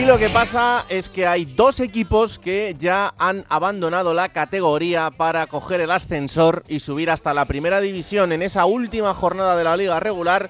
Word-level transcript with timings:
Y 0.00 0.06
lo 0.06 0.16
que 0.16 0.30
pasa 0.30 0.86
es 0.88 1.10
que 1.10 1.26
hay 1.26 1.44
dos 1.44 1.78
equipos 1.78 2.38
que 2.38 2.74
ya 2.78 3.12
han 3.18 3.44
abandonado 3.50 4.14
la 4.14 4.30
categoría 4.30 5.10
para 5.10 5.46
coger 5.46 5.82
el 5.82 5.90
ascensor 5.90 6.64
y 6.68 6.78
subir 6.78 7.10
hasta 7.10 7.34
la 7.34 7.44
primera 7.44 7.82
división 7.82 8.32
en 8.32 8.40
esa 8.40 8.64
última 8.64 9.12
jornada 9.12 9.56
de 9.56 9.64
la 9.64 9.76
liga 9.76 10.00
regular. 10.00 10.48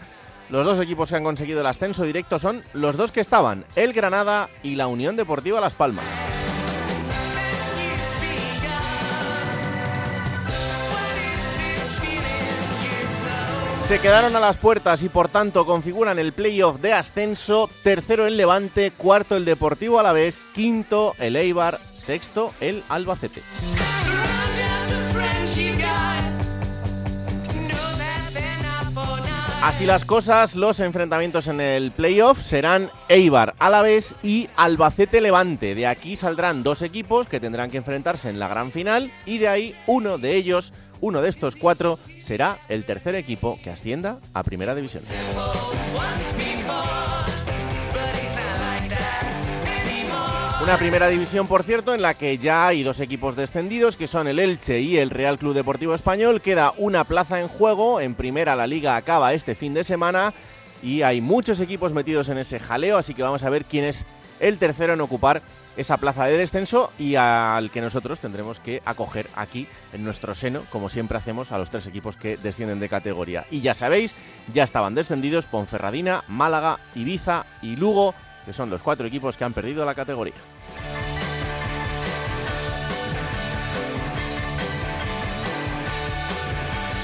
Los 0.50 0.64
dos 0.64 0.78
equipos 0.78 1.09
que 1.09 1.16
han 1.16 1.24
conseguido 1.24 1.62
el 1.62 1.66
ascenso 1.66 2.04
directo 2.04 2.38
son 2.38 2.62
los 2.74 2.96
dos 2.96 3.10
que 3.10 3.20
estaban, 3.20 3.64
el 3.74 3.92
Granada 3.92 4.48
y 4.62 4.76
la 4.76 4.86
Unión 4.86 5.16
Deportiva 5.16 5.60
Las 5.60 5.74
Palmas. 5.74 6.04
Se 13.90 13.98
quedaron 13.98 14.36
a 14.36 14.38
las 14.38 14.56
puertas 14.56 15.02
y 15.02 15.08
por 15.08 15.28
tanto 15.28 15.66
configuran 15.66 16.20
el 16.20 16.32
playoff 16.32 16.78
de 16.80 16.92
ascenso. 16.92 17.68
Tercero 17.82 18.24
el 18.24 18.36
Levante, 18.36 18.92
cuarto 18.92 19.36
el 19.36 19.44
Deportivo 19.44 19.98
Alavés, 19.98 20.46
quinto 20.54 21.16
el 21.18 21.34
Eibar, 21.34 21.80
sexto 21.92 22.54
el 22.60 22.84
Albacete. 22.88 23.42
Así 29.60 29.87
las 29.87 30.04
cosas, 30.04 30.54
los 30.54 30.78
enfrentamientos 30.78 31.48
en 31.48 31.60
el 31.60 31.90
playoff 31.90 32.40
serán 32.40 32.90
Eibar 33.09 33.54
Alavés 33.59 34.15
y 34.22 34.48
Albacete 34.54 35.20
Levante. 35.20 35.74
De 35.74 35.88
aquí 35.88 36.15
saldrán 36.15 36.62
dos 36.62 36.82
equipos 36.82 37.26
que 37.26 37.40
tendrán 37.40 37.72
que 37.72 37.78
enfrentarse 37.78 38.30
en 38.30 38.38
la 38.38 38.46
gran 38.46 38.70
final 38.70 39.10
y 39.26 39.38
de 39.38 39.48
ahí 39.48 39.76
uno 39.88 40.16
de 40.16 40.37
ellos 40.37 40.72
uno 41.01 41.23
de 41.23 41.29
estos 41.29 41.56
cuatro 41.56 41.98
será 42.20 42.59
el 42.68 42.84
tercer 42.84 43.15
equipo 43.15 43.59
que 43.62 43.70
ascienda 43.70 44.18
a 44.34 44.43
Primera 44.43 44.74
División. 44.74 45.02
Una 50.62 50.76
primera 50.76 51.09
división, 51.09 51.46
por 51.46 51.62
cierto, 51.62 51.95
en 51.95 52.02
la 52.02 52.12
que 52.12 52.37
ya 52.37 52.66
hay 52.66 52.82
dos 52.82 53.01
equipos 53.01 53.34
descendidos, 53.34 53.96
que 53.96 54.06
son 54.06 54.28
el 54.28 54.38
Elche 54.38 54.80
y 54.80 54.98
el 54.98 55.09
Real 55.09 55.38
Club 55.38 55.54
Deportivo 55.54 55.95
Español. 55.95 56.43
Queda 56.43 56.74
una 56.76 57.04
plaza 57.04 57.40
en 57.40 57.48
juego. 57.48 57.98
En 57.98 58.15
primera 58.15 58.54
la 58.54 58.66
liga 58.66 58.96
acaba 58.96 59.32
este 59.32 59.54
fin 59.54 59.73
de 59.73 59.84
semana 59.84 60.34
y 60.82 61.01
hay 61.01 61.23
muchos 61.23 61.60
equipos 61.60 61.95
metidos 61.95 62.28
en 62.28 62.37
ese 62.37 62.60
jaleo, 62.60 62.98
así 62.98 63.15
que 63.15 63.23
vamos 63.23 63.43
a 63.43 63.51
ver 63.51 63.65
quién 63.65 63.84
es 63.84 64.04
el 64.38 64.59
tercero 64.59 64.93
en 64.93 65.00
ocupar 65.00 65.43
esa 65.76 65.97
plaza 65.97 66.26
de 66.26 66.37
descenso 66.37 66.93
y 66.99 67.15
al 67.15 67.71
que 67.71 67.81
nosotros 67.81 68.21
tendremos 68.21 68.60
que 68.60 68.82
acoger 68.84 69.28
aquí 69.34 69.66
en 69.93 70.04
nuestro 70.04 70.34
seno, 70.34 70.62
como 70.71 70.88
siempre 70.88 71.19
hacemos 71.19 71.53
a 71.53 71.59
los 71.59 71.71
tres 71.71 71.87
equipos 71.87 72.16
que 72.16 72.37
descienden 72.37 72.81
de 72.81 72.88
categoría. 72.88 73.47
Y 73.50 73.60
ya 73.60 73.75
sabéis, 73.75 74.16
ya 74.53 74.65
estaban 74.65 74.94
descendidos 74.94 75.47
Ponferradina, 75.47 76.25
Málaga, 76.28 76.78
Ibiza 76.94 77.47
y 77.62 77.77
Lugo, 77.77 78.15
que 78.44 78.53
son 78.53 78.71
los 78.71 78.82
cuatro 78.82 79.06
equipos 79.06 79.37
que 79.37 79.44
han 79.44 79.53
perdido 79.53 79.84
la 79.84 79.94
categoría. 79.94 80.34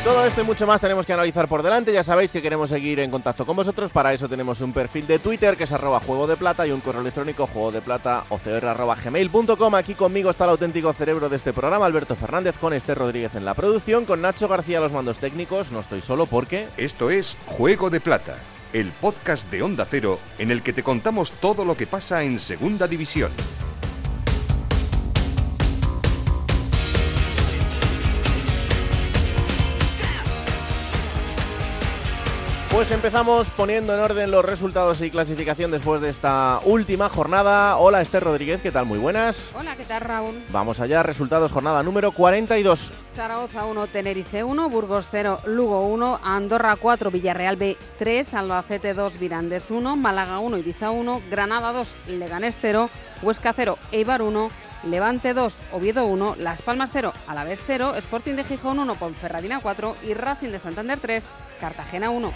Todo 0.07 0.25
esto 0.25 0.41
y 0.41 0.45
mucho 0.45 0.69
más 0.69 0.81
tenemos 0.81 1.05
que 1.05 1.13
analizar 1.13 1.49
por 1.49 1.65
delante. 1.65 1.93
Ya 1.93 2.05
sabéis 2.05 2.31
que 2.31 2.41
queremos 2.41 2.71
seguir 2.71 3.01
en 3.01 3.11
contacto 3.11 3.45
con 3.45 3.57
vosotros. 3.57 3.91
Para 3.91 4.15
eso 4.15 4.29
tenemos 4.29 4.61
un 4.61 4.73
perfil 4.73 5.05
de 5.09 5.19
Twitter 5.19 5.57
que 5.57 5.65
es 5.65 5.73
arroba 5.73 5.99
juego 5.99 6.29
de 6.29 6.37
plata 6.37 6.65
y 6.65 6.71
un 6.71 6.81
correo 6.81 7.01
electrónico 7.01 7.49
juego 7.49 7.73
de 7.73 7.81
plata 7.81 8.23
gmail.com. 8.31 9.75
Aquí 9.75 9.95
conmigo 9.95 10.31
está 10.31 10.45
el 10.45 10.51
auténtico 10.51 10.93
cerebro 10.93 11.29
de 11.29 11.35
este 11.35 11.53
programa, 11.53 11.87
Alberto 11.87 12.15
Fernández, 12.15 12.57
con 12.57 12.73
Esther 12.73 12.99
Rodríguez 12.99 13.35
en 13.35 13.45
la 13.45 13.55
producción, 13.55 14.05
con 14.05 14.23
Nacho 14.23 14.47
García 14.47 14.79
los 14.79 14.93
mandos 14.93 15.19
técnicos. 15.19 15.73
No 15.73 15.81
estoy 15.81 16.01
solo 16.03 16.27
porque. 16.27 16.69
Esto 16.77 17.11
es 17.11 17.37
Juego 17.45 17.91
de 17.91 17.99
Plata, 17.99 18.37
el 18.73 18.93
podcast 18.93 19.51
de 19.51 19.65
Onda 19.65 19.87
Cero 19.91 20.21
en 20.39 20.53
el 20.53 20.63
que 20.63 20.73
te 20.73 20.85
contamos 20.85 21.33
todo 21.33 21.65
lo 21.65 21.77
que 21.77 21.89
pasa 21.89 22.23
en 22.23 22.39
Segunda 22.39 22.87
División. 22.87 23.33
Pues 32.77 32.91
empezamos 32.91 33.49
poniendo 33.51 33.95
en 33.95 34.01
orden 34.01 34.31
los 34.31 34.45
resultados 34.45 35.01
y 35.01 35.11
clasificación 35.11 35.71
después 35.71 36.03
de 36.03 36.11
esta 36.11 36.61
última 36.63 37.09
jornada. 37.09 37.79
Hola 37.79 38.03
Esther 38.03 38.23
Rodríguez, 38.23 38.61
¿qué 38.61 38.71
tal? 38.71 38.85
Muy 38.85 38.99
buenas. 38.99 39.51
Hola, 39.55 39.77
¿qué 39.77 39.87
tal 39.87 40.03
Raúl? 40.03 40.43
Vamos 40.51 40.79
allá, 40.79 41.03
resultados 41.03 41.53
jornada 41.53 41.83
número 41.83 42.13
42. 42.13 42.93
Zaragoza 43.15 43.65
1, 43.65 43.87
Tenerife 43.87 44.45
1, 44.45 44.69
Burgos 44.69 45.09
0, 45.11 45.41
Lugo 45.47 45.87
1, 45.87 46.21
Andorra 46.23 46.77
4, 46.77 47.11
Villarreal 47.11 47.57
B 47.57 47.79
3, 47.99 48.35
Albacete 48.35 48.93
2, 48.93 49.19
Virandes 49.19 49.71
1, 49.71 49.97
Málaga 49.97 50.39
1, 50.41 50.59
Ibiza 50.59 50.91
1, 50.91 51.23
Granada 51.31 51.73
2, 51.73 52.09
Leganés 52.09 52.59
0, 52.61 52.91
Huesca 53.23 53.55
0, 53.55 53.79
Eibar 53.91 54.21
1, 54.21 54.51
Levante 54.85 55.33
2, 55.33 55.63
Oviedo 55.73 56.05
1, 56.05 56.37
Las 56.41 56.61
Palmas 56.61 56.91
0, 56.93 57.15
Alavés 57.27 57.63
0, 57.67 57.95
Sporting 57.97 58.35
de 58.35 58.45
Gijón 58.45 58.79
1, 58.81 58.97
Ponferradina 58.97 59.61
4 59.61 59.97
y 60.07 60.13
Racing 60.13 60.51
de 60.51 60.59
Santander 60.59 61.01
3, 61.01 61.25
Cartagena 61.61 62.11
1. 62.11 62.33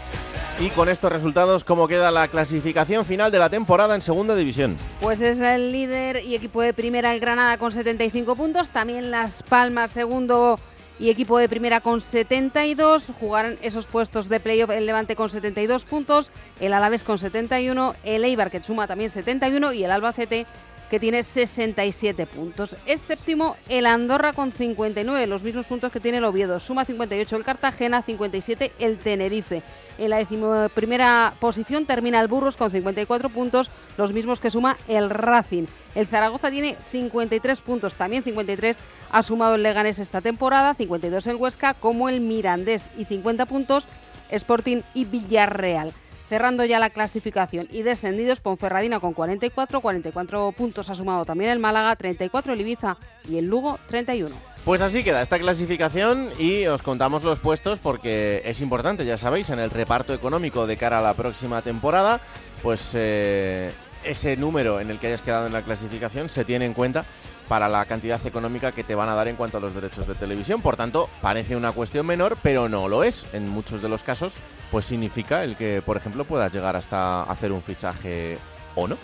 Y 0.60 0.70
con 0.70 0.88
estos 0.88 1.10
resultados, 1.10 1.64
¿cómo 1.64 1.88
queda 1.88 2.10
la 2.10 2.28
clasificación 2.28 3.04
final 3.04 3.32
de 3.32 3.38
la 3.38 3.48
temporada 3.48 3.94
en 3.94 4.02
Segunda 4.02 4.34
División? 4.34 4.76
Pues 5.00 5.22
es 5.22 5.40
el 5.40 5.72
líder 5.72 6.22
y 6.24 6.34
equipo 6.34 6.60
de 6.60 6.74
primera 6.74 7.14
el 7.14 7.20
Granada 7.20 7.56
con 7.58 7.72
75 7.72 8.36
puntos, 8.36 8.70
también 8.70 9.10
Las 9.10 9.42
Palmas 9.42 9.90
segundo 9.92 10.58
y 10.98 11.08
equipo 11.08 11.38
de 11.38 11.48
primera 11.48 11.80
con 11.80 12.00
72. 12.00 13.06
Jugarán 13.18 13.58
esos 13.62 13.86
puestos 13.86 14.28
de 14.28 14.38
playoff 14.38 14.70
el 14.70 14.84
Levante 14.84 15.16
con 15.16 15.30
72 15.30 15.84
puntos, 15.84 16.30
el 16.60 16.74
Alavés 16.74 17.04
con 17.04 17.18
71, 17.18 17.94
el 18.04 18.24
Eibar 18.24 18.50
que 18.50 18.60
suma 18.60 18.86
también 18.86 19.08
71 19.08 19.72
y 19.72 19.84
el 19.84 19.90
Albacete 19.90 20.46
que 20.90 20.98
tiene 20.98 21.22
67 21.22 22.26
puntos. 22.26 22.76
Es 22.84 23.00
séptimo 23.00 23.56
el 23.68 23.86
Andorra 23.86 24.32
con 24.32 24.50
59, 24.50 25.26
los 25.28 25.44
mismos 25.44 25.66
puntos 25.66 25.92
que 25.92 26.00
tiene 26.00 26.18
el 26.18 26.24
Oviedo. 26.24 26.58
Suma 26.58 26.84
58 26.84 27.36
el 27.36 27.44
Cartagena, 27.44 28.02
57 28.02 28.72
el 28.80 28.98
Tenerife. 28.98 29.62
En 29.98 30.10
la 30.10 30.18
decimoprimera 30.18 31.32
posición 31.38 31.86
termina 31.86 32.20
el 32.20 32.26
Burgos 32.26 32.56
con 32.56 32.72
54 32.72 33.28
puntos, 33.28 33.70
los 33.96 34.12
mismos 34.12 34.40
que 34.40 34.50
suma 34.50 34.76
el 34.88 35.10
Racing. 35.10 35.66
El 35.94 36.08
Zaragoza 36.08 36.50
tiene 36.50 36.76
53 36.90 37.60
puntos, 37.60 37.94
también 37.94 38.24
53 38.24 38.76
ha 39.12 39.22
sumado 39.22 39.54
el 39.54 39.62
Leganés 39.62 40.00
esta 40.00 40.20
temporada, 40.20 40.74
52 40.74 41.26
el 41.28 41.36
Huesca, 41.36 41.74
como 41.74 42.08
el 42.08 42.20
Mirandés 42.20 42.84
y 42.98 43.04
50 43.04 43.46
puntos 43.46 43.86
Sporting 44.30 44.82
y 44.94 45.04
Villarreal 45.04 45.92
cerrando 46.30 46.64
ya 46.64 46.78
la 46.78 46.90
clasificación 46.90 47.66
y 47.70 47.82
descendidos 47.82 48.38
Ponferradina 48.38 49.00
con 49.00 49.12
44, 49.12 49.80
44 49.80 50.52
puntos 50.52 50.88
ha 50.88 50.94
sumado 50.94 51.24
también 51.24 51.50
el 51.50 51.58
Málaga, 51.58 51.96
34 51.96 52.52
el 52.52 52.60
Ibiza 52.60 52.96
y 53.28 53.36
el 53.36 53.46
Lugo 53.46 53.80
31. 53.88 54.34
Pues 54.64 54.80
así 54.80 55.02
queda 55.02 55.22
esta 55.22 55.40
clasificación 55.40 56.30
y 56.38 56.66
os 56.66 56.82
contamos 56.82 57.24
los 57.24 57.40
puestos 57.40 57.80
porque 57.80 58.42
es 58.44 58.60
importante, 58.60 59.04
ya 59.04 59.18
sabéis, 59.18 59.50
en 59.50 59.58
el 59.58 59.70
reparto 59.70 60.14
económico 60.14 60.68
de 60.68 60.76
cara 60.76 61.00
a 61.00 61.02
la 61.02 61.14
próxima 61.14 61.62
temporada, 61.62 62.20
pues 62.62 62.92
eh, 62.94 63.72
ese 64.04 64.36
número 64.36 64.78
en 64.78 64.90
el 64.90 65.00
que 65.00 65.08
hayas 65.08 65.22
quedado 65.22 65.48
en 65.48 65.52
la 65.52 65.62
clasificación 65.62 66.28
se 66.28 66.44
tiene 66.44 66.64
en 66.64 66.74
cuenta 66.74 67.06
para 67.48 67.68
la 67.68 67.84
cantidad 67.86 68.24
económica 68.24 68.70
que 68.70 68.84
te 68.84 68.94
van 68.94 69.08
a 69.08 69.16
dar 69.16 69.26
en 69.26 69.34
cuanto 69.34 69.58
a 69.58 69.60
los 69.60 69.74
derechos 69.74 70.06
de 70.06 70.14
televisión. 70.14 70.62
Por 70.62 70.76
tanto, 70.76 71.10
parece 71.20 71.56
una 71.56 71.72
cuestión 71.72 72.06
menor, 72.06 72.38
pero 72.40 72.68
no 72.68 72.86
lo 72.86 73.02
es. 73.02 73.26
En 73.32 73.48
muchos 73.48 73.82
de 73.82 73.88
los 73.88 74.04
casos, 74.04 74.34
pues 74.70 74.84
significa 74.84 75.44
el 75.44 75.56
que, 75.56 75.82
por 75.82 75.96
ejemplo, 75.96 76.24
puedas 76.24 76.52
llegar 76.52 76.76
hasta 76.76 77.22
hacer 77.24 77.52
un 77.52 77.62
fichaje 77.62 78.38
o 78.74 78.86
no. 78.86 78.96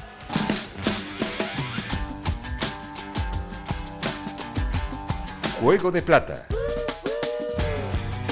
Juego 5.60 5.90
de 5.90 6.02
Plata. 6.02 6.46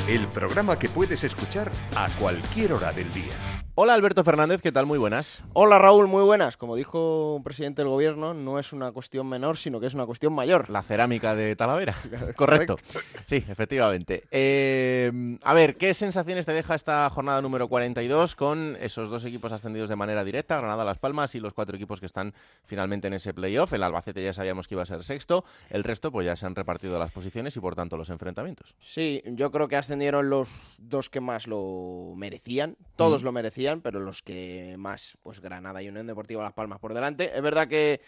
El 0.06 0.28
programa 0.28 0.78
que 0.78 0.88
puedes 0.88 1.24
escuchar 1.24 1.72
a 1.96 2.08
cualquier 2.18 2.74
hora 2.74 2.92
del 2.92 3.10
día. 3.12 3.53
Hola 3.76 3.94
Alberto 3.94 4.22
Fernández, 4.22 4.62
¿qué 4.62 4.70
tal? 4.70 4.86
Muy 4.86 4.98
buenas. 4.98 5.42
Hola 5.52 5.80
Raúl, 5.80 6.06
muy 6.06 6.22
buenas. 6.22 6.56
Como 6.56 6.76
dijo 6.76 7.34
un 7.34 7.42
presidente 7.42 7.82
del 7.82 7.88
gobierno, 7.88 8.32
no 8.32 8.60
es 8.60 8.72
una 8.72 8.92
cuestión 8.92 9.28
menor, 9.28 9.58
sino 9.58 9.80
que 9.80 9.88
es 9.88 9.94
una 9.94 10.06
cuestión 10.06 10.32
mayor. 10.32 10.70
La 10.70 10.84
cerámica 10.84 11.34
de 11.34 11.56
Talavera. 11.56 11.96
Correcto. 12.36 12.78
Sí, 13.26 13.44
efectivamente. 13.48 14.22
Eh, 14.30 15.10
a 15.42 15.54
ver, 15.54 15.76
¿qué 15.76 15.92
sensaciones 15.92 16.46
te 16.46 16.52
deja 16.52 16.76
esta 16.76 17.10
jornada 17.10 17.42
número 17.42 17.66
42 17.66 18.36
con 18.36 18.76
esos 18.78 19.10
dos 19.10 19.24
equipos 19.24 19.50
ascendidos 19.50 19.90
de 19.90 19.96
manera 19.96 20.22
directa, 20.22 20.56
Granada, 20.58 20.84
Las 20.84 20.98
Palmas 20.98 21.34
y 21.34 21.40
los 21.40 21.52
cuatro 21.52 21.74
equipos 21.74 21.98
que 21.98 22.06
están 22.06 22.32
finalmente 22.64 23.08
en 23.08 23.14
ese 23.14 23.34
playoff? 23.34 23.72
El 23.72 23.82
Albacete 23.82 24.22
ya 24.22 24.32
sabíamos 24.32 24.68
que 24.68 24.76
iba 24.76 24.84
a 24.84 24.86
ser 24.86 25.02
sexto, 25.02 25.44
el 25.68 25.82
resto 25.82 26.12
pues 26.12 26.26
ya 26.26 26.36
se 26.36 26.46
han 26.46 26.54
repartido 26.54 26.96
las 27.00 27.10
posiciones 27.10 27.56
y 27.56 27.60
por 27.60 27.74
tanto 27.74 27.96
los 27.96 28.08
enfrentamientos. 28.10 28.76
Sí, 28.78 29.20
yo 29.26 29.50
creo 29.50 29.66
que 29.66 29.74
ascendieron 29.74 30.30
los 30.30 30.48
dos 30.78 31.10
que 31.10 31.18
más 31.18 31.48
lo 31.48 32.12
merecían, 32.14 32.76
todos 32.94 33.24
lo 33.24 33.32
merecían, 33.32 33.63
pero 33.82 34.00
los 34.00 34.22
que 34.22 34.76
más, 34.78 35.16
pues 35.22 35.40
Granada 35.40 35.82
y 35.82 35.88
Unión 35.88 36.06
Deportiva 36.06 36.42
Las 36.42 36.52
Palmas 36.52 36.78
por 36.78 36.94
delante. 36.94 37.36
Es 37.36 37.42
verdad 37.42 37.68
que 37.68 38.00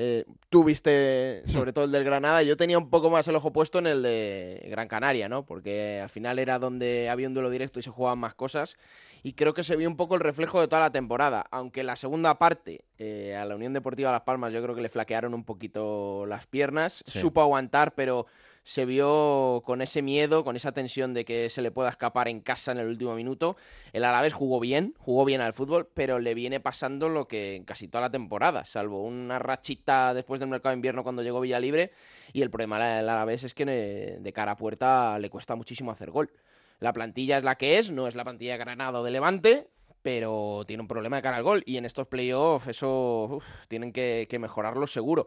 eh, 0.00 0.24
tú 0.48 0.62
viste 0.62 1.42
sobre 1.46 1.72
todo 1.72 1.84
el 1.84 1.90
del 1.90 2.04
Granada, 2.04 2.42
yo 2.42 2.56
tenía 2.56 2.78
un 2.78 2.88
poco 2.88 3.10
más 3.10 3.26
el 3.26 3.34
ojo 3.34 3.52
puesto 3.52 3.80
en 3.80 3.88
el 3.88 4.02
de 4.02 4.66
Gran 4.70 4.86
Canaria, 4.86 5.28
¿no? 5.28 5.44
Porque 5.44 6.00
al 6.00 6.08
final 6.08 6.38
era 6.38 6.58
donde 6.60 7.08
había 7.08 7.26
un 7.26 7.34
duelo 7.34 7.50
directo 7.50 7.80
y 7.80 7.82
se 7.82 7.90
jugaban 7.90 8.18
más 8.18 8.34
cosas. 8.34 8.76
Y 9.24 9.32
creo 9.32 9.54
que 9.54 9.64
se 9.64 9.74
vio 9.74 9.88
un 9.88 9.96
poco 9.96 10.14
el 10.14 10.20
reflejo 10.20 10.60
de 10.60 10.68
toda 10.68 10.82
la 10.82 10.92
temporada. 10.92 11.44
Aunque 11.50 11.82
la 11.82 11.96
segunda 11.96 12.38
parte, 12.38 12.84
eh, 12.98 13.34
a 13.34 13.44
la 13.44 13.56
Unión 13.56 13.72
Deportiva 13.72 14.12
Las 14.12 14.20
Palmas, 14.20 14.52
yo 14.52 14.62
creo 14.62 14.76
que 14.76 14.82
le 14.82 14.88
flaquearon 14.88 15.34
un 15.34 15.42
poquito 15.42 16.26
las 16.26 16.46
piernas. 16.46 17.02
Supo 17.04 17.42
aguantar, 17.42 17.94
pero 17.96 18.26
se 18.68 18.84
vio 18.84 19.62
con 19.64 19.80
ese 19.80 20.02
miedo, 20.02 20.44
con 20.44 20.54
esa 20.54 20.72
tensión 20.72 21.14
de 21.14 21.24
que 21.24 21.48
se 21.48 21.62
le 21.62 21.70
pueda 21.70 21.88
escapar 21.88 22.28
en 22.28 22.42
casa 22.42 22.70
en 22.70 22.76
el 22.76 22.88
último 22.88 23.14
minuto. 23.14 23.56
El 23.94 24.04
Alavés 24.04 24.34
jugó 24.34 24.60
bien, 24.60 24.94
jugó 24.98 25.24
bien 25.24 25.40
al 25.40 25.54
fútbol, 25.54 25.88
pero 25.94 26.18
le 26.18 26.34
viene 26.34 26.60
pasando 26.60 27.08
lo 27.08 27.28
que 27.28 27.56
en 27.56 27.64
casi 27.64 27.88
toda 27.88 28.02
la 28.02 28.10
temporada, 28.10 28.66
salvo 28.66 29.02
una 29.02 29.38
rachita 29.38 30.12
después 30.12 30.38
del 30.38 30.50
mercado 30.50 30.72
de 30.72 30.76
invierno 30.76 31.02
cuando 31.02 31.22
llegó 31.22 31.40
Villalibre. 31.40 31.92
Y 32.34 32.42
el 32.42 32.50
problema 32.50 32.78
del 32.78 33.08
Alavés 33.08 33.42
es 33.42 33.54
que 33.54 33.64
de 33.64 34.32
cara 34.34 34.52
a 34.52 34.56
puerta 34.58 35.18
le 35.18 35.30
cuesta 35.30 35.56
muchísimo 35.56 35.90
hacer 35.90 36.10
gol. 36.10 36.30
La 36.78 36.92
plantilla 36.92 37.38
es 37.38 37.44
la 37.44 37.54
que 37.54 37.78
es, 37.78 37.90
no 37.90 38.06
es 38.06 38.14
la 38.14 38.24
plantilla 38.24 38.52
de 38.52 38.58
Granado 38.58 39.02
de 39.02 39.10
Levante, 39.10 39.68
pero 40.02 40.64
tiene 40.66 40.82
un 40.82 40.88
problema 40.88 41.16
de 41.16 41.22
cara 41.22 41.38
al 41.38 41.42
gol. 41.42 41.62
Y 41.64 41.78
en 41.78 41.86
estos 41.86 42.06
playoffs 42.06 42.66
eso 42.66 43.40
tienen 43.68 43.94
que, 43.94 44.26
que 44.28 44.38
mejorarlo 44.38 44.86
seguro. 44.86 45.26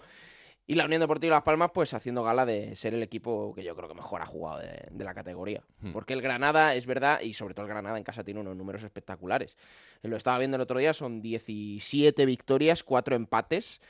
Y 0.67 0.75
la 0.75 0.85
Unión 0.85 1.01
Deportiva 1.01 1.35
Las 1.35 1.43
Palmas, 1.43 1.71
pues 1.73 1.93
haciendo 1.93 2.23
gala 2.23 2.45
de 2.45 2.75
ser 2.75 2.93
el 2.93 3.03
equipo 3.03 3.53
que 3.53 3.63
yo 3.63 3.75
creo 3.75 3.89
que 3.89 3.95
mejor 3.95 4.21
ha 4.21 4.25
jugado 4.25 4.59
de, 4.59 5.03
la 5.03 5.13
categoría. 5.13 5.63
Hmm. 5.81 5.91
Porque 5.91 6.13
el 6.13 6.21
Granada, 6.21 6.75
es 6.75 6.85
verdad, 6.85 7.19
y 7.21 7.33
sobre 7.33 7.53
todo 7.53 7.65
el 7.65 7.71
Granada 7.71 7.97
en 7.97 8.03
casa 8.03 8.23
tiene 8.23 8.39
unos 8.39 8.55
números 8.55 8.83
espectaculares. 8.83 9.57
Lo 10.01 10.15
estaba 10.15 10.37
viendo 10.37 10.55
el 10.55 10.61
otro 10.61 10.79
día, 10.79 10.93
son 10.93 11.21
17 11.21 12.25
victorias, 12.25 12.83
4 12.83 13.15
empates. 13.15 13.81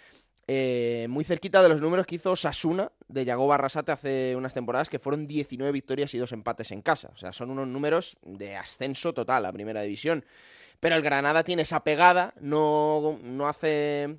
Eh, 0.47 1.05
muy 1.09 1.23
cerquita 1.23 1.61
de 1.61 1.69
los 1.69 1.81
números 1.81 2.05
que 2.05 2.15
hizo 2.15 2.35
Sasuna 2.35 2.91
de 3.07 3.25
Yago 3.25 3.47
Barrasate 3.47 3.91
hace 3.91 4.35
unas 4.35 4.53
temporadas, 4.53 4.89
que 4.89 4.99
fueron 4.99 5.27
19 5.27 5.71
victorias 5.71 6.13
y 6.13 6.17
2 6.17 6.31
empates 6.31 6.71
en 6.71 6.81
casa. 6.81 7.11
O 7.13 7.17
sea, 7.17 7.31
son 7.31 7.51
unos 7.51 7.67
números 7.67 8.17
de 8.23 8.55
ascenso 8.55 9.13
total 9.13 9.45
a 9.45 9.53
primera 9.53 9.81
división. 9.81 10.25
Pero 10.79 10.95
el 10.95 11.03
Granada 11.03 11.43
tiene 11.43 11.61
esa 11.61 11.83
pegada, 11.83 12.33
no, 12.39 13.19
no 13.21 13.47
hace 13.47 14.17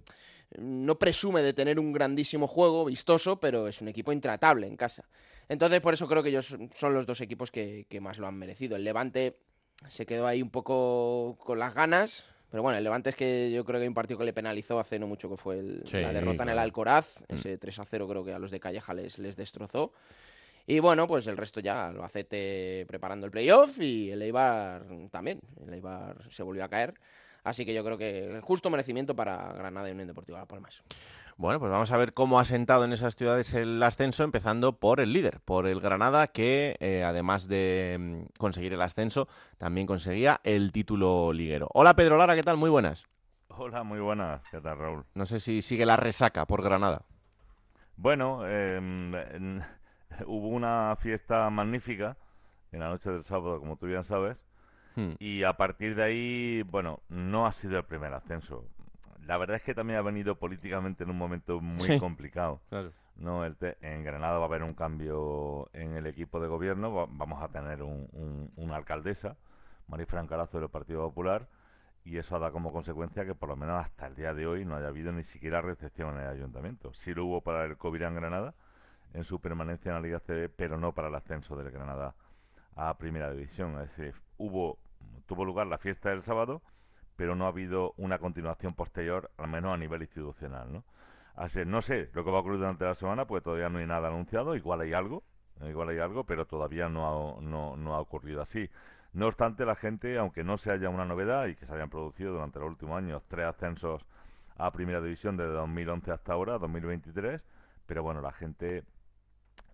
no 0.59 0.99
presume 0.99 1.43
de 1.43 1.53
tener 1.53 1.79
un 1.79 1.93
grandísimo 1.93 2.47
juego, 2.47 2.85
vistoso, 2.85 3.41
pero 3.41 3.69
es 3.69 3.81
un 3.81 3.89
equipo 3.89 4.13
intratable 4.13 4.67
en 4.67 4.77
casa. 4.77 5.05
Entonces, 5.49 5.81
por 5.81 5.95
eso 5.95 6.09
creo 6.09 6.23
que 6.23 6.31
ellos 6.31 6.57
son 6.75 6.95
los 6.95 7.07
dos 7.07 7.21
equipos 7.21 7.51
que, 7.51 7.87
más 8.01 8.19
lo 8.19 8.27
han 8.27 8.37
merecido. 8.37 8.77
El 8.77 8.85
Levante 8.85 9.39
se 9.89 10.07
quedó 10.07 10.27
ahí 10.27 10.43
un 10.43 10.51
poco 10.51 11.37
con 11.39 11.59
las 11.59 11.75
ganas, 11.75 12.27
pero 12.51 12.63
bueno, 12.63 12.79
el 12.79 12.85
Levante 12.85 13.11
es 13.11 13.17
que 13.17 13.51
yo 13.51 13.65
creo 13.65 13.79
que 13.79 13.83
hay 13.83 13.89
un 13.89 13.95
partido 13.95 14.19
que 14.19 14.25
le 14.25 14.33
penalizó 14.33 14.79
hace 14.79 14.99
no 14.99 15.07
mucho, 15.07 15.29
que 15.29 15.37
fue 15.37 15.63
la 15.93 16.13
derrota 16.13 16.45
en 16.45 16.51
el 16.51 16.59
Alcoraz. 16.59 17.21
Mm. 17.29 17.35
Ese 17.35 17.59
3 17.59 17.79
a 17.79 17.85
0 17.85 18.09
creo 18.09 18.25
que 18.25 18.33
a 18.33 18.39
los 18.39 18.51
de 18.51 18.61
Calleja 18.61 18.95
les, 18.95 19.19
les 19.19 19.37
destrozó. 19.37 19.93
Y 20.67 20.79
bueno, 20.79 21.09
pues 21.09 21.27
el 21.27 21.37
resto 21.37 21.61
ya 21.61 21.91
lo 21.91 22.05
hacete 22.05 22.85
preparando 22.87 23.27
el 23.27 23.33
playoff 23.33 23.81
y 23.81 24.11
el 24.11 24.23
Eibar 24.23 24.87
también. 25.11 25.41
El 25.67 25.75
Eibar 25.75 26.17
se 26.31 26.43
volvió 26.43 26.65
a 26.65 26.69
caer. 26.69 26.95
Así 27.45 27.67
que 27.67 27.75
yo 27.75 27.85
creo 27.85 27.99
que 27.99 28.41
justo 28.43 28.71
merecimiento 28.71 29.17
para 29.17 29.53
Granada 29.53 29.89
y 29.89 29.93
Unión 29.93 30.09
Deportiva 30.09 30.39
Las 30.39 30.47
Palmas. 30.47 30.83
Bueno, 31.37 31.59
pues 31.59 31.73
vamos 31.73 31.91
a 31.91 31.97
ver 31.97 32.13
cómo 32.15 32.39
ha 32.39 32.45
sentado 32.45 32.85
en 32.85 32.93
esas 32.93 33.17
ciudades 33.17 33.53
el 33.55 33.83
ascenso, 33.83 34.23
empezando 34.23 34.79
por 34.79 35.01
el 35.01 35.13
líder, 35.13 35.41
por 35.41 35.67
el 35.67 35.81
Granada, 35.81 36.29
que 36.29 36.77
eh, 36.79 37.03
además 37.05 37.49
de 37.49 37.97
mm, 37.99 38.39
conseguir 38.39 38.75
el 38.75 38.83
ascenso, 38.83 39.29
también 39.57 39.87
conseguía 39.87 40.41
el 40.45 40.71
título 40.73 41.33
liguero. 41.33 41.69
Hola 41.73 41.97
Pedro 41.97 42.17
Lara, 42.17 42.37
¿qué 42.37 42.43
tal? 42.43 42.59
Muy 42.59 42.71
buenas. 42.71 43.09
Hola, 43.49 43.83
muy 43.83 44.01
buenas. 44.01 44.43
¿Qué 44.51 44.61
tal, 44.61 44.79
Raúl? 44.79 45.05
No 45.15 45.27
sé 45.27 45.41
si 45.41 45.63
sigue 45.63 45.85
la 45.85 45.97
resaca 45.97 46.47
por 46.47 46.63
Granada. 46.63 47.03
Bueno, 47.97 48.47
em, 48.47 49.13
hubo 50.27 50.49
una 50.49 50.97
fiesta 50.97 51.49
magnífica 51.51 52.17
en 52.73 52.81
la 52.81 52.89
noche 52.89 53.11
del 53.11 53.25
sábado, 53.25 53.59
como 53.59 53.77
tú 53.77 53.87
bien 53.87 54.05
sabes, 54.05 54.45
Hmm. 54.95 55.13
Y 55.19 55.43
a 55.45 55.55
partir 55.55 55.95
de 55.95 56.03
ahí, 56.03 56.63
bueno, 56.63 57.01
no 57.09 57.47
ha 57.47 57.53
sido 57.53 57.79
el 57.79 57.85
primer 57.85 58.13
ascenso. 58.13 58.65
La 59.27 59.37
verdad 59.37 59.57
es 59.57 59.63
que 59.63 59.75
también 59.75 59.99
ha 59.99 60.03
venido 60.03 60.37
políticamente 60.37 61.05
en 61.05 61.11
un 61.11 61.19
momento 61.19 61.61
muy 61.61 61.99
complicado. 61.99 62.61
No, 63.17 63.45
en 63.45 64.05
Granada 64.05 64.39
va 64.39 64.45
a 64.45 64.49
haber 64.49 64.63
un 64.63 64.75
cambio 64.75 65.69
en 65.73 65.97
el 65.97 66.07
equipo 66.07 66.41
de 66.41 66.49
gobierno. 66.49 67.07
vamos 67.09 67.43
a 67.43 67.49
tener 67.49 67.83
un, 67.83 68.51
una 68.57 68.77
alcaldesa, 68.77 69.37
Marifran 69.87 70.27
Carazo 70.27 70.59
del 70.59 70.71
Partido 70.71 71.03
Popular, 71.03 71.47
y 72.05 72.17
eso 72.17 72.39
da 72.41 72.51
como 72.51 72.73
consecuencia 72.73 73.25
que 73.25 73.35
por 73.35 73.49
lo 73.49 73.57
menos 73.57 73.85
hasta 73.85 74.07
el 74.09 74.17
día 74.17 74.35
de 74.35 74.47
hoy 74.47 74.65
no 74.65 74.75
haya 74.75 74.89
habido 74.89 75.13
ni 75.13 75.23
siquiera 75.23 75.61
recepción 75.61 76.17
en 76.17 76.23
el 76.23 76.29
ayuntamiento. 76.31 76.93
Sí 76.95 77.15
lo 77.15 77.27
hubo 77.27 77.43
para 77.43 77.65
el 77.65 77.77
COVID 77.77 78.03
en 78.03 78.15
Granada, 78.17 78.55
en 79.15 79.23
su 79.23 79.41
permanencia 79.41 79.91
en 79.91 79.95
la 79.95 80.01
Liga 80.01 80.19
CB, 80.19 80.49
pero 80.57 80.79
no 80.79 80.93
para 80.93 81.09
el 81.09 81.15
ascenso 81.15 81.55
del 81.55 81.71
Granada 81.71 82.15
a 82.77 82.97
Primera 82.99 83.31
División. 83.33 83.81
Es 83.81 83.97
decir, 83.97 84.15
hubo 84.39 84.79
tuvo 85.27 85.45
lugar 85.45 85.67
la 85.67 85.79
fiesta 85.79 86.11
del 86.11 86.23
sábado, 86.23 86.63
pero 87.17 87.35
no 87.35 87.47
ha 87.47 87.49
habido 87.49 87.95
una 87.97 88.19
continuación 88.19 88.75
posterior, 88.75 89.31
al 89.39 89.49
menos 89.49 89.73
a 89.73 89.77
nivel 89.77 90.03
institucional, 90.03 90.73
¿no? 90.73 90.85
Así, 91.35 91.65
no 91.65 91.81
sé 91.81 92.11
lo 92.13 92.25
que 92.25 92.31
va 92.31 92.39
a 92.39 92.41
ocurrir 92.41 92.59
durante 92.59 92.85
la 92.85 92.95
semana, 92.95 93.27
porque 93.27 93.45
todavía 93.45 93.71
no 93.71 93.79
hay 93.79 93.87
nada 93.87 94.09
anunciado, 94.09 94.55
igual 94.55 94.83
hay 94.83 94.93
algo, 94.93 95.23
igual 95.63 95.89
hay 95.89 95.99
algo, 95.99 96.25
pero 96.25 96.47
todavía 96.47 96.89
no 96.89 97.39
ha, 97.39 97.41
no 97.41 97.95
ha 97.95 98.01
ocurrido 98.01 98.43
así. 98.43 98.69
No 99.15 99.27
obstante, 99.27 99.65
la 99.65 99.75
gente, 99.75 100.19
aunque 100.19 100.45
no 100.45 100.57
se 100.57 100.71
haya 100.71 100.89
una 100.89 101.05
novedad 101.05 101.47
y 101.47 101.55
que 101.55 101.67
se 101.67 101.75
hayan 101.75 101.91
producido 101.91 102.33
durante 102.33 102.59
los 102.59 102.69
últimos 102.69 102.99
años 102.99 103.23
tres 103.29 103.47
ascensos 103.47 104.05
a 104.57 104.71
Primera 104.71 105.01
División 105.01 105.37
desde 105.37 105.53
2011 105.53 106.13
hasta 106.13 106.33
ahora, 106.33 106.59
2023, 106.59 107.43
pero 107.87 108.03
bueno, 108.03 108.21
la 108.21 108.33
gente 108.33 108.85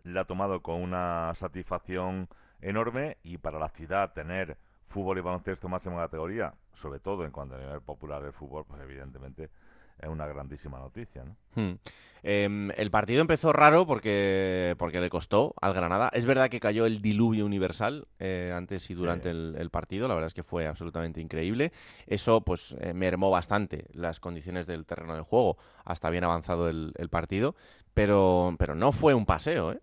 la 0.05 0.23
ha 0.23 0.25
tomado 0.25 0.61
con 0.63 0.81
una 0.83 1.33
satisfacción 1.35 2.29
enorme 2.61 3.19
y 3.23 3.39
para 3.39 3.59
la 3.59 3.69
ciudad 3.69 4.13
tener 4.13 4.57
fútbol 4.87 5.19
y 5.19 5.21
baloncesto 5.21 5.69
máxima 5.69 5.97
categoría, 5.97 6.55
sobre 6.75 6.99
todo 6.99 7.25
en 7.25 7.31
cuanto 7.31 7.55
a 7.55 7.59
nivel 7.59 7.81
popular 7.83 8.23
del 8.23 8.33
fútbol, 8.33 8.65
pues 8.67 8.81
evidentemente 8.83 9.51
es 10.01 10.09
una 10.09 10.27
grandísima 10.27 10.79
noticia. 10.79 11.25
¿no? 11.25 11.37
Hmm. 11.55 11.79
Em, 12.23 12.71
el 12.77 12.91
partido 12.91 13.21
empezó 13.21 13.53
raro 13.53 13.87
porque, 13.87 14.75
porque 14.79 15.01
le 15.01 15.11
costó 15.11 15.55
al 15.61 15.75
Granada. 15.75 16.11
Es 16.13 16.25
verdad 16.25 16.49
que 16.49 16.61
cayó 16.61 16.87
el 16.87 17.03
diluvio 17.03 17.45
universal 17.45 18.07
eh, 18.19 18.53
antes 18.55 18.91
y 18.91 18.95
durante 18.95 19.31
el, 19.31 19.71
partido. 19.71 20.09
La 20.09 20.15
verdad 20.15 20.29
es 20.29 20.35
que 20.35 20.43
fue 20.43 20.67
absolutamente 20.67 21.21
increíble. 21.21 21.73
Eso 22.07 22.41
pues 22.43 22.77
eh, 22.81 22.93
mermó 22.95 23.31
bastante 23.31 23.87
las 23.93 24.21
condiciones 24.21 24.67
del 24.67 24.87
terreno 24.87 25.15
de 25.15 25.23
juego 25.23 25.59
hasta 25.85 26.11
bien 26.11 26.25
avanzado 26.25 26.69
el, 26.69 26.93
el 26.97 27.09
partido. 27.09 27.55
Pero, 27.95 28.55
pero 28.59 28.75
no 28.75 28.93
fue 28.93 29.15
un 29.15 29.27
paseo, 29.27 29.73
¿eh? 29.73 29.81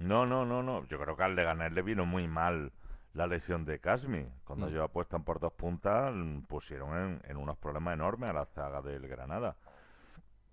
No, 0.00 0.24
no, 0.24 0.46
no, 0.46 0.62
no. 0.62 0.86
Yo 0.86 0.98
creo 0.98 1.14
que 1.14 1.22
al 1.22 1.36
Leganés 1.36 1.72
le 1.72 1.82
vino 1.82 2.06
muy 2.06 2.26
mal 2.26 2.72
la 3.12 3.26
lesión 3.26 3.66
de 3.66 3.80
Casmi. 3.80 4.26
Cuando 4.44 4.66
mm. 4.66 4.68
ellos 4.70 4.84
apuestan 4.84 5.24
por 5.24 5.40
dos 5.40 5.52
puntas, 5.52 6.12
pusieron 6.48 7.20
en, 7.22 7.36
unos 7.36 7.58
problemas 7.58 7.94
enormes 7.94 8.30
a 8.30 8.32
la 8.32 8.46
zaga 8.46 8.80
del 8.80 9.06
Granada. 9.06 9.56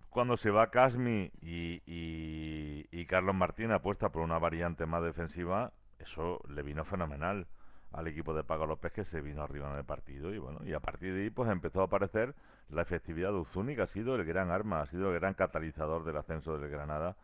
Cuando 0.10 0.36
se 0.36 0.52
va 0.52 0.70
Casmi 0.70 1.32
y, 1.42 1.82
y, 1.86 3.06
Carlos 3.06 3.36
Martín 3.36 3.72
apuesta 3.72 4.10
por 4.10 4.22
una 4.22 4.38
variante 4.38 4.86
más 4.86 5.02
defensiva, 5.02 5.72
eso 5.98 6.42
le 6.50 6.62
vino 6.62 6.84
fenomenal 6.84 7.48
al 7.94 8.08
equipo 8.08 8.34
de 8.34 8.44
Pago 8.44 8.66
López 8.66 8.92
que 8.92 9.06
se 9.06 9.22
vino 9.22 9.44
arriba 9.44 9.72
en 9.72 9.78
el 9.78 9.86
partido 9.86 10.34
y 10.34 10.38
bueno 10.40 10.60
y 10.66 10.74
a 10.74 10.82
partir 10.82 11.14
de 11.14 11.24
ahí 11.24 11.30
pues 11.30 11.50
empezó 11.50 11.80
a 11.80 11.86
aparecer 11.86 12.36
la 12.70 12.82
efectividad 12.82 13.30
de 13.30 13.38
Uzuni 13.38 13.78
que 13.78 13.84
ha 13.84 13.88
sido 13.88 14.16
el 14.16 14.26
gran 14.26 14.52
arma, 14.52 14.82
ha 14.82 14.86
sido 14.88 15.10
el 15.14 15.20
gran 15.20 15.36
catalizador 15.36 16.04
del 16.04 16.18
ascenso 16.18 16.58
del 16.58 16.70
Granada 16.70 17.16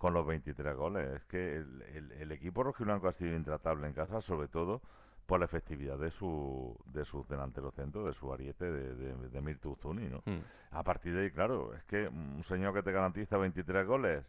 con 0.00 0.14
los 0.14 0.26
23 0.26 0.74
goles. 0.76 1.10
Es 1.14 1.24
que 1.26 1.56
el, 1.58 2.10
el, 2.18 2.32
equipo 2.32 2.62
rojiblanco 2.62 3.06
ha 3.06 3.12
sido 3.12 3.36
intratable 3.36 3.86
en 3.86 3.92
casa, 3.92 4.22
sobre 4.22 4.48
todo 4.48 4.80
por 5.26 5.40
la 5.40 5.44
efectividad 5.44 5.98
de 5.98 6.10
su 6.10 6.74
de 6.86 7.04
su 7.04 7.26
delantero 7.28 7.70
centro, 7.70 8.06
de 8.06 8.14
su 8.14 8.32
ariete 8.32 8.64
de, 8.64 8.94
de, 8.94 9.28
de 9.28 9.40
Mirtu 9.42 9.76
Zuni, 9.76 10.08
¿no? 10.08 10.22
Hmm. 10.24 10.40
A 10.70 10.82
partir 10.84 11.14
de 11.14 11.24
ahí, 11.24 11.30
claro, 11.30 11.74
es 11.74 11.84
que 11.84 12.08
un 12.08 12.42
señor 12.44 12.72
que 12.72 12.82
te 12.82 12.92
garantiza 12.92 13.36
23 13.36 13.86
goles 13.86 14.24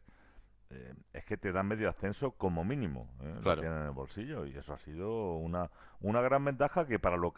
eh, 0.72 0.94
es 1.14 1.24
que 1.24 1.38
te 1.38 1.54
da 1.54 1.64
medio 1.64 1.88
ascenso 1.88 2.32
como 2.32 2.66
mínimo, 2.66 3.08
¿eh? 3.22 3.40
lo 3.42 3.58
tiene 3.58 3.78
en 3.78 3.84
el 3.84 3.92
bolsillo 3.92 4.46
y 4.46 4.58
eso 4.58 4.74
ha 4.74 4.78
sido 4.78 5.36
una, 5.38 5.72
una 6.02 6.20
gran 6.20 6.44
ventaja 6.44 6.86
que 6.86 7.00
para 7.00 7.16
lo, 7.16 7.34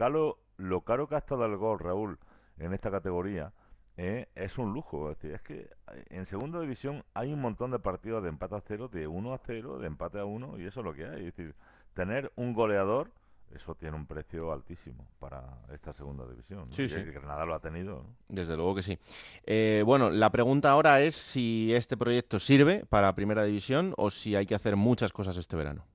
lo 0.58 0.82
caro 0.82 1.08
que 1.08 1.14
ha 1.14 1.20
estado 1.20 1.46
el 1.46 1.56
gol, 1.58 1.78
Raúl, 1.78 2.18
en 2.58 2.74
esta 2.74 2.90
categoría, 2.90 3.54
eh, 3.98 4.28
es 4.36 4.58
un 4.58 4.74
lujo. 4.74 5.12
Es, 5.12 5.18
decir, 5.18 5.36
es 5.36 5.42
que 5.42 5.70
eh, 5.94 6.06
en 6.10 6.26
segunda 6.26 6.60
división 6.60 7.04
hay 7.14 7.32
un 7.34 7.42
montón 7.42 7.72
de 7.72 7.80
partidos 7.80 8.24
de 8.24 8.30
empate 8.30 8.56
a 8.56 8.62
cero, 8.62 8.88
de 8.88 9.08
1 9.08 9.34
a 9.34 9.38
0, 9.38 9.80
de 9.80 9.88
empate 9.88 10.20
a 10.20 10.26
1, 10.26 10.60
y 10.60 10.66
eso 10.66 10.80
es 10.80 10.86
lo 10.86 10.94
que 10.94 11.06
hay. 11.06 11.26
Es 11.26 11.36
decir, 11.36 11.56
tener 11.94 12.32
un 12.36 12.54
goleador, 12.54 13.12
eso 13.54 13.76
tiene 13.76 13.96
un 13.96 14.08
precio 14.08 14.52
altísimo 14.52 15.08
para 15.20 15.60
esta 15.72 15.94
segunda 15.94 16.28
división. 16.28 16.70
Sí, 16.72 16.90
sí. 16.90 17.02
Granada 17.04 17.46
lo 17.46 17.54
ha 17.54 17.60
tenido. 17.60 18.06
Desde 18.28 18.56
luego 18.56 18.76
que 18.76 18.82
sí. 18.82 18.98
Eh, 19.46 19.84
bueno, 19.86 20.10
la 20.10 20.32
pregunta 20.32 20.72
ahora 20.72 21.02
es 21.02 21.16
si 21.16 21.72
este 21.74 21.96
proyecto 21.96 22.40
sirve 22.40 22.86
para 22.86 23.14
primera 23.14 23.44
división 23.44 23.94
o 23.98 24.10
si 24.10 24.36
hay 24.36 24.48
que 24.48 24.56
hacer 24.56 24.76
muchas 24.76 25.14
cosas 25.14 25.38
este 25.38 25.56
verano. 25.56 25.86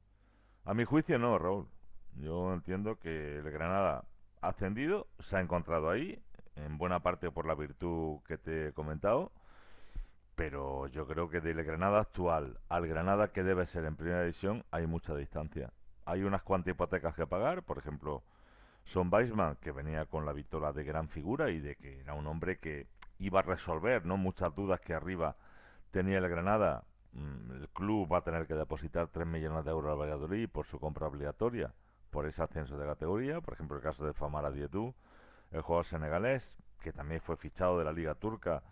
A 0.65 0.75
mi 0.75 0.85
juicio 0.85 1.19
no, 1.19 1.37
Raúl. 1.39 1.67
Yo 2.15 2.53
entiendo 2.53 2.99
que 2.99 3.39
el 3.39 3.51
Granada 3.51 4.05
ha 4.41 4.49
ascendido, 4.49 5.09
se 5.19 5.37
ha 5.37 5.41
encontrado 5.41 5.91
ahí, 5.91 6.21
en 6.65 6.79
buena 6.79 7.01
parte 7.01 7.31
por 7.31 7.47
la 7.47 7.55
virtud 7.55 8.21
que 8.27 8.39
te 8.39 8.69
he 8.69 8.73
comentado, 8.73 9.33
pero 10.35 10.87
yo 10.89 11.07
creo 11.07 11.29
que 11.29 11.41
del 11.41 11.63
Granada 11.65 12.01
actual 12.01 12.59
al 12.69 12.87
Granada 12.87 13.33
que 13.33 13.43
debe 13.43 13.67
ser 13.67 13.85
en 13.85 13.97
primera 13.97 14.21
división 14.21 14.65
hay 14.71 14.87
mucha 14.87 15.15
distancia. 15.15 15.73
Hay 16.05 16.23
unas 16.23 16.43
cuantas 16.43 16.73
hipotecas 16.73 17.15
que 17.15 17.27
pagar, 17.27 17.63
por 17.63 17.79
ejemplo, 17.79 18.23
Son 18.85 19.13
Weisman, 19.13 19.57
que 19.57 19.73
venía 19.73 20.07
con 20.07 20.25
la 20.25 20.33
victoria 20.33 20.73
de 20.73 20.85
gran 20.85 21.09
figura 21.09 21.51
y 21.51 21.61
de 21.61 21.77
que 21.77 22.01
era 22.01 22.15
un 22.15 22.27
hombre 22.27 22.59
que 22.59 22.87
iba 23.19 23.41
a 23.41 23.43
resolver 23.43 24.07
no 24.07 24.17
muchas 24.17 24.55
dudas 24.55 24.81
que 24.81 24.95
arriba 24.95 25.37
tenía 25.91 26.19
el 26.19 26.29
Granada. 26.29 26.85
Mm, 27.13 27.51
el 27.53 27.69
club 27.71 28.11
va 28.13 28.19
a 28.19 28.25
tener 28.25 28.47
que 28.47 28.55
depositar 28.55 29.09
3 29.09 29.27
millones 29.27 29.65
de 29.65 29.71
euros 29.71 29.93
al 29.93 30.01
Valladolid 30.01 30.49
por 30.49 30.67
su 30.67 30.79
compra 30.79 31.07
obligatoria 31.07 31.73
por 32.11 32.27
ese 32.27 32.43
ascenso 32.43 32.79
de 32.79 32.87
categoría. 32.87 33.41
Por 33.41 33.55
ejemplo, 33.55 33.77
el 33.77 33.83
caso 33.83 34.07
de 34.07 34.13
Famara 34.13 34.51
Dietou 34.51 34.95
el 35.51 35.63
jugador 35.63 35.85
senegalés, 35.85 36.57
que 36.81 36.93
también 36.93 37.21
fue 37.21 37.37
fichado 37.37 37.79
de 37.79 37.85
la 37.85 37.93
Liga 37.93 38.15
Turca, 38.15 38.63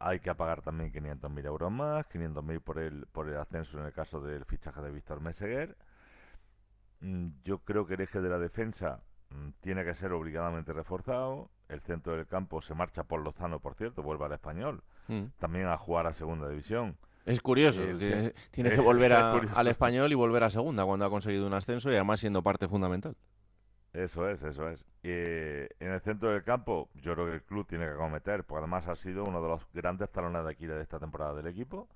hay 0.00 0.20
que 0.20 0.34
pagar 0.34 0.62
también 0.62 0.92
500.000 0.92 1.46
euros 1.46 1.72
más, 1.72 2.06
500.000 2.08 2.60
por 2.60 2.78
el, 2.78 3.06
por 3.06 3.28
el 3.28 3.36
ascenso 3.36 3.78
en 3.78 3.86
el 3.86 3.92
caso 3.92 4.20
del 4.20 4.44
fichaje 4.44 4.80
de 4.80 4.90
Víctor 4.90 5.20
Meseguer. 5.20 5.76
Mm, 7.00 7.28
yo 7.44 7.58
creo 7.58 7.86
que 7.86 7.94
el 7.94 8.02
eje 8.02 8.20
de 8.20 8.28
la 8.28 8.38
defensa 8.38 9.02
mm, 9.30 9.48
tiene 9.60 9.84
que 9.84 9.94
ser 9.94 10.12
obligadamente 10.12 10.72
reforzado. 10.72 11.50
El 11.68 11.80
centro 11.80 12.16
del 12.16 12.26
campo 12.26 12.60
se 12.60 12.74
marcha 12.74 13.04
por 13.04 13.20
Lozano, 13.22 13.60
por 13.60 13.74
cierto, 13.74 14.02
vuelve 14.02 14.24
al 14.24 14.32
español. 14.32 14.82
Mm. 15.08 15.24
También 15.38 15.66
a 15.66 15.76
jugar 15.76 16.06
a 16.06 16.12
segunda 16.12 16.48
división. 16.48 16.96
Es 17.24 17.40
curioso, 17.42 17.82
tiene, 17.82 18.70
que 18.70 18.80
volver 18.80 19.12
al 19.12 19.66
español 19.66 20.10
y 20.10 20.14
volver 20.14 20.44
a 20.44 20.50
segunda 20.50 20.86
cuando 20.86 21.04
ha 21.04 21.10
conseguido 21.10 21.46
un 21.46 21.52
ascenso 21.52 21.90
y 21.90 21.94
además 21.94 22.20
siendo 22.20 22.42
parte 22.42 22.68
fundamental. 22.68 23.16
Eso 23.92 24.28
es, 24.28 24.42
eso 24.42 24.68
es. 24.68 24.84
en 25.02 25.92
el 25.92 26.00
centro 26.00 26.30
del 26.30 26.42
campo, 26.44 26.88
yo 26.94 27.14
creo 27.14 27.26
que 27.26 27.34
el 27.34 27.42
club 27.42 27.66
tiene 27.66 27.86
que 27.86 27.92
acometer, 27.92 28.44
porque 28.44 28.58
además 28.58 28.86
ha 28.86 28.96
sido 28.96 29.24
uno 29.24 29.40
de 29.40 29.48
los 29.48 29.66
grandes 29.72 30.10
talones 30.10 30.44
de 30.44 30.50
Aquiles 30.50 30.76
de 30.76 30.82
esta 30.82 30.98
temporada 30.98 31.34
del 31.34 31.46
equipo. 31.46 31.88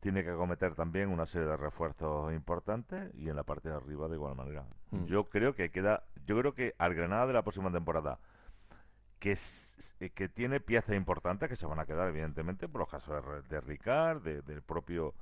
Tiene 0.00 0.22
que 0.22 0.30
acometer 0.30 0.74
también 0.74 1.08
una 1.08 1.26
serie 1.26 1.48
de 1.48 1.56
refuerzos 1.56 2.32
importantes 2.32 3.10
y 3.14 3.28
en 3.28 3.36
la 3.36 3.42
parte 3.42 3.70
de 3.70 3.74
arriba 3.74 4.06
de 4.06 4.16
igual 4.16 4.36
manera. 4.36 4.64
Mm. 4.90 5.06
Yo 5.06 5.24
creo 5.24 5.54
que 5.54 5.70
queda, 5.70 6.04
yo 6.26 6.38
creo 6.38 6.54
que 6.54 6.74
al 6.78 6.94
Granada 6.94 7.26
de 7.26 7.32
la 7.32 7.42
próxima 7.42 7.72
temporada, 7.72 8.18
que, 9.18 9.32
es, 9.32 9.94
eh, 10.00 10.10
que 10.10 10.28
tiene 10.28 10.60
piezas 10.60 10.94
importantes 10.94 11.48
que 11.48 11.56
se 11.56 11.66
van 11.66 11.80
a 11.80 11.86
quedar, 11.86 12.08
evidentemente, 12.08 12.68
por 12.68 12.80
los 12.80 12.90
casos 12.90 13.24
de, 13.24 13.42
de 13.48 13.60
Ricard, 13.62 14.22
del 14.22 14.62
propio 14.62 15.14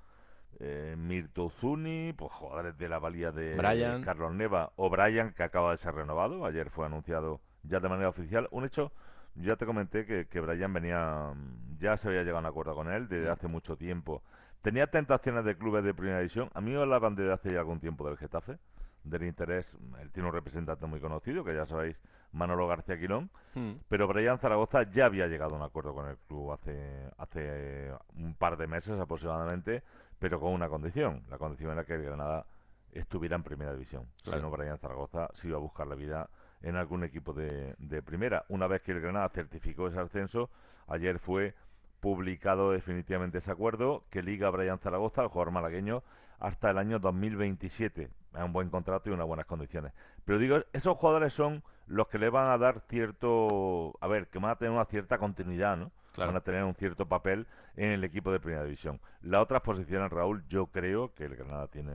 eh, 0.61 0.94
Mirto 0.97 1.50
Zuni, 1.50 2.12
pues 2.12 2.32
jugadores 2.32 2.76
de 2.78 2.88
la 2.88 2.99
valía 2.99 3.32
de 3.32 3.56
Carlos 4.04 4.32
Neva 4.32 4.73
o 4.76 4.90
Brian, 4.90 5.32
que 5.32 5.42
acaba 5.42 5.73
de 5.73 5.76
ser 5.76 5.94
renovado. 5.94 6.44
Ayer 6.44 6.71
fue 6.71 6.87
anunciado 6.87 7.40
ya 7.62 7.80
de 7.80 7.88
manera 7.88 8.09
oficial. 8.09 8.49
Un 8.50 8.64
hecho, 8.64 8.92
ya 9.35 9.56
te 9.56 9.66
comenté 9.66 10.04
que, 10.06 10.26
que 10.26 10.40
Brian 10.40 10.73
venía, 10.73 11.32
ya 11.78 11.97
se 11.97 12.09
había 12.09 12.21
llegado 12.21 12.38
a 12.38 12.40
un 12.40 12.47
acuerdo 12.47 12.75
con 12.75 12.92
él 12.92 13.09
desde 13.09 13.30
hace 13.30 13.49
mucho 13.49 13.76
tiempo. 13.76 14.23
Tenía 14.62 14.87
tentaciones 14.87 15.44
de 15.44 15.56
clubes 15.56 15.82
de 15.82 15.94
primera 15.94 16.18
división. 16.18 16.49
A 16.54 16.61
mí 16.61 16.71
me 16.71 16.80
hablaban 16.80 17.16
desde 17.16 17.32
hace 17.32 17.52
ya 17.52 17.59
algún 17.59 17.80
tiempo 17.80 18.06
del 18.06 18.16
Getafe, 18.16 18.59
del 19.02 19.25
interés. 19.25 19.76
Él 20.00 20.12
tiene 20.12 20.28
un 20.28 20.35
representante 20.35 20.87
muy 20.87 21.00
conocido, 21.00 21.42
que 21.44 21.54
ya 21.54 21.66
sabéis, 21.66 22.00
Manolo 22.30 22.68
García 22.68 22.99
Quilón. 22.99 23.30
Hmm. 23.54 23.73
Pero 23.88 24.06
Brian 24.06 24.38
Zaragoza 24.38 24.85
ya 24.85 25.06
había 25.06 25.26
llegado 25.26 25.54
a 25.54 25.59
un 25.59 25.64
acuerdo 25.64 25.94
con 25.94 26.09
el 26.09 26.16
club 26.28 26.52
hace, 26.52 27.11
hace 27.18 27.92
un 28.14 28.35
par 28.35 28.56
de 28.56 28.68
meses 28.68 29.00
aproximadamente 29.00 29.82
pero 30.23 30.38
con 30.38 30.52
una 30.52 30.69
condición. 30.69 31.25
La 31.29 31.37
condición 31.37 31.73
era 31.73 31.83
que 31.83 31.95
el 31.95 32.05
Granada 32.05 32.47
estuviera 32.93 33.35
en 33.35 33.43
primera 33.43 33.73
división. 33.73 34.07
Si 34.23 34.31
no, 34.31 34.52
Brian 34.52 34.79
Zaragoza 34.79 35.29
se 35.33 35.49
iba 35.49 35.57
a 35.57 35.61
buscar 35.61 35.88
la 35.88 35.97
vida 35.97 36.31
en 36.62 36.76
algún 36.76 37.02
equipo 37.02 37.33
de, 37.33 37.75
primera. 38.07 38.45
Una 38.49 38.69
vez 38.69 38.83
que 38.83 38.93
el 38.93 39.00
Granada 39.00 39.29
certificó 39.31 39.88
ese 39.88 39.99
ascenso, 39.99 40.49
ayer 40.87 41.19
fue 41.19 41.57
publicado 41.99 42.71
definitivamente 42.71 43.38
ese 43.38 43.50
acuerdo 43.50 44.05
que 44.11 44.23
liga 44.23 44.47
a 44.47 44.50
Brian 44.50 44.79
Zaragoza, 44.79 45.23
al 45.23 45.29
jugador 45.29 45.55
malagueño, 45.55 46.05
hasta 46.38 46.71
el 46.71 46.79
año 46.79 47.00
2027. 47.00 48.02
Es 48.02 48.43
un 48.45 48.52
buen 48.52 48.71
contrato 48.71 49.11
y 49.11 49.12
unas 49.12 49.26
buenas 49.26 49.47
condiciones. 49.47 49.93
Pero 50.25 50.38
digo, 50.38 50.59
esos 50.73 50.97
jugadores 50.97 51.33
son 51.33 51.64
los 51.88 52.07
que 52.07 52.21
le 52.21 52.31
van 52.31 52.49
a 52.49 52.59
dar 52.59 52.83
cierto, 52.88 53.99
a 54.00 54.07
ver, 54.07 54.29
que 54.29 54.38
van 54.38 54.52
a 54.52 54.57
tener 54.57 54.73
una 54.73 54.85
cierta 54.85 55.19
continuidad, 55.19 55.76
¿no? 55.76 55.91
Van 56.16 56.37
a 56.37 56.40
tener 56.40 56.64
un 56.64 56.75
cierto 56.75 57.07
papel 57.07 57.47
en 57.76 57.90
el 57.90 58.04
equipo 58.04 58.33
de 58.33 58.40
primera 58.40 58.64
división. 58.64 59.00
Las 59.23 59.42
otras 59.42 59.62
posiciones, 59.62 60.11
Raúl, 60.11 60.45
yo 60.49 60.66
creo 60.66 61.14
que 61.14 61.25
el 61.25 61.37
Granada 61.37 61.69
tiene, 61.69 61.95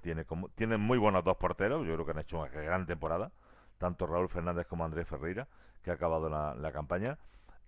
tiene, 0.00 0.24
como, 0.24 0.48
tiene 0.50 0.76
muy 0.76 0.98
buenos 0.98 1.24
dos 1.24 1.36
porteros, 1.36 1.86
yo 1.86 1.94
creo 1.94 2.04
que 2.04 2.12
han 2.12 2.18
hecho 2.18 2.38
una 2.38 2.48
gran 2.48 2.86
temporada, 2.86 3.30
tanto 3.78 4.06
Raúl 4.06 4.28
Fernández 4.28 4.66
como 4.66 4.84
Andrés 4.84 5.06
Ferreira, 5.06 5.46
que 5.82 5.90
ha 5.90 5.94
acabado 5.94 6.28
la, 6.28 6.72
campaña. 6.72 7.18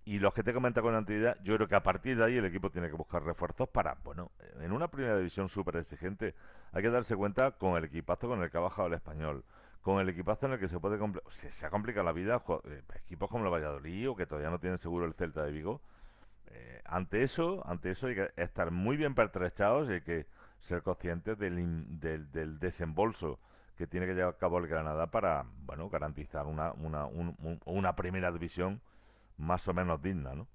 Y 0.03 0.17
los 0.17 0.33
que 0.33 0.41
te 0.41 0.51
comenté 0.51 0.81
con 0.81 0.95
anterioridad, 0.95 1.37
yo 1.43 1.55
creo 1.55 1.67
que 1.67 1.75
a 1.75 1.83
partir 1.83 2.17
de 2.17 2.25
ahí 2.25 2.37
el 2.37 2.45
equipo 2.45 2.71
tiene 2.71 2.89
que 2.89 2.95
buscar 2.95 3.23
refuerzos 3.23 3.69
para, 3.69 3.97
bueno, 4.03 4.31
en 4.59 4.71
una 4.71 4.87
primera 4.87 5.15
división 5.15 5.47
súper 5.47 5.75
exigente, 5.75 6.33
hay 6.71 6.81
que 6.81 6.89
darse 6.89 7.15
cuenta 7.15 7.51
con 7.51 7.77
el 7.77 7.83
equipazo 7.83 8.27
con 8.27 8.41
el 8.41 8.49
que 8.49 8.57
ha 8.57 8.61
bajado 8.61 8.87
el 8.87 8.95
español, 8.95 9.43
con 9.81 9.99
el 9.99 10.09
equipazo 10.09 10.45
en 10.45 10.53
el 10.53 10.59
que 10.59 10.67
se 10.67 10.79
puede 10.79 10.99
se, 11.29 11.51
se 11.51 11.65
ha 11.65 11.69
complicado 11.69 12.05
la 12.05 12.11
vida 12.11 12.43
eh, 12.65 12.81
equipos 12.95 13.29
como 13.29 13.45
el 13.45 13.51
Valladolid 13.51 14.09
o 14.09 14.15
que 14.15 14.25
todavía 14.25 14.49
no 14.49 14.59
tienen 14.59 14.77
seguro 14.77 15.05
el 15.05 15.13
Celta 15.13 15.43
de 15.43 15.51
Vigo 15.51 15.81
eh, 16.47 16.81
ante 16.85 17.23
eso 17.23 17.63
ante 17.67 17.91
eso 17.91 18.07
hay 18.07 18.15
que 18.15 18.31
estar 18.37 18.71
muy 18.71 18.97
bien 18.97 19.15
pertrechados 19.15 19.89
y 19.89 19.93
hay 19.93 20.01
que 20.01 20.27
ser 20.59 20.83
conscientes 20.83 21.37
del, 21.39 21.99
del, 21.99 22.59
desembolso 22.59 23.39
que 23.75 23.87
tiene 23.87 24.05
que 24.05 24.13
llevar 24.13 24.35
a 24.35 24.37
cabo 24.37 24.59
el 24.59 24.67
Granada 24.67 25.07
para 25.07 25.45
bueno 25.65 25.89
garantizar 25.89 26.45
una, 26.45 26.71
una, 26.73 27.07
una 27.65 27.95
primera 27.95 28.31
división 28.31 28.81
más 29.37 29.67
o 29.67 29.73
menos 29.73 30.01
digna 30.01 30.35
¿no? 30.35 30.47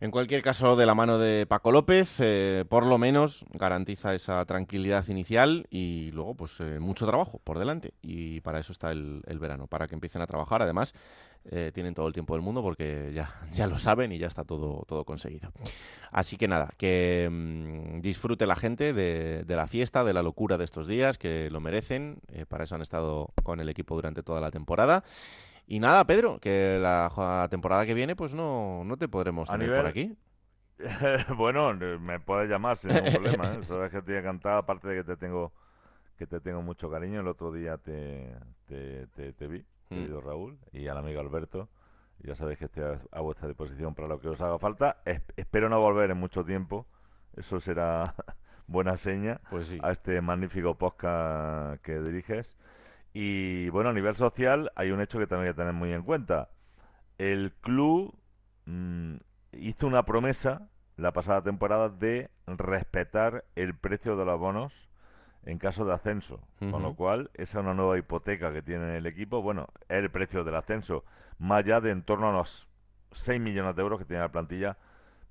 En 0.00 0.12
cualquier 0.12 0.42
caso, 0.42 0.76
de 0.76 0.86
la 0.86 0.94
mano 0.94 1.18
de 1.18 1.44
Paco 1.46 1.72
López, 1.72 2.18
eh, 2.20 2.64
por 2.68 2.86
lo 2.86 2.98
menos 2.98 3.44
garantiza 3.52 4.14
esa 4.14 4.44
tranquilidad 4.44 5.04
inicial 5.08 5.66
y 5.70 6.12
luego, 6.12 6.36
pues, 6.36 6.60
eh, 6.60 6.78
mucho 6.78 7.04
trabajo 7.04 7.40
por 7.42 7.58
delante. 7.58 7.94
Y 8.00 8.40
para 8.42 8.60
eso 8.60 8.70
está 8.70 8.92
el, 8.92 9.22
verano, 9.40 9.66
para 9.66 9.88
que 9.88 9.94
empiecen 9.94 10.22
a 10.22 10.28
trabajar. 10.28 10.62
Además, 10.62 10.94
eh, 11.50 11.72
tienen 11.74 11.94
todo 11.94 12.06
el 12.06 12.12
tiempo 12.12 12.34
del 12.34 12.42
mundo 12.42 12.62
porque 12.62 13.10
ya, 13.12 13.34
ya 13.52 13.66
lo 13.66 13.76
saben 13.76 14.12
y 14.12 14.18
ya 14.18 14.28
está 14.28 14.44
todo, 14.44 14.84
todo 14.86 15.04
conseguido. 15.04 15.50
Así 16.12 16.36
que 16.36 16.46
nada, 16.46 16.68
que 16.78 17.28
mm, 17.28 18.00
disfrute 18.00 18.46
la 18.46 18.54
gente 18.54 18.92
de, 18.92 19.42
de, 19.44 19.56
la 19.56 19.66
fiesta, 19.66 20.04
de 20.04 20.12
la 20.12 20.22
locura 20.22 20.58
de 20.58 20.64
estos 20.64 20.86
días, 20.86 21.18
que 21.18 21.50
lo 21.50 21.58
merecen. 21.58 22.20
para 22.48 22.64
eso 22.64 22.76
han 22.76 22.82
estado 22.82 23.32
con 23.42 23.58
el 23.58 23.68
equipo 23.68 23.96
durante 23.96 24.22
toda 24.22 24.40
la 24.40 24.52
temporada. 24.52 25.02
Y 25.70 25.80
nada, 25.80 26.06
Pedro, 26.06 26.38
que 26.40 26.78
la 26.80 27.46
temporada 27.50 27.84
que 27.84 27.92
viene 27.92 28.16
pues 28.16 28.34
no, 28.34 28.84
no 28.84 28.96
te 28.96 29.06
podremos 29.06 29.50
tener 29.50 29.76
por 29.76 29.86
aquí. 29.86 30.16
bueno, 31.36 31.74
me 31.74 32.20
puedes 32.20 32.48
llamar 32.48 32.78
sin 32.78 32.90
ningún 32.90 33.12
problema. 33.12 33.54
¿eh? 33.54 33.60
Sabes 33.68 33.92
que 33.92 34.00
te 34.00 34.18
he 34.18 34.22
cantado, 34.22 34.56
aparte 34.56 34.88
de 34.88 34.96
que 34.96 35.04
te 35.04 35.16
tengo 35.16 35.52
que 36.16 36.26
te 36.26 36.40
tengo 36.40 36.62
mucho 36.62 36.90
cariño. 36.90 37.20
El 37.20 37.28
otro 37.28 37.52
día 37.52 37.76
te, 37.76 38.34
te, 38.66 39.06
te, 39.06 39.46
vi, 39.46 39.58
mm. 39.58 39.94
querido 39.94 40.20
Raúl, 40.22 40.58
y 40.72 40.88
al 40.88 40.96
amigo 40.96 41.20
Alberto. 41.20 41.68
Ya 42.20 42.34
sabéis 42.34 42.58
que 42.58 42.64
estoy 42.64 42.84
a, 43.12 43.20
vuestra 43.20 43.46
disposición 43.46 43.94
para 43.94 44.08
lo 44.08 44.18
que 44.20 44.28
os 44.28 44.40
haga 44.40 44.58
falta. 44.58 45.02
espero 45.36 45.68
no 45.68 45.80
volver 45.80 46.10
en 46.10 46.16
mucho 46.16 46.46
tiempo. 46.46 46.86
Eso 47.36 47.60
será 47.60 48.14
buena 48.66 48.96
seña 48.96 49.38
pues 49.50 49.76
a 49.82 49.92
este 49.92 50.20
magnífico 50.22 50.76
podcast 50.76 51.80
que 51.82 52.00
diriges. 52.00 52.56
Y 53.20 53.68
bueno, 53.70 53.90
a 53.90 53.92
nivel 53.92 54.14
social 54.14 54.70
hay 54.76 54.92
un 54.92 55.00
hecho 55.00 55.18
que 55.18 55.26
también 55.26 55.48
hay 55.48 55.52
que 55.52 55.58
tener 55.58 55.72
muy 55.72 55.92
en 55.92 56.04
cuenta. 56.04 56.50
El 57.18 57.52
club 57.60 58.16
mm, 58.66 59.16
hizo 59.54 59.88
una 59.88 60.04
promesa 60.04 60.68
la 60.96 61.12
pasada 61.12 61.42
temporada 61.42 61.88
de 61.88 62.30
respetar 62.46 63.44
el 63.56 63.74
precio 63.74 64.16
de 64.16 64.24
los 64.24 64.38
bonos 64.38 64.88
en 65.42 65.58
caso 65.58 65.84
de 65.84 65.94
ascenso. 65.94 66.38
Con 66.60 66.80
lo 66.80 66.94
cual, 66.94 67.32
esa 67.34 67.58
es 67.58 67.64
una 67.64 67.74
nueva 67.74 67.98
hipoteca 67.98 68.52
que 68.52 68.62
tiene 68.62 68.98
el 68.98 69.06
equipo. 69.06 69.42
Bueno, 69.42 69.66
el 69.88 70.12
precio 70.12 70.44
del 70.44 70.54
ascenso, 70.54 71.04
más 71.40 71.64
allá 71.64 71.80
de 71.80 71.90
en 71.90 72.04
torno 72.04 72.28
a 72.28 72.32
los 72.32 72.68
6 73.10 73.40
millones 73.40 73.74
de 73.74 73.82
euros 73.82 73.98
que 73.98 74.04
tiene 74.04 74.22
la 74.22 74.30
plantilla 74.30 74.76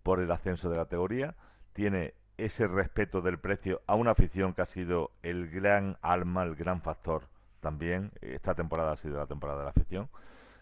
por 0.04 0.20
el 0.20 0.30
ascenso 0.30 0.70
de 0.70 0.76
categoría. 0.76 1.36
Tiene 1.72 2.16
ese 2.36 2.68
respeto 2.68 3.22
del 3.22 3.40
precio 3.40 3.82
a 3.88 3.96
una 3.96 4.12
afición 4.12 4.54
que 4.54 4.64
ha 4.64 4.66
sido 4.66 5.12
el 5.24 5.50
gran 5.50 5.98
alma, 6.02 6.44
el 6.44 6.58
gran 6.58 6.82
factor 6.82 7.30
también. 7.60 8.12
Esta 8.22 8.56
temporada 8.56 8.92
ha 8.92 8.98
sido 8.98 9.18
la 9.18 9.28
temporada 9.28 9.60
de 9.60 9.66
la 9.66 9.72
afición. 9.72 10.10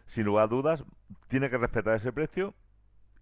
sin 0.06 0.26
lugar 0.26 0.46
a 0.46 0.48
dudas, 0.48 0.84
tiene 1.28 1.50
que 1.50 1.58
respetar 1.58 1.96
ese 1.96 2.14
precio 2.14 2.54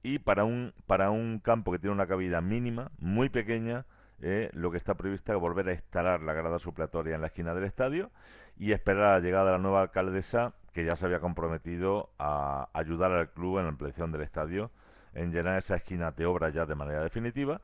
y 0.03 0.19
para 0.19 0.43
un, 0.43 0.73
para 0.85 1.11
un 1.11 1.39
campo 1.39 1.71
que 1.71 1.79
tiene 1.79 1.93
una 1.93 2.07
cabida 2.07 2.41
mínima, 2.41 2.91
muy 2.99 3.29
pequeña, 3.29 3.85
eh, 4.21 4.49
lo 4.53 4.69
que 4.69 4.77
está 4.77 4.95
previsto 4.95 5.33
es 5.33 5.39
volver 5.39 5.67
a 5.69 5.73
instalar 5.73 6.21
la 6.21 6.33
grada 6.33 6.59
supletoria 6.59 7.15
en 7.15 7.21
la 7.21 7.27
esquina 7.27 7.53
del 7.53 7.63
estadio 7.63 8.11
y 8.57 8.73
esperar 8.73 9.15
la 9.15 9.19
llegada 9.19 9.45
de 9.45 9.51
la 9.53 9.57
nueva 9.57 9.81
alcaldesa 9.81 10.53
que 10.73 10.85
ya 10.85 10.95
se 10.95 11.05
había 11.05 11.19
comprometido 11.19 12.09
a 12.19 12.69
ayudar 12.73 13.11
al 13.11 13.29
club 13.31 13.59
en 13.59 13.65
la 13.65 13.69
ampliación 13.69 14.11
del 14.11 14.21
estadio, 14.21 14.71
en 15.13 15.31
llenar 15.31 15.57
esa 15.57 15.75
esquina 15.75 16.11
de 16.11 16.25
obra 16.25 16.49
ya 16.49 16.65
de 16.65 16.75
manera 16.75 17.01
definitiva 17.01 17.61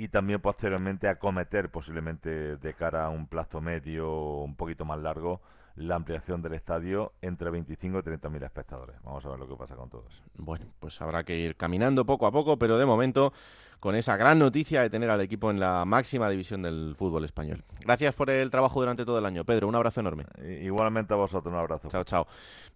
y 0.00 0.08
también 0.08 0.40
posteriormente 0.40 1.08
acometer 1.08 1.70
posiblemente 1.70 2.56
de 2.56 2.74
cara 2.74 3.04
a 3.04 3.10
un 3.10 3.26
plazo 3.26 3.60
medio 3.60 4.38
un 4.38 4.56
poquito 4.56 4.86
más 4.86 4.98
largo 4.98 5.42
la 5.76 5.96
ampliación 5.96 6.40
del 6.40 6.54
estadio 6.54 7.12
entre 7.20 7.50
25 7.50 7.98
y 7.98 8.02
30 8.02 8.30
mil 8.30 8.42
espectadores. 8.42 8.96
Vamos 9.02 9.26
a 9.26 9.28
ver 9.28 9.38
lo 9.38 9.46
que 9.46 9.56
pasa 9.56 9.76
con 9.76 9.90
todos. 9.90 10.22
Bueno, 10.38 10.64
pues 10.80 10.98
habrá 11.02 11.24
que 11.24 11.36
ir 11.36 11.54
caminando 11.54 12.06
poco 12.06 12.26
a 12.26 12.32
poco, 12.32 12.58
pero 12.58 12.78
de 12.78 12.86
momento 12.86 13.34
con 13.80 13.94
esa 13.94 14.16
gran 14.16 14.38
noticia 14.38 14.82
de 14.82 14.90
tener 14.90 15.10
al 15.10 15.20
equipo 15.22 15.50
en 15.50 15.58
la 15.58 15.84
máxima 15.86 16.28
división 16.28 16.62
del 16.62 16.94
fútbol 16.96 17.24
español. 17.24 17.64
Gracias 17.80 18.14
por 18.14 18.28
el 18.30 18.50
trabajo 18.50 18.78
durante 18.78 19.04
todo 19.04 19.18
el 19.18 19.26
año, 19.26 19.44
Pedro. 19.44 19.66
Un 19.68 19.74
abrazo 19.74 20.00
enorme. 20.00 20.26
Igualmente 20.62 21.14
a 21.14 21.16
vosotros, 21.16 21.52
un 21.52 21.58
abrazo. 21.58 21.88
Chao, 21.88 22.04
chao. 22.04 22.26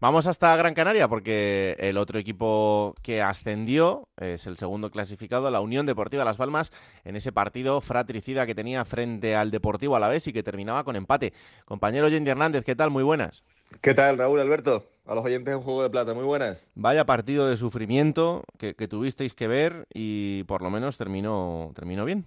Vamos 0.01 0.27
hasta 0.27 0.57
Gran 0.57 0.75
Canaria 0.75 1.07
porque 1.07 1.77
el 1.79 1.99
otro 1.99 2.19
equipo 2.19 2.95
que 3.03 3.21
ascendió 3.21 4.09
es 4.17 4.47
el 4.47 4.57
segundo 4.57 4.91
clasificado, 4.91 5.51
la 5.51 5.61
Unión 5.61 5.85
Deportiva 5.85 6.25
Las 6.25 6.39
Palmas, 6.39 6.73
en 7.05 7.17
ese 7.17 7.33
partido 7.33 7.81
fratricida 7.83 8.47
que 8.47 8.55
tenía 8.55 8.85
frente 8.85 9.37
al 9.37 9.51
Deportivo 9.51 9.97
Alavés 9.97 10.27
y 10.27 10.33
que 10.33 10.43
terminaba 10.43 10.85
con 10.85 10.97
empate. 10.97 11.35
Compañero 11.67 12.09
Yendi 12.09 12.31
Hernández, 12.31 12.65
¿qué 12.65 12.75
tal? 12.75 12.91
Muy 12.91 13.03
buenas. 13.03 13.45
¿Qué 13.81 13.95
tal, 13.95 14.19
Raúl 14.19 14.41
Alberto? 14.41 14.87
A 15.07 15.15
los 15.15 15.25
oyentes 15.25 15.53
de 15.53 15.57
un 15.57 15.63
juego 15.63 15.83
de 15.83 15.91
plata, 15.91 16.15
muy 16.15 16.25
buenas. 16.25 16.65
Vaya 16.75 17.05
partido 17.05 17.49
de 17.49 17.57
sufrimiento 17.57 18.45
que, 18.57 18.75
tuvisteis 18.89 19.35
que 19.35 19.47
ver 19.47 19.87
y 19.93 20.45
por 20.45 20.63
lo 20.63 20.71
menos 20.71 20.97
terminó, 20.97 21.73
terminó 21.75 22.05
bien. 22.05 22.25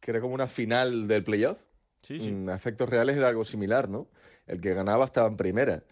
Que 0.00 0.10
era 0.10 0.20
como 0.20 0.34
una 0.34 0.48
final 0.48 1.06
del 1.06 1.22
playoff. 1.22 1.58
Sí, 2.02 2.18
sí. 2.18 2.28
En 2.28 2.48
efectos 2.50 2.88
reales 2.88 3.16
era 3.16 3.28
algo 3.28 3.44
similar, 3.44 3.88
¿no? 3.88 4.08
El 4.46 4.60
que 4.60 4.74
ganaba 4.74 5.04
estaba 5.04 5.28
en 5.28 5.36
primera. 5.36 5.82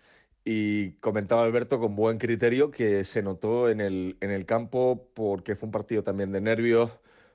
Y 0.44 0.92
comentaba 0.94 1.44
Alberto 1.44 1.78
con 1.78 1.96
buen 1.96 2.18
criterio 2.18 2.70
que 2.70 3.04
se 3.04 3.22
notó 3.22 3.70
en 3.70 3.80
el, 3.80 4.16
en 4.20 4.30
el 4.30 4.44
campo 4.46 5.08
porque 5.14 5.56
fue 5.56 5.68
un 5.68 5.72
partido 5.72 6.02
también 6.02 6.32
de 6.32 6.40
nervios, 6.40 6.90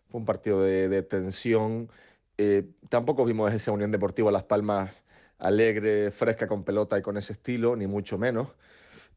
fue 0.09 0.19
un 0.19 0.25
partido 0.25 0.61
de, 0.61 1.01
tensión. 1.03 1.89
Eh, 2.37 2.65
tampoco 2.89 3.25
vimos 3.25 3.53
esa 3.53 3.71
Unión 3.71 3.91
Deportiva 3.91 4.31
Las 4.31 4.43
Palmas 4.43 4.91
alegre, 5.39 6.11
fresca 6.11 6.47
con 6.47 6.63
pelota 6.63 6.99
y 6.99 7.01
con 7.01 7.17
ese 7.17 7.33
estilo, 7.33 7.75
ni 7.75 7.87
mucho 7.87 8.17
menos. 8.17 8.49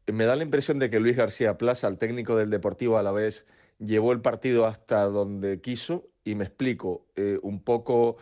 Me 0.07 0.25
da 0.25 0.35
la 0.35 0.43
impresión 0.43 0.79
de 0.79 0.89
que 0.89 0.99
Luis 0.99 1.15
García 1.15 1.57
Plaza, 1.57 1.87
el 1.87 1.97
técnico 1.97 2.35
del 2.35 2.49
Deportivo 2.49 2.97
a 2.97 3.03
la 3.03 3.11
vez, 3.11 3.45
llevó 3.79 4.11
el 4.11 4.21
partido 4.21 4.65
hasta 4.65 5.03
donde 5.03 5.61
quiso 5.61 6.07
y 6.23 6.35
me 6.35 6.45
explico, 6.45 7.05
eh, 7.15 7.39
un 7.41 7.61
poco 7.61 8.17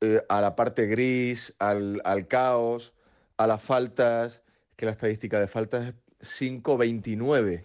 eh, 0.00 0.22
a 0.28 0.40
la 0.40 0.56
parte 0.56 0.86
gris, 0.86 1.54
al, 1.58 2.26
caos, 2.28 2.94
a 3.36 3.46
las 3.46 3.62
faltas, 3.62 4.42
que 4.76 4.86
la 4.86 4.92
estadística 4.92 5.38
de 5.38 5.46
faltas 5.46 5.94
es 6.20 6.42
5-29. 6.42 7.64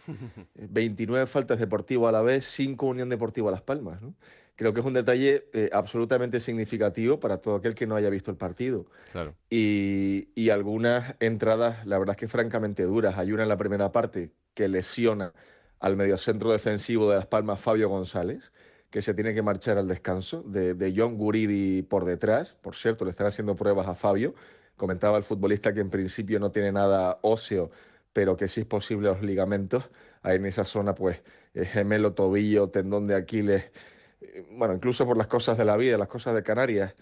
29 0.55 1.27
faltas 1.27 1.59
Deportivo 1.59 2.07
a 2.07 2.11
la 2.11 2.21
vez, 2.21 2.45
5 2.45 2.85
Unión 2.85 3.09
Deportiva 3.09 3.49
a 3.49 3.51
Las 3.51 3.61
Palmas. 3.61 4.01
¿no? 4.01 4.15
Creo 4.55 4.73
que 4.73 4.79
es 4.79 4.85
un 4.85 4.93
detalle 4.93 5.45
eh, 5.53 5.69
absolutamente 5.73 6.39
significativo 6.39 7.19
para 7.19 7.37
todo 7.37 7.55
aquel 7.55 7.75
que 7.75 7.85
no 7.85 7.95
haya 7.95 8.09
visto 8.09 8.31
el 8.31 8.37
partido. 8.37 8.85
Claro. 9.11 9.35
Y, 9.49 10.49
algunas 10.49 11.15
entradas, 11.19 11.85
la 11.85 11.97
verdad 11.97 12.15
es 12.15 12.19
que 12.19 12.27
francamente 12.27 12.83
duras. 12.83 13.17
Hay 13.17 13.33
una 13.33 13.43
en 13.43 13.49
la 13.49 13.57
primera 13.57 13.91
parte 13.91 14.31
que 14.53 14.69
lesiona 14.69 15.33
al 15.79 15.97
mediocentro 15.97 16.51
defensivo 16.51 17.09
de 17.09 17.17
Las 17.17 17.25
Palmas, 17.25 17.59
Fabio 17.59 17.89
González, 17.89 18.53
que 18.89 19.01
se 19.01 19.13
tiene 19.13 19.33
que 19.33 19.41
marchar 19.41 19.77
al 19.77 19.87
descanso, 19.89 20.43
de, 20.43 20.93
John 20.95 21.17
Guridi 21.17 21.81
por 21.81 22.05
detrás. 22.05 22.55
Por 22.61 22.75
cierto, 22.75 23.03
le 23.03 23.11
están 23.11 23.27
haciendo 23.27 23.55
pruebas 23.57 23.87
a 23.87 23.95
Fabio. 23.95 24.33
Comentaba 24.77 25.17
el 25.17 25.23
futbolista 25.23 25.73
que 25.73 25.81
en 25.81 25.89
principio 25.89 26.39
no 26.39 26.51
tiene 26.51 26.71
nada 26.71 27.19
óseo, 27.21 27.71
pero 28.13 28.37
que 28.37 28.47
sí 28.47 28.61
es 28.61 28.67
posible 28.67 29.09
los 29.09 29.21
ligamentos. 29.21 29.89
Ahí 30.21 30.37
en 30.37 30.45
esa 30.45 30.63
zona, 30.63 30.95
pues, 30.95 31.21
eh, 31.53 31.65
gemelo, 31.65 32.13
tobillo, 32.13 32.69
tendón 32.69 33.05
de 33.05 33.15
Aquiles 33.15 33.71
bueno, 34.51 34.73
incluso 34.73 35.05
por 35.05 35.17
las 35.17 35.27
cosas 35.27 35.57
de 35.57 35.65
la 35.65 35.77
vida, 35.77 35.97
las 35.97 36.07
cosas 36.07 36.35
de 36.35 36.43
Canarias. 36.43 36.93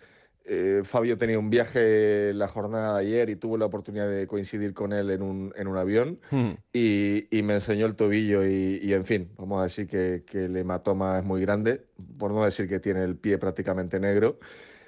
Eh, 0.46 0.82
Fabio 0.84 1.18
tenía 1.18 1.40
un 1.40 1.50
viaje 1.50 2.34
la 2.34 2.50
jornada 2.50 2.98
de 2.98 3.06
ayer 3.06 3.30
y 3.30 3.38
tuvo 3.38 3.58
la 3.58 3.66
oportunidad 3.66 4.10
de 4.10 4.28
coincidir 4.28 4.74
con 4.74 4.92
él 4.92 5.10
en 5.10 5.22
un, 5.22 5.54
en 5.56 5.68
un 5.68 5.78
avión 5.78 6.20
hmm. 6.32 6.52
y, 6.74 7.28
y, 7.38 7.44
me 7.44 7.54
enseñó 7.54 7.86
el 7.86 7.96
tobillo 7.96 8.46
y, 8.46 8.82
y, 8.84 8.92
en 8.92 9.06
fin, 9.06 9.30
vamos 9.38 9.62
a 9.62 9.64
decir 9.64 9.88
que, 9.88 10.24
que, 10.26 10.46
el 10.46 10.58
hematoma 10.58 11.20
es 11.20 11.24
muy 11.24 11.40
grande, 11.40 11.86
por 12.18 12.32
no 12.32 12.44
decir 12.44 12.68
que 12.68 12.82
tiene 12.82 13.06
el 13.06 13.16
pie 13.16 13.38
prácticamente 13.38 14.02
negro. 14.02 14.38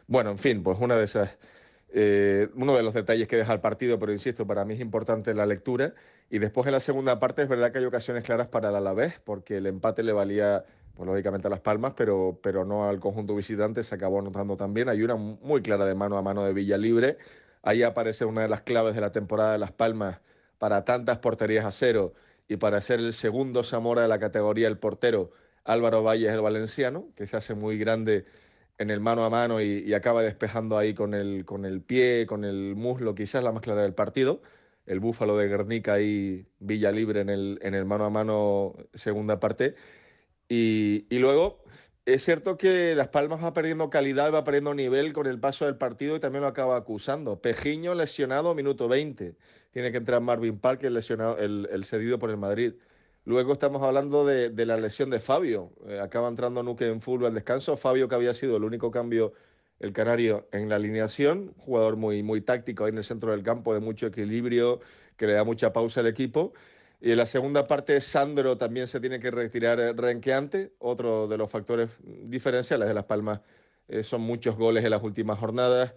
Bueno, 0.08 0.32
en 0.32 0.40
fin, 0.40 0.62
pues 0.62 0.78
una 0.80 0.98
de 0.98 1.06
esas, 1.06 1.38
eh, 1.94 2.50
uno 2.56 2.76
de 2.76 2.84
los 2.84 2.94
detalles 2.94 3.28
que 3.28 3.38
deja 3.38 3.54
el 3.54 3.62
partido, 3.62 3.98
pero 3.98 4.12
insisto, 4.12 4.46
para 4.46 4.66
mí 4.66 4.74
es 4.74 4.82
importante 4.82 5.34
la 5.34 5.46
lectura. 5.46 5.94
Y 6.30 6.40
después 6.40 6.68
en 6.68 6.74
la 6.74 6.82
segunda 6.82 7.20
parte 7.20 7.44
es 7.44 7.48
verdad 7.48 7.72
que 7.72 7.78
hay 7.78 7.86
ocasiones 7.86 8.26
claras 8.26 8.48
para 8.48 8.70
el 8.70 8.76
Alavés, 8.76 9.14
porque 9.24 9.58
el 9.58 9.68
empate 9.68 10.04
le 10.04 10.12
valía 10.12 10.66
pues 10.96 11.08
lógicamente 11.08 11.48
a 11.48 11.50
Las 11.50 11.60
Palmas, 11.60 11.94
pero, 11.96 12.40
pero 12.42 12.66
no 12.66 12.88
al 12.88 13.00
conjunto 13.00 13.36
visitante, 13.36 13.84
se 13.84 13.96
acabó 13.96 14.20
anotando 14.20 14.58
también. 14.58 14.90
Hay 14.90 15.04
una 15.04 15.16
muy 15.16 15.62
clara 15.62 15.86
de 15.86 15.96
mano 15.96 16.18
a 16.18 16.22
mano 16.22 16.44
de 16.46 16.54
Villa 16.54 16.78
Libre. 16.78 17.18
Ahí 17.64 17.84
aparece 17.84 18.26
una 18.26 18.42
de 18.42 18.48
las 18.48 18.62
claves 18.62 18.96
de 18.96 19.02
la 19.02 19.12
temporada 19.12 19.54
de 19.54 19.58
Las 19.58 19.72
Palmas 19.72 20.20
para 20.58 20.86
tantas 20.86 21.18
porterías 21.20 21.66
a 21.66 21.72
cero 21.72 22.14
y 22.48 22.58
para 22.58 22.80
ser 22.82 23.00
el 23.00 23.14
segundo 23.14 23.64
Zamora 23.64 24.04
de 24.04 24.08
la 24.08 24.20
categoría 24.20 24.68
el 24.68 24.78
portero 24.78 25.32
Álvaro 25.66 26.04
Valles 26.04 26.32
el 26.32 26.42
valenciano, 26.42 27.10
que 27.16 27.28
se 27.28 27.38
hace 27.38 27.56
muy 27.56 27.78
grande 27.78 28.26
en 28.78 28.90
el 28.92 29.00
mano 29.00 29.26
a 29.26 29.30
mano 29.30 29.62
y, 29.62 29.94
acaba 29.94 30.22
despejando 30.22 30.78
ahí 30.78 30.94
con 30.94 31.14
el, 31.14 31.46
con 31.46 31.66
el 31.66 31.82
pie, 31.82 32.26
con 32.28 32.46
el 32.46 32.76
muslo, 32.76 33.16
quizás 33.16 33.44
la 33.44 33.52
más 33.52 33.64
clara 33.64 33.82
del 33.82 33.94
partido. 33.94 34.42
El 34.86 35.00
búfalo 35.00 35.38
de 35.38 35.48
Guernica 35.48 35.94
ahí, 35.94 36.46
Villa 36.60 36.92
Libre 36.92 37.22
en 37.22 37.30
el, 37.30 37.60
en 37.64 37.74
el 37.74 37.86
mano 37.86 38.06
a 38.06 38.10
mano 38.10 38.76
segunda 38.94 39.40
parte. 39.40 39.76
Y, 40.48 41.08
luego, 41.18 41.64
es 42.06 42.24
cierto 42.24 42.58
que 42.58 42.96
Las 42.96 43.08
Palmas 43.08 43.44
va 43.44 43.54
perdiendo 43.54 43.90
calidad, 43.90 44.32
va 44.34 44.44
perdiendo 44.44 44.74
nivel 44.74 45.14
con 45.14 45.28
el 45.28 45.40
paso 45.40 45.66
del 45.66 45.78
partido 45.78 46.16
y 46.16 46.20
también 46.20 46.44
lo 46.44 46.48
acaba 46.48 46.78
acusando. 46.78 47.42
Pejiño 47.42 47.96
lesionado, 47.96 48.54
minuto 48.54 48.88
20. 48.88 49.36
Tiene 49.72 49.92
que 49.92 49.98
entrar 49.98 50.22
Marvin 50.22 50.60
Parker, 50.60 50.92
lesionado, 50.92 51.38
el, 51.38 51.84
cedido 51.86 52.20
por 52.20 52.30
el 52.30 52.38
Madrid. 52.38 52.74
Luego 53.26 53.54
estamos 53.54 53.82
hablando 53.82 54.26
de, 54.26 54.52
la 54.66 54.78
lesión 54.78 55.10
de 55.10 55.20
Fabio. 55.20 55.72
Eh, 55.88 56.00
acaba 56.00 56.28
entrando 56.28 56.62
Nuque 56.62 56.88
en 56.88 57.02
fútbol 57.02 57.28
al 57.28 57.34
descanso. 57.34 57.76
Fabio, 57.76 58.08
que 58.08 58.16
había 58.16 58.36
sido 58.36 58.58
el 58.58 58.64
único 58.64 58.92
cambio, 58.92 59.34
el 59.80 59.94
canario, 59.94 60.48
en 60.52 60.70
la 60.70 60.76
alineación. 60.76 61.56
Jugador 61.58 61.96
muy, 61.96 62.22
muy 62.22 62.42
táctico 62.42 62.86
ahí 62.86 62.92
en 62.92 63.00
el 63.00 63.04
centro 63.04 63.32
del 63.32 63.42
campo, 63.42 63.74
de 63.74 63.80
mucho 63.80 64.06
equilibrio, 64.06 64.80
que 65.18 65.26
le 65.26 65.34
da 65.34 65.44
mucha 65.44 65.74
pausa 65.74 66.02
al 66.02 66.08
equipo. 66.08 66.54
Y 67.02 67.12
en 67.12 67.18
la 67.18 67.26
segunda 67.26 67.68
parte, 67.68 68.00
Sandro 68.02 68.58
también 68.58 68.88
se 68.88 69.00
tiene 69.00 69.20
que 69.20 69.32
retirar 69.32 69.80
eh, 69.80 69.94
renqueante, 69.94 70.74
otro 70.80 71.28
de 71.28 71.38
los 71.38 71.52
factores 71.52 71.90
diferenciales 72.02 72.88
de 72.88 72.94
Las 72.94 73.06
Palmas. 73.06 73.42
Eh, 73.88 74.04
son 74.04 74.22
muchos 74.22 74.56
goles 74.56 74.84
en 74.84 74.92
las 74.92 75.04
últimas 75.04 75.38
jornadas 75.38 75.94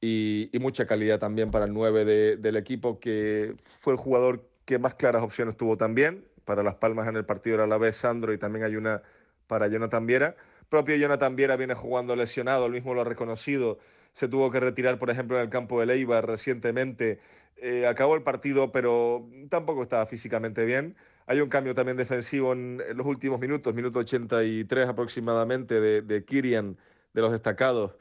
y, 0.00 0.50
mucha 0.60 0.86
calidad 0.86 1.18
también 1.18 1.50
para 1.50 1.66
el 1.66 1.72
9 1.72 2.36
del 2.36 2.56
equipo, 2.56 2.98
que 2.98 3.54
fue 3.80 3.92
el 3.92 3.98
jugador 3.98 4.48
que 4.64 4.78
más 4.78 4.94
claras 4.94 5.22
opciones 5.22 5.56
tuvo 5.56 5.76
también. 5.76 6.24
Para 6.44 6.62
Las 6.62 6.76
Palmas 6.76 7.08
en 7.08 7.16
el 7.16 7.24
partido 7.24 7.56
era 7.56 7.66
la 7.66 7.78
vez 7.78 7.96
Sandro 7.96 8.32
y 8.32 8.38
también 8.38 8.64
hay 8.64 8.76
una 8.76 9.02
para 9.46 9.68
Jonathan 9.68 10.06
Viera. 10.06 10.36
Propio 10.68 10.96
Jonathan 10.96 11.36
Viera 11.36 11.56
viene 11.56 11.74
jugando 11.74 12.16
lesionado, 12.16 12.66
él 12.66 12.72
mismo 12.72 12.94
lo 12.94 13.02
ha 13.02 13.04
reconocido. 13.04 13.78
Se 14.18 14.26
tuvo 14.28 14.50
que 14.50 14.58
retirar, 14.58 14.98
por 14.98 15.10
ejemplo, 15.10 15.36
en 15.36 15.44
el 15.44 15.48
campo 15.48 15.78
de 15.78 15.86
Leiva 15.86 16.20
recientemente 16.20 17.20
eh, 17.56 17.86
acabó 17.86 18.16
el 18.16 18.22
partido, 18.22 18.72
pero 18.72 19.28
tampoco 19.48 19.82
estaba 19.82 20.06
físicamente 20.06 20.64
bien. 20.64 20.96
Hay 21.26 21.40
un 21.40 21.48
cambio 21.48 21.74
también 21.74 21.96
defensivo 21.96 22.52
en, 22.52 22.82
los 22.96 23.06
últimos 23.06 23.40
minutos, 23.40 23.74
minuto 23.74 24.00
83 24.00 24.88
aproximadamente, 24.88 25.80
de, 25.80 26.02
de 26.02 26.24
Kirian, 26.24 26.76
de 27.14 27.20
los 27.20 27.30
destacados. 27.30 27.92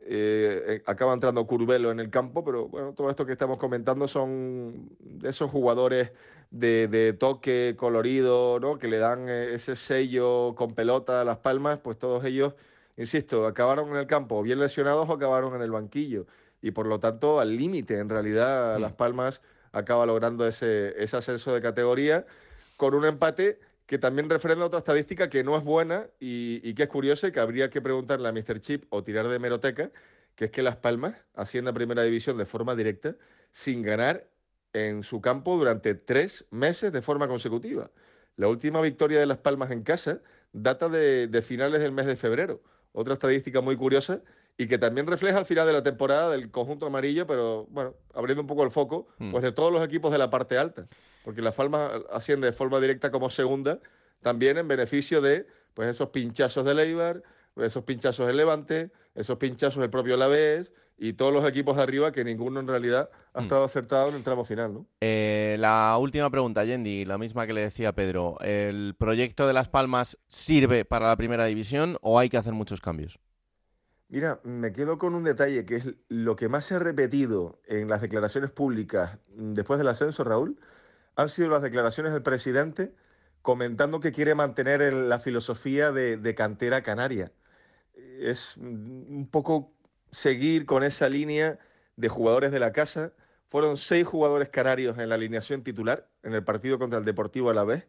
Eh, 0.00 0.62
eh, 0.66 0.82
acaba 0.86 1.12
entrando 1.12 1.46
Curvelo 1.46 1.90
en 1.90 2.00
el 2.00 2.08
campo, 2.08 2.42
pero 2.42 2.68
bueno, 2.68 2.94
todo 2.94 3.10
esto 3.10 3.26
que 3.26 3.32
estamos 3.32 3.58
comentando 3.58 4.08
son 4.08 4.88
esos 5.22 5.50
jugadores 5.50 6.12
de, 6.50 7.14
toque 7.18 7.74
colorido, 7.76 8.58
¿no? 8.58 8.78
que 8.78 8.88
le 8.88 8.96
dan 8.96 9.28
ese 9.28 9.76
sello 9.76 10.54
con 10.54 10.74
pelota 10.74 11.20
a 11.20 11.24
las 11.24 11.38
palmas, 11.38 11.80
pues 11.80 11.98
todos 11.98 12.24
ellos, 12.24 12.54
insisto, 12.98 13.46
acabaron 13.46 13.88
en 13.88 13.96
el 13.96 14.06
campo 14.06 14.42
bien 14.42 14.60
lesionados 14.60 15.08
o 15.08 15.12
acabaron 15.14 15.54
en 15.54 15.62
el 15.62 15.70
banquillo 15.70 16.26
y 16.60 16.72
por 16.72 16.86
lo 16.86 17.00
tanto 17.00 17.40
al 17.40 17.56
límite. 17.56 17.98
En 17.98 18.10
realidad, 18.10 18.78
mm. 18.78 18.82
Las 18.82 18.92
Palmas 18.92 19.40
acaba 19.72 20.04
logrando 20.04 20.46
ese, 20.46 21.02
ese 21.02 21.16
ascenso 21.16 21.54
de 21.54 21.62
categoría 21.62 22.26
con 22.76 22.94
un 22.94 23.06
empate 23.06 23.58
que 23.88 23.96
también 23.98 24.28
refrenda 24.28 24.66
otra 24.66 24.80
estadística 24.80 25.30
que 25.30 25.42
no 25.42 25.56
es 25.56 25.64
buena 25.64 26.08
y, 26.20 26.74
que 26.74 26.82
es 26.82 26.88
curiosa 26.90 27.28
y 27.28 27.32
que 27.32 27.40
habría 27.40 27.70
que 27.70 27.80
preguntarle 27.80 28.28
a 28.28 28.32
Mr. 28.32 28.60
Chip 28.60 28.84
o 28.90 29.02
tirar 29.02 29.26
de 29.28 29.38
meroteca, 29.38 29.90
que 30.34 30.44
es 30.44 30.50
que 30.50 30.62
Las 30.62 30.76
Palmas 30.76 31.14
asciende 31.34 31.70
a 31.70 31.72
Primera 31.74 32.02
División 32.02 32.36
de 32.36 32.44
forma 32.44 32.76
directa 32.76 33.16
sin 33.50 33.82
ganar 33.82 34.26
en 34.74 35.04
su 35.04 35.22
campo 35.22 35.56
durante 35.56 35.94
tres 35.94 36.44
meses 36.50 36.92
de 36.92 37.00
forma 37.00 37.28
consecutiva. 37.28 37.90
La 38.36 38.48
última 38.48 38.82
victoria 38.82 39.20
de 39.20 39.26
Las 39.26 39.38
Palmas 39.38 39.70
en 39.70 39.82
casa 39.82 40.20
data 40.52 40.90
de, 40.90 41.42
finales 41.42 41.80
del 41.80 41.92
mes 41.92 42.04
de 42.04 42.16
febrero. 42.16 42.60
Otra 42.92 43.14
estadística 43.14 43.60
muy 43.60 43.76
curiosa 43.76 44.20
y 44.56 44.66
que 44.66 44.76
también 44.76 45.06
refleja 45.06 45.38
el 45.38 45.44
final 45.44 45.66
de 45.66 45.72
la 45.72 45.82
temporada 45.82 46.30
del 46.30 46.50
conjunto 46.50 46.86
amarillo, 46.86 47.26
pero 47.26 47.66
bueno, 47.70 47.94
abriendo 48.12 48.42
un 48.42 48.48
poco 48.48 48.64
el 48.64 48.70
foco, 48.70 49.08
hmm. 49.18 49.30
pues 49.30 49.44
de 49.44 49.52
todos 49.52 49.72
los 49.72 49.84
equipos 49.84 50.10
de 50.10 50.18
la 50.18 50.30
parte 50.30 50.58
alta, 50.58 50.88
porque 51.24 51.40
Las 51.40 51.54
Palmas 51.54 51.92
asciende 52.12 52.48
de 52.48 52.52
forma 52.52 52.80
directa 52.80 53.10
como 53.10 53.30
segunda, 53.30 53.78
también 54.20 54.58
en 54.58 54.66
beneficio 54.66 55.20
de 55.20 55.46
pues 55.74 55.88
esos 55.88 56.08
pinchazos 56.08 56.64
de 56.64 56.74
Leibar, 56.74 57.22
esos 57.56 57.84
pinchazos 57.84 58.26
del 58.26 58.36
Levante, 58.36 58.90
esos 59.14 59.38
pinchazos 59.38 59.80
del 59.80 59.90
propio 59.90 60.14
Alavés 60.14 60.72
y 60.98 61.12
todos 61.12 61.32
los 61.32 61.48
equipos 61.48 61.76
de 61.76 61.82
arriba 61.82 62.10
que 62.10 62.24
ninguno 62.24 62.58
en 62.58 62.66
realidad 62.66 63.08
ha 63.32 63.40
mm. 63.40 63.44
estado 63.44 63.64
acertado 63.64 64.08
en 64.08 64.16
el 64.16 64.24
tramo 64.24 64.44
final. 64.44 64.74
¿no? 64.74 64.86
Eh, 65.00 65.56
la 65.60 65.96
última 65.98 66.28
pregunta, 66.28 66.64
Yendi, 66.64 67.04
la 67.04 67.18
misma 67.18 67.46
que 67.46 67.52
le 67.52 67.60
decía 67.60 67.92
Pedro. 67.92 68.36
¿El 68.40 68.96
proyecto 68.98 69.46
de 69.46 69.52
Las 69.52 69.68
Palmas 69.68 70.18
sirve 70.26 70.84
para 70.84 71.08
la 71.08 71.16
primera 71.16 71.44
división 71.44 71.96
o 72.00 72.18
hay 72.18 72.28
que 72.28 72.36
hacer 72.36 72.52
muchos 72.52 72.80
cambios? 72.80 73.20
Mira, 74.08 74.40
me 74.42 74.72
quedo 74.72 74.98
con 74.98 75.14
un 75.14 75.22
detalle 75.22 75.64
que 75.64 75.76
es 75.76 75.86
lo 76.08 76.34
que 76.34 76.48
más 76.48 76.64
se 76.64 76.74
ha 76.74 76.78
repetido 76.78 77.60
en 77.66 77.88
las 77.88 78.00
declaraciones 78.00 78.50
públicas 78.50 79.18
después 79.28 79.78
del 79.78 79.88
ascenso, 79.88 80.24
Raúl, 80.24 80.58
han 81.14 81.28
sido 81.28 81.48
las 81.48 81.62
declaraciones 81.62 82.12
del 82.12 82.22
presidente 82.22 82.94
comentando 83.42 84.00
que 84.00 84.12
quiere 84.12 84.34
mantener 84.34 84.92
la 84.92 85.20
filosofía 85.20 85.92
de 85.92 86.34
cantera 86.34 86.82
canaria. 86.82 87.32
Es 88.18 88.56
un 88.56 89.28
poco 89.30 89.77
seguir 90.10 90.66
con 90.66 90.82
esa 90.84 91.08
línea 91.08 91.58
de 91.96 92.08
jugadores 92.08 92.52
de 92.52 92.60
la 92.60 92.72
casa. 92.72 93.12
Fueron 93.48 93.76
seis 93.76 94.06
jugadores 94.06 94.48
canarios 94.48 94.98
en 94.98 95.08
la 95.08 95.14
alineación 95.14 95.62
titular 95.62 96.08
en 96.22 96.34
el 96.34 96.44
partido 96.44 96.78
contra 96.78 96.98
el 96.98 97.04
Deportivo 97.04 97.50
a 97.50 97.54
la 97.54 97.64
vez. 97.64 97.86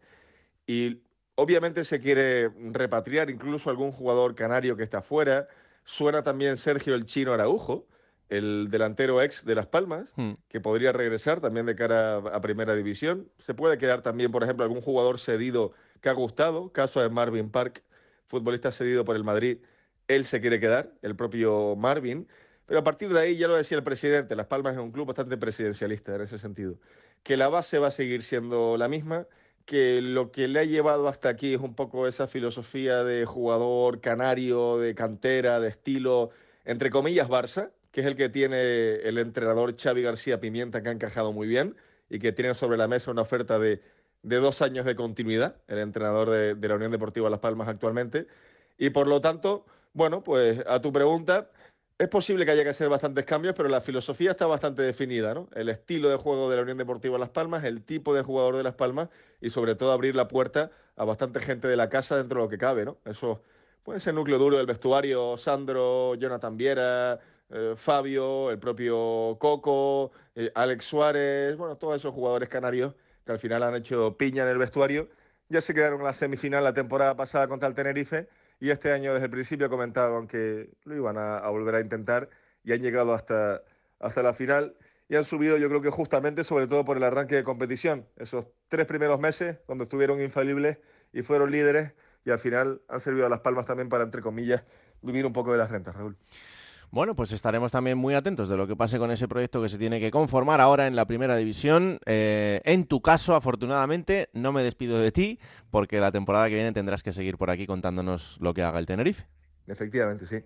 Y 0.66 1.02
obviamente 1.36 1.84
se 1.84 2.00
quiere 2.00 2.50
repatriar 2.72 3.30
incluso 3.30 3.70
algún 3.70 3.92
jugador 3.92 4.36
canario 4.36 4.78
que 4.78 4.84
está 4.84 5.02
fuera. 5.02 5.48
Suena 5.84 6.24
también 6.24 6.58
Sergio 6.58 6.96
el 6.96 7.06
Chino 7.06 7.34
Araujo, 7.34 7.88
el 8.30 8.68
delantero 8.70 9.22
ex 9.22 9.44
de 9.44 9.56
Las 9.56 9.68
Palmas, 9.68 10.06
hmm. 10.16 10.34
que 10.48 10.62
podría 10.62 10.92
regresar 10.92 11.42
también 11.42 11.66
de 11.66 11.76
cara 11.76 12.18
a 12.18 12.42
Primera 12.42 12.76
División. 12.76 13.30
Se 13.40 13.54
puede 13.54 13.78
quedar 13.78 14.02
también, 14.02 14.32
por 14.32 14.44
ejemplo, 14.44 14.64
algún 14.64 14.82
jugador 14.82 15.20
cedido 15.20 15.74
que 16.02 16.10
ha 16.10 16.14
gustado, 16.14 16.72
caso 16.72 17.02
de 17.02 17.10
Marvin 17.10 17.50
Park, 17.50 17.84
futbolista 18.28 18.72
cedido 18.72 19.04
por 19.04 19.16
el 19.16 19.24
Madrid, 19.24 19.58
él 20.10 20.26
se 20.26 20.42
quiere 20.42 20.60
quedar, 20.60 20.92
el 21.02 21.16
propio 21.16 21.76
Marvin. 21.78 22.28
Pero 22.66 22.82
a 22.82 22.84
partir 22.84 23.14
de 23.14 23.20
ahí, 23.20 23.38
ya 23.38 23.48
lo 23.48 23.56
decía 23.56 23.78
el 23.78 23.84
presidente, 23.84 24.36
Las 24.36 24.48
Palmas 24.48 24.74
es 24.74 24.80
un 24.80 24.92
club 24.92 25.08
bastante 25.08 25.38
presidencialista 25.38 26.16
en 26.16 26.22
ese 26.22 26.40
sentido. 26.40 26.76
Que 27.24 27.38
la 27.38 27.48
base 27.48 27.80
va 27.80 27.88
a 27.88 27.92
seguir 27.92 28.24
siendo 28.24 28.76
la 28.76 28.90
misma, 28.90 29.28
que 29.66 30.02
lo 30.02 30.32
que 30.32 30.48
le 30.48 30.60
ha 30.60 30.64
llevado 30.64 31.08
hasta 31.08 31.30
aquí 31.30 31.54
es 31.54 31.62
un 31.62 31.76
poco 31.76 32.08
esa 32.08 32.28
filosofía 32.28 33.04
de 33.04 33.26
jugador 33.26 34.02
canario, 34.02 34.80
de 34.80 34.96
cantera, 34.96 35.60
de 35.60 35.70
estilo, 35.70 36.32
entre 36.66 36.90
comillas, 36.90 37.28
Barça, 37.28 37.72
que 37.92 38.02
es 38.02 38.08
el 38.08 38.16
que 38.16 38.30
tiene 38.30 38.96
el 38.96 39.20
entrenador 39.20 39.76
Xavi 39.78 40.02
García 40.02 40.40
Pimienta, 40.40 40.82
que 40.82 40.90
ha 40.90 40.92
encajado 40.92 41.34
muy 41.34 41.48
bien 41.48 41.76
y 42.10 42.18
que 42.18 42.32
tiene 42.32 42.56
sobre 42.56 42.78
la 42.78 42.88
mesa 42.88 43.12
una 43.12 43.22
oferta 43.22 43.60
de, 43.60 43.82
dos 44.24 44.64
años 44.64 44.88
de 44.88 44.96
continuidad, 44.96 45.58
el 45.68 45.78
entrenador 45.78 46.32
de, 46.32 46.56
de 46.56 46.68
la 46.68 46.76
Unión 46.76 46.92
Deportiva 46.92 47.30
Las 47.30 47.40
Palmas 47.40 47.68
actualmente. 47.68 48.26
Y 48.80 48.90
por 48.90 49.06
lo 49.08 49.22
tanto, 49.22 49.66
bueno, 49.94 50.24
pues 50.24 50.64
a 50.68 50.82
tu 50.82 50.92
pregunta, 50.92 51.50
es 52.00 52.08
posible 52.08 52.46
que 52.46 52.52
haya 52.52 52.64
que 52.64 52.70
hacer 52.70 52.88
bastantes 52.88 53.26
cambios, 53.26 53.54
pero 53.56 53.68
la 53.68 53.82
filosofía 53.82 54.32
está 54.32 54.46
bastante 54.48 54.82
definida, 54.82 55.34
¿no? 55.34 55.50
El 55.54 55.68
estilo 55.68 56.10
de 56.10 56.16
juego 56.16 56.50
de 56.50 56.56
la 56.56 56.62
Unión 56.62 56.78
Deportiva 56.78 57.18
Las 57.18 57.30
Palmas, 57.30 57.66
el 57.66 57.84
tipo 57.84 58.16
de 58.16 58.22
jugador 58.24 58.56
de 58.56 58.64
Las 58.64 58.76
Palmas 58.76 59.10
y 59.42 59.50
sobre 59.50 59.76
todo 59.76 59.92
abrir 59.92 60.16
la 60.16 60.30
puerta 60.30 60.72
a 60.96 61.04
bastante 61.04 61.42
gente 61.42 61.68
de 61.68 61.76
la 61.76 61.90
casa 61.90 62.16
dentro 62.16 62.40
de 62.40 62.46
lo 62.46 62.50
que 62.50 62.58
cabe, 62.58 62.86
¿no? 62.86 62.98
Eso 63.04 63.42
puede 63.84 64.00
ser 64.00 64.14
núcleo 64.14 64.38
duro 64.38 64.58
del 64.58 64.66
vestuario, 64.66 65.38
Sandro, 65.38 66.16
Jonathan 66.16 66.56
Viera, 66.56 67.20
eh, 67.50 67.74
Fabio, 67.76 68.52
el 68.52 68.60
propio 68.60 69.38
Coco, 69.40 70.12
eh, 70.36 70.52
Alex 70.56 70.86
Suárez, 70.86 71.58
bueno, 71.58 71.76
todos 71.76 71.98
esos 71.98 72.14
jugadores 72.14 72.48
canarios 72.48 72.94
que 73.26 73.32
al 73.34 73.40
final 73.40 73.64
han 73.64 73.76
hecho 73.76 74.16
piña 74.18 74.44
en 74.44 74.50
el 74.50 74.58
vestuario. 74.58 75.10
Ya 75.50 75.60
se 75.60 75.74
quedaron 75.74 76.00
en 76.00 76.06
la 76.06 76.14
semifinal 76.14 76.64
la 76.64 76.74
temporada 76.74 77.16
pasada 77.16 77.48
contra 77.50 77.68
el 77.68 77.76
Tenerife 77.76 78.30
y 78.60 78.70
este 78.72 78.92
año 78.92 79.14
desde 79.14 79.26
el 79.26 79.32
principio 79.32 79.70
comentaban 79.70 80.28
que 80.28 80.70
lo 80.84 80.96
iban 80.96 81.18
a, 81.18 81.48
volver 81.50 81.76
a 81.76 81.80
intentar 81.82 82.30
y 82.64 82.74
han 82.74 82.82
llegado 82.82 83.14
hasta, 83.14 83.62
hasta 84.00 84.22
la 84.22 84.34
final 84.34 84.76
y 85.08 85.16
han 85.16 85.26
subido 85.26 85.58
yo 85.58 85.70
creo 85.70 85.82
que 85.82 85.90
justamente 85.90 86.44
sobre 86.44 86.68
todo 86.68 86.86
por 86.86 86.98
el 86.98 87.04
arranque 87.04 87.36
de 87.36 87.44
competición, 87.44 88.06
esos 88.18 88.46
tres 88.68 88.86
primeros 88.86 89.20
meses 89.20 89.58
donde 89.68 89.84
estuvieron 89.84 90.22
infalibles 90.22 90.78
y 91.14 91.22
fueron 91.22 91.52
líderes 91.52 91.94
y 92.26 92.32
al 92.32 92.40
final 92.40 92.82
han 92.88 93.00
servido 93.00 93.26
a 93.26 93.30
las 93.30 93.40
palmas 93.40 93.66
también 93.66 93.90
para, 93.90 94.04
entre 94.04 94.22
comillas, 94.22 94.64
vivir 95.02 95.26
un 95.26 95.34
poco 95.34 95.52
de 95.52 95.58
las 95.58 95.72
rentas, 95.72 95.96
Raúl. 95.96 96.18
Bueno, 96.92 97.16
pues 97.16 97.32
estaremos 97.34 97.72
también 97.72 98.00
muy 98.00 98.16
atentos 98.16 98.50
de 98.50 98.58
lo 98.58 98.66
que 98.66 98.76
pase 98.76 98.98
con 98.98 99.12
ese 99.12 99.28
proyecto 99.28 99.62
que 99.62 99.70
se 99.70 99.78
tiene 99.78 100.00
que 100.00 100.10
conformar 100.10 100.60
ahora 100.60 100.88
en 100.88 100.96
la 100.96 101.06
primera 101.06 101.36
división. 101.36 102.00
Eh, 102.08 102.62
en 102.66 102.86
tu 102.86 103.02
caso, 103.02 103.36
afortunadamente, 103.36 104.30
no 104.34 104.52
me 104.52 104.64
despido 104.64 105.00
de 105.00 105.12
ti, 105.12 105.40
porque 105.70 106.00
la 106.00 106.12
temporada 106.12 106.48
que 106.48 106.56
viene 106.56 106.72
tendrás 106.72 107.04
que 107.04 107.14
seguir 107.14 107.38
por 107.38 107.52
aquí 107.52 107.68
contándonos 107.68 108.38
lo 108.42 108.56
que 108.56 108.64
haga 108.64 108.80
el 108.80 108.88
Tenerife. 108.88 109.28
Efectivamente, 109.68 110.26
sí. 110.26 110.38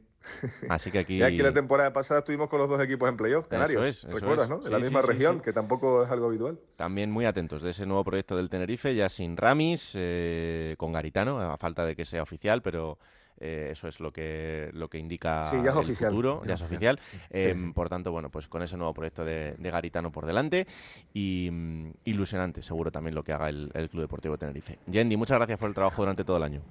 Así 0.68 0.92
que 0.92 1.00
aquí. 1.00 1.14
Y 1.20 1.24
aquí 1.24 1.38
la 1.38 1.54
temporada 1.54 1.94
pasada 1.94 2.20
estuvimos 2.20 2.50
con 2.50 2.60
los 2.60 2.70
dos 2.70 2.82
equipos 2.82 3.08
en 3.08 3.16
playoff, 3.16 3.48
Canarios. 3.48 3.82
Eso 3.86 4.10
es, 4.10 4.14
¿Recuerdas, 4.14 4.50
no? 4.50 4.60
De 4.60 4.70
la 4.70 4.80
misma 4.80 5.02
región, 5.02 5.40
que 5.40 5.54
tampoco 5.54 6.04
es 6.04 6.12
algo 6.12 6.28
habitual. 6.28 6.60
También 6.76 7.10
muy 7.10 7.26
atentos 7.26 7.62
de 7.62 7.70
ese 7.70 7.86
nuevo 7.86 8.04
proyecto 8.04 8.36
del 8.36 8.50
Tenerife, 8.50 8.94
ya 8.96 9.08
sin 9.08 9.38
Ramis, 9.38 9.94
eh, 9.96 10.76
con 10.78 10.92
Garitano, 10.92 11.40
a 11.40 11.58
falta 11.58 11.86
de 11.86 11.96
que 11.96 12.04
sea 12.04 12.22
oficial, 12.22 12.62
pero 12.62 13.00
eh, 13.46 13.72
eso 13.72 13.90
es 13.90 14.00
lo 14.00 14.14
que, 14.14 14.70
lo 14.72 14.88
que 14.90 14.98
indica 14.98 15.52
ya 15.52 15.58
es 15.58 15.64
el 15.66 15.70
oficial. 15.70 16.12
futuro, 16.12 16.42
ya 16.46 16.54
es 16.54 16.62
oficial. 16.62 16.98
Em, 17.30 17.74
por 17.74 17.90
tanto, 17.90 18.10
bueno, 18.14 18.30
pues 18.30 18.48
con 18.48 18.62
ese 18.62 18.78
nuevo 18.78 18.94
proyecto 18.94 19.26
de, 19.26 19.56
Garitano 19.60 20.12
por 20.14 20.26
delante 20.26 20.66
y 21.14 21.50
mm, 21.52 21.92
ilusionante 22.06 22.62
seguro 22.62 22.90
también 22.90 23.16
lo 23.16 23.24
que 23.24 23.34
haga 23.34 23.50
el, 23.50 23.70
el 23.74 23.90
Club 23.90 24.04
Deportivo 24.04 24.38
Tenerife. 24.38 24.80
Yendi, 24.88 25.18
muchas 25.18 25.38
gracias 25.38 25.60
por 25.60 25.68
el 25.68 25.76
trabajo 25.76 26.02
durante 26.02 26.24
todo 26.24 26.38
el 26.38 26.44
año. 26.44 26.62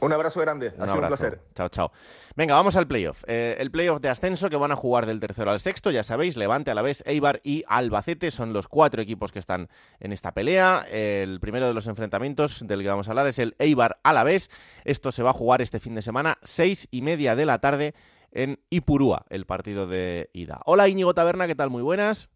Un 0.00 0.12
abrazo 0.12 0.40
grande, 0.40 0.74
ha 0.78 0.86
sido 0.86 1.00
un 1.00 1.06
placer. 1.06 1.40
Chao, 1.54 1.68
chao. 1.68 1.92
Venga, 2.36 2.54
vamos 2.54 2.76
al 2.76 2.86
playoff. 2.86 3.24
Eh, 3.26 3.56
el 3.58 3.70
playoff 3.70 4.00
de 4.00 4.08
ascenso 4.08 4.50
que 4.50 4.56
van 4.56 4.72
a 4.72 4.76
jugar 4.76 5.06
del 5.06 5.20
tercero 5.20 5.50
al 5.50 5.60
sexto, 5.60 5.90
ya 5.90 6.02
sabéis, 6.02 6.36
Levante 6.36 6.70
a 6.70 6.74
la 6.74 6.82
vez, 6.82 7.02
Eibar 7.06 7.40
y 7.44 7.64
Albacete 7.68 8.30
son 8.30 8.52
los 8.52 8.68
cuatro 8.68 9.00
equipos 9.00 9.32
que 9.32 9.38
están 9.38 9.68
en 10.00 10.12
esta 10.12 10.32
pelea. 10.32 10.84
El 10.90 11.40
primero 11.40 11.66
de 11.66 11.74
los 11.74 11.86
enfrentamientos 11.86 12.66
del 12.66 12.82
que 12.82 12.88
vamos 12.88 13.08
a 13.08 13.12
hablar 13.12 13.26
es 13.28 13.38
el 13.38 13.54
Eibar 13.58 13.98
a 14.02 14.12
la 14.12 14.24
vez. 14.24 14.50
Esto 14.84 15.12
se 15.12 15.22
va 15.22 15.30
a 15.30 15.34
jugar 15.34 15.62
este 15.62 15.80
fin 15.80 15.94
de 15.94 16.02
semana, 16.02 16.38
seis 16.42 16.88
y 16.90 17.02
media 17.02 17.36
de 17.36 17.46
la 17.46 17.60
tarde 17.60 17.94
en 18.32 18.60
Ipurúa, 18.70 19.24
el 19.30 19.46
partido 19.46 19.86
de 19.86 20.28
ida. 20.32 20.60
Hola 20.66 20.88
Íñigo 20.88 21.14
Taberna, 21.14 21.46
¿qué 21.46 21.54
tal? 21.54 21.70
Muy 21.70 21.82
buenas. 21.82 22.28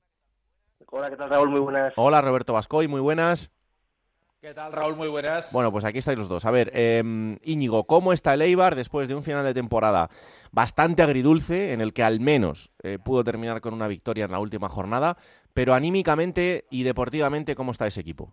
Hola, 0.90 1.10
¿qué 1.10 1.16
tal 1.16 1.28
Raúl? 1.28 1.50
Muy 1.50 1.60
buenas. 1.60 1.92
Hola 1.96 2.22
Roberto 2.22 2.52
Vascoy, 2.52 2.88
muy 2.88 3.00
buenas. 3.00 3.50
¿Qué 4.40 4.54
tal, 4.54 4.70
Raúl? 4.70 4.94
Muy 4.94 5.08
buenas. 5.08 5.52
Bueno, 5.52 5.72
pues 5.72 5.84
aquí 5.84 5.98
estáis 5.98 6.16
los 6.16 6.28
dos. 6.28 6.44
A 6.44 6.52
ver, 6.52 6.70
eh, 6.72 7.02
Íñigo, 7.42 7.88
¿cómo 7.88 8.12
está 8.12 8.34
el 8.34 8.42
Eibar 8.42 8.76
después 8.76 9.08
de 9.08 9.16
un 9.16 9.24
final 9.24 9.44
de 9.44 9.52
temporada 9.52 10.10
bastante 10.52 11.02
agridulce, 11.02 11.72
en 11.72 11.80
el 11.80 11.92
que 11.92 12.04
al 12.04 12.20
menos 12.20 12.70
eh, 12.84 12.98
pudo 13.04 13.24
terminar 13.24 13.60
con 13.60 13.74
una 13.74 13.88
victoria 13.88 14.26
en 14.26 14.30
la 14.30 14.38
última 14.38 14.68
jornada, 14.68 15.16
pero 15.54 15.74
anímicamente 15.74 16.66
y 16.70 16.84
deportivamente, 16.84 17.56
¿cómo 17.56 17.72
está 17.72 17.88
ese 17.88 18.00
equipo? 18.00 18.32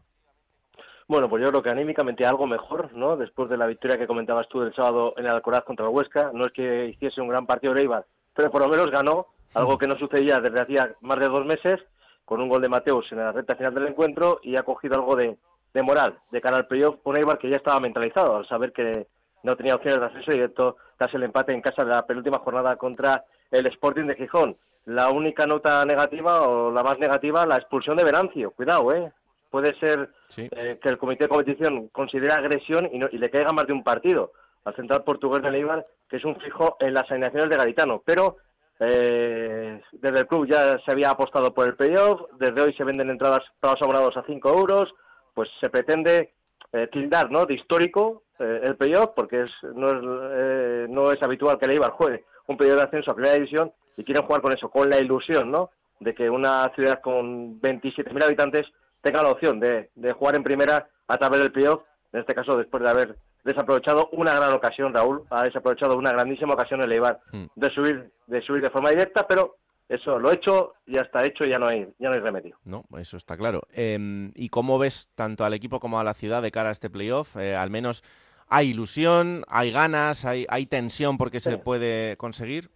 Bueno, 1.07 1.27
pues 1.27 1.41
yo 1.41 1.49
creo 1.49 1.63
que 1.63 1.71
anímicamente 1.71 2.23
algo 2.23 2.45
mejor, 2.45 2.93
¿no? 2.93 3.17
Después 3.17 3.49
de 3.49 3.57
la 3.57 3.65
victoria 3.65 3.97
que 3.97 4.05
comentabas 4.05 4.47
tú 4.47 4.59
del 4.59 4.75
sábado 4.75 5.15
en 5.17 5.25
el 5.25 5.31
Alcoraz 5.31 5.63
contra 5.63 5.87
el 5.87 5.91
Huesca, 5.91 6.29
no 6.35 6.45
es 6.45 6.53
que 6.53 6.89
hiciese 6.89 7.19
un 7.19 7.29
gran 7.29 7.47
partido 7.47 7.73
el 7.73 7.79
Eibar, 7.79 8.05
pero 8.35 8.51
por 8.51 8.61
lo 8.61 8.69
menos 8.69 8.91
ganó, 8.91 9.25
algo 9.55 9.79
que 9.79 9.87
no 9.87 9.97
sucedía 9.97 10.39
desde 10.39 10.61
hacía 10.61 10.95
más 11.01 11.17
de 11.17 11.29
dos 11.29 11.47
meses, 11.47 11.81
con 12.25 12.41
un 12.41 12.49
gol 12.49 12.61
de 12.61 12.69
Mateus 12.69 13.11
en 13.11 13.17
la 13.17 13.31
recta 13.31 13.55
final 13.55 13.73
del 13.73 13.87
encuentro 13.87 14.39
y 14.43 14.55
ha 14.55 14.61
cogido 14.61 14.95
algo 14.95 15.15
de 15.15 15.35
de 15.75 15.83
moral 15.83 16.17
de 16.31 16.39
cara 16.39 16.55
al 16.55 16.67
playoff, 16.67 16.95
un 17.03 17.17
Eibar 17.17 17.37
que 17.37 17.49
ya 17.49 17.57
estaba 17.57 17.81
mentalizado 17.81 18.37
al 18.37 18.47
saber 18.47 18.71
que 18.71 19.07
no 19.43 19.57
tenía 19.57 19.75
opciones 19.75 19.99
de 19.99 20.05
acceso 20.05 20.31
directo 20.31 20.77
tras 20.97 21.13
el 21.13 21.23
empate 21.23 21.51
en 21.51 21.61
casa 21.61 21.83
de 21.83 21.91
la 21.91 22.05
penúltima 22.07 22.39
jornada 22.39 22.77
contra 22.77 23.25
el 23.51 23.67
Sporting 23.67 24.05
de 24.05 24.15
Gijón. 24.15 24.55
La 24.85 25.09
única 25.09 25.45
nota 25.45 25.83
negativa 25.85 26.47
o 26.47 26.71
la 26.71 26.81
más 26.81 26.97
negativa, 26.97 27.45
la 27.45 27.57
expulsión 27.57 27.97
de 27.97 28.05
Venancio. 28.05 28.51
Cuidado, 28.51 28.93
¿eh? 28.93 29.11
Puede 29.49 29.77
ser 29.77 30.09
eh, 30.37 30.79
que 30.81 30.89
el 30.89 30.97
comité 30.97 31.25
de 31.25 31.29
competición 31.29 31.89
considere 31.89 32.31
agresión 32.31 32.89
y, 32.93 33.03
y, 33.13 33.17
le 33.17 33.29
caiga 33.29 33.51
más 33.51 33.67
de 33.67 33.73
un 33.73 33.83
partido 33.83 34.31
al 34.63 34.75
central 34.75 35.03
portugués 35.03 35.43
de 35.43 35.49
Eibar, 35.49 35.85
que 36.09 36.17
es 36.17 36.23
un 36.23 36.37
fijo 36.37 36.77
en 36.79 36.93
las 36.93 37.03
asignaciones 37.03 37.49
de 37.49 37.57
Garitano. 37.57 38.01
Pero 38.05 38.37
eh, 38.79 39.81
desde 39.91 40.19
el 40.19 40.27
club 40.27 40.47
ya 40.49 40.79
se 40.85 40.91
había 40.91 41.09
apostado 41.09 41.53
por 41.53 41.67
el 41.67 41.75
playoff, 41.75 42.21
desde 42.39 42.61
hoy 42.61 42.73
se 42.73 42.85
venden 42.85 43.09
entradas 43.09 43.43
para 43.59 43.73
los 43.73 43.81
abonados 43.81 44.15
a 44.15 44.23
5 44.25 44.49
euros, 44.49 44.93
pues 45.35 45.49
se 45.61 45.69
pretende 45.69 46.33
eh, 46.73 46.87
tildar 46.91 47.29
¿no? 47.29 47.45
de 47.45 47.53
histórico 47.53 48.23
eh, 48.39 48.61
el 48.63 48.75
playoff, 48.75 49.11
porque 49.15 49.41
es, 49.41 49.51
no, 49.75 49.89
es, 49.89 50.01
eh, 50.33 50.87
no 50.89 51.11
es 51.11 51.21
habitual 51.21 51.59
que 51.59 51.65
el 51.65 51.71
Eibar 51.73 51.91
juegue 51.91 52.25
un 52.47 52.57
periodo 52.57 52.77
de 52.77 52.83
ascenso 52.83 53.11
a 53.11 53.15
primera 53.15 53.35
división 53.35 53.71
y 53.97 54.03
quieren 54.03 54.23
jugar 54.25 54.41
con 54.41 54.51
eso, 54.53 54.69
con 54.69 54.89
la 54.89 54.97
ilusión 54.97 55.51
¿no? 55.51 55.69
de 55.99 56.13
que 56.15 56.29
una 56.29 56.71
ciudad 56.75 56.99
con 57.01 57.61
27.000 57.61 58.23
habitantes 58.23 58.65
tenga 59.01 59.21
la 59.21 59.29
opción 59.29 59.59
de, 59.59 59.89
de 59.95 60.13
jugar 60.13 60.35
en 60.35 60.43
primera 60.43 60.87
a 61.07 61.17
través 61.17 61.39
del 61.41 61.51
playoff, 61.51 61.81
en 62.11 62.21
este 62.21 62.33
caso 62.33 62.57
después 62.57 62.81
de 62.83 62.89
haber 62.89 63.15
desaprovechado 63.43 64.09
una 64.11 64.33
gran 64.33 64.51
ocasión, 64.53 64.93
Raúl, 64.93 65.23
ha 65.29 65.43
desaprovechado 65.43 65.95
una 65.95 66.11
grandísima 66.11 66.53
ocasión 66.55 66.81
el 66.81 66.91
Eibar 66.91 67.19
Mm. 67.31 67.45
de 67.55 67.69
subir, 67.69 68.11
de 68.27 68.41
subir 68.41 68.61
de 68.61 68.71
forma 68.71 68.89
directa, 68.89 69.27
pero 69.27 69.57
eso 69.87 70.17
lo 70.17 70.31
hecho, 70.31 70.73
ya 70.87 71.01
está 71.01 71.23
hecho, 71.25 71.45
ya 71.45 71.59
no 71.59 71.67
hay, 71.67 71.87
ya 71.99 72.09
no 72.09 72.15
hay 72.15 72.21
remedio. 72.21 72.57
No, 72.63 72.85
eso 72.97 73.17
está 73.17 73.37
claro. 73.37 73.61
Em, 73.71 74.31
¿Y 74.35 74.49
cómo 74.49 74.79
ves 74.79 75.11
tanto 75.13 75.45
al 75.45 75.53
equipo 75.53 75.79
como 75.79 75.99
a 75.99 76.03
la 76.03 76.15
ciudad 76.15 76.41
de 76.41 76.51
cara 76.51 76.69
a 76.69 76.71
este 76.71 76.89
playoff? 76.89 77.35
Eh, 77.37 77.55
al 77.55 77.69
menos 77.69 78.03
hay 78.47 78.69
ilusión, 78.69 79.43
hay 79.47 79.71
ganas, 79.71 80.25
hay, 80.25 80.45
hay 80.49 80.65
tensión 80.65 81.17
porque 81.17 81.39
se 81.39 81.57
puede 81.59 82.17
conseguir. 82.17 82.69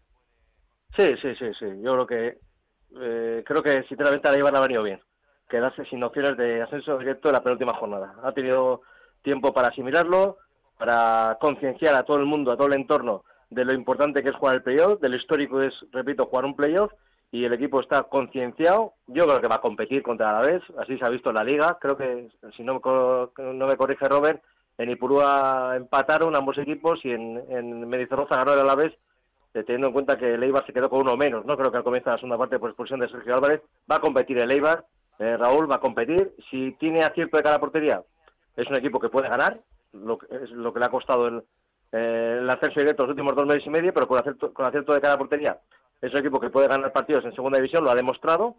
Sí, 0.95 1.15
sí, 1.21 1.35
sí, 1.35 1.45
sí. 1.59 1.65
Yo 1.81 1.93
creo 1.93 2.07
que 2.07 2.37
eh, 3.01 3.43
creo 3.45 3.63
que 3.63 3.83
sinceramente 3.83 4.27
a 4.27 4.31
la 4.31 4.37
Eibar 4.37 4.53
le 4.53 4.59
ha 4.59 4.61
venido 4.61 4.83
bien 4.83 4.99
quedarse 5.49 5.83
sin 5.85 6.03
opciones 6.03 6.37
de 6.37 6.61
ascenso 6.61 6.97
directo 6.99 7.29
en 7.29 7.33
la 7.33 7.43
penúltima 7.43 7.73
jornada. 7.73 8.15
Ha 8.23 8.31
tenido 8.33 8.81
tiempo 9.23 9.51
para 9.51 9.69
asimilarlo, 9.69 10.37
para 10.77 11.37
concienciar 11.41 11.95
a 11.95 12.03
todo 12.03 12.17
el 12.17 12.25
mundo, 12.25 12.51
a 12.51 12.55
todo 12.55 12.67
el 12.67 12.73
entorno 12.73 13.23
de 13.49 13.65
lo 13.65 13.73
importante 13.73 14.21
que 14.21 14.29
es 14.29 14.35
jugar 14.35 14.55
el 14.55 14.63
playoff, 14.63 14.99
de 14.99 15.09
lo 15.09 15.15
histórico 15.15 15.61
es, 15.61 15.73
repito, 15.91 16.25
jugar 16.25 16.45
un 16.45 16.55
playoff 16.55 16.91
y 17.31 17.45
el 17.45 17.53
equipo 17.53 17.81
está 17.81 18.03
concienciado. 18.03 18.93
Yo 19.07 19.25
creo 19.25 19.41
que 19.41 19.47
va 19.47 19.55
a 19.55 19.61
competir 19.61 20.01
contra 20.03 20.33
la 20.33 20.47
vez, 20.47 20.63
así 20.77 20.97
se 20.97 21.05
ha 21.05 21.09
visto 21.09 21.29
en 21.29 21.35
la 21.35 21.43
liga. 21.43 21.77
Creo 21.79 21.97
que, 21.97 22.29
si 22.55 22.63
no 22.63 22.81
no 23.37 23.67
me 23.67 23.77
corrige 23.77 24.07
Robert, 24.07 24.41
en 24.77 24.89
Ipurúa 24.89 25.73
empataron 25.75 26.35
ambos 26.35 26.57
equipos 26.57 26.99
y 27.03 27.11
en, 27.11 27.43
en 27.49 27.87
Mendizorroza 27.87 28.37
ganó 28.37 28.53
el 28.53 28.59
Alavés 28.59 28.93
eh, 29.53 29.63
teniendo 29.63 29.87
en 29.87 29.93
cuenta 29.93 30.17
que 30.17 30.35
el 30.35 30.53
se 30.65 30.73
quedó 30.73 30.89
con 30.89 31.01
uno 31.01 31.17
menos, 31.17 31.43
¿no? 31.45 31.57
Creo 31.57 31.71
que 31.71 31.77
al 31.77 31.83
comienzo 31.83 32.09
de 32.09 32.15
la 32.15 32.19
segunda 32.19 32.37
parte 32.37 32.59
por 32.59 32.69
expulsión 32.69 32.99
de 32.99 33.09
Sergio 33.09 33.35
Álvarez 33.35 33.61
va 33.91 33.95
a 33.95 34.01
competir 34.01 34.37
el 34.37 34.51
Eibar, 34.51 34.85
eh, 35.17 35.35
Raúl 35.37 35.69
va 35.69 35.75
a 35.75 35.81
competir, 35.81 36.33
si 36.49 36.71
tiene 36.73 37.03
acierto 37.03 37.37
de 37.37 37.43
cara 37.43 37.59
portería, 37.59 38.03
es 38.55 38.67
un 38.67 38.77
equipo 38.77 38.99
que 38.99 39.09
puede 39.09 39.27
ganar, 39.27 39.59
lo 39.91 40.19
que, 40.19 40.27
es 40.35 40.51
lo 40.51 40.71
que 40.71 40.79
le 40.79 40.85
ha 40.85 40.89
costado 40.89 41.27
el, 41.27 41.43
eh, 41.91 42.37
el 42.39 42.49
ascenso 42.49 42.79
directo 42.79 43.03
los 43.03 43.11
últimos 43.11 43.35
dos 43.35 43.45
meses 43.45 43.65
y 43.65 43.69
medio, 43.69 43.93
pero 43.93 44.07
con 44.07 44.19
acierto, 44.19 44.53
con 44.53 44.65
acierto 44.65 44.93
de 44.93 45.01
cara 45.01 45.15
a 45.15 45.17
portería, 45.17 45.59
es 46.01 46.11
un 46.13 46.19
equipo 46.19 46.39
que 46.39 46.49
puede 46.49 46.67
ganar 46.67 46.91
partidos 46.91 47.25
en 47.25 47.33
segunda 47.33 47.57
división, 47.57 47.83
lo 47.83 47.91
ha 47.91 47.95
demostrado 47.95 48.55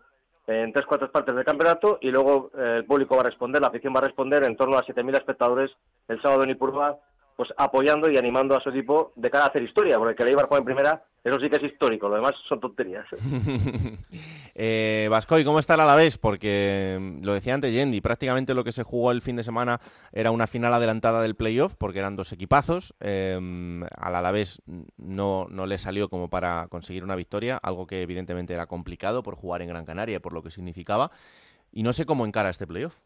en 0.47 0.73
tres 0.73 0.87
cuartas 0.87 1.11
partes 1.11 1.35
del 1.35 1.45
campeonato 1.45 1.99
y 2.01 2.11
luego 2.11 2.51
eh, 2.57 2.77
el 2.79 2.85
público 2.85 3.15
va 3.15 3.23
a 3.23 3.25
responder, 3.25 3.61
la 3.61 3.69
afición 3.69 3.95
va 3.95 4.01
a 4.01 4.05
responder 4.05 4.43
en 4.45 4.57
torno 4.57 4.77
a 4.77 4.85
7.000 4.85 5.17
espectadores 5.17 5.71
el 6.09 6.21
sábado 6.21 6.43
en 6.43 6.51
Ipurúa 6.51 6.99
pues 7.41 7.55
apoyando 7.57 8.11
y 8.11 8.19
animando 8.19 8.55
a 8.55 8.61
su 8.61 8.69
equipo 8.69 9.15
de 9.17 9.31
cara 9.31 9.47
a 9.47 9.49
hacer 9.49 9.63
historia, 9.63 9.97
porque 9.97 10.15
que 10.15 10.25
el 10.25 10.29
Eibar 10.29 10.47
juegue 10.47 10.61
en 10.61 10.65
primera, 10.67 11.05
eso 11.25 11.41
sí 11.41 11.49
que 11.49 11.57
es 11.57 11.73
histórico, 11.73 12.07
lo 12.07 12.17
demás 12.17 12.35
son 12.47 12.61
tonterías. 12.61 13.07
eh, 14.55 15.09
Vascoy, 15.11 15.43
¿cómo 15.43 15.59
está 15.59 15.73
el 15.73 15.81
Alavés? 15.81 16.19
Porque 16.19 16.99
mm, 17.01 17.25
lo 17.25 17.33
decía 17.33 17.55
antes 17.55 17.73
Yendi, 17.73 18.03
prácticamente 18.03 18.53
lo 18.53 18.63
que 18.63 18.73
se 18.73 18.83
jugó 18.83 19.11
el 19.11 19.23
fin 19.23 19.37
de 19.37 19.43
semana 19.43 19.81
era 20.13 20.33
una 20.33 20.47
final 20.47 20.75
adelantada 20.75 21.23
del 21.23 21.35
playoff, 21.35 21.77
porque 21.79 22.01
eran 22.01 22.15
dos 22.15 22.31
equipazos. 22.33 22.95
Eh, 23.01 23.41
al 23.97 24.15
Alavés 24.15 24.61
no, 24.99 25.47
no 25.49 25.65
le 25.65 25.79
salió 25.79 26.11
como 26.11 26.29
para 26.29 26.69
conseguir 26.69 27.05
una 27.05 27.17
victoria, 27.17 27.57
algo 27.57 27.87
que 27.87 28.03
evidentemente 28.03 28.53
era 28.53 28.67
complicado 28.67 29.23
por 29.23 29.35
jugar 29.35 29.63
en 29.63 29.69
Gran 29.69 29.87
Canaria 29.87 30.17
y 30.17 30.21
por 30.21 30.35
lo 30.35 30.43
que 30.43 30.51
significaba. 30.51 31.11
Y 31.73 31.85
no 31.85 31.95
sé 31.95 32.05
cómo 32.05 32.27
encara 32.27 32.51
este 32.51 32.67
playoff. 32.67 32.97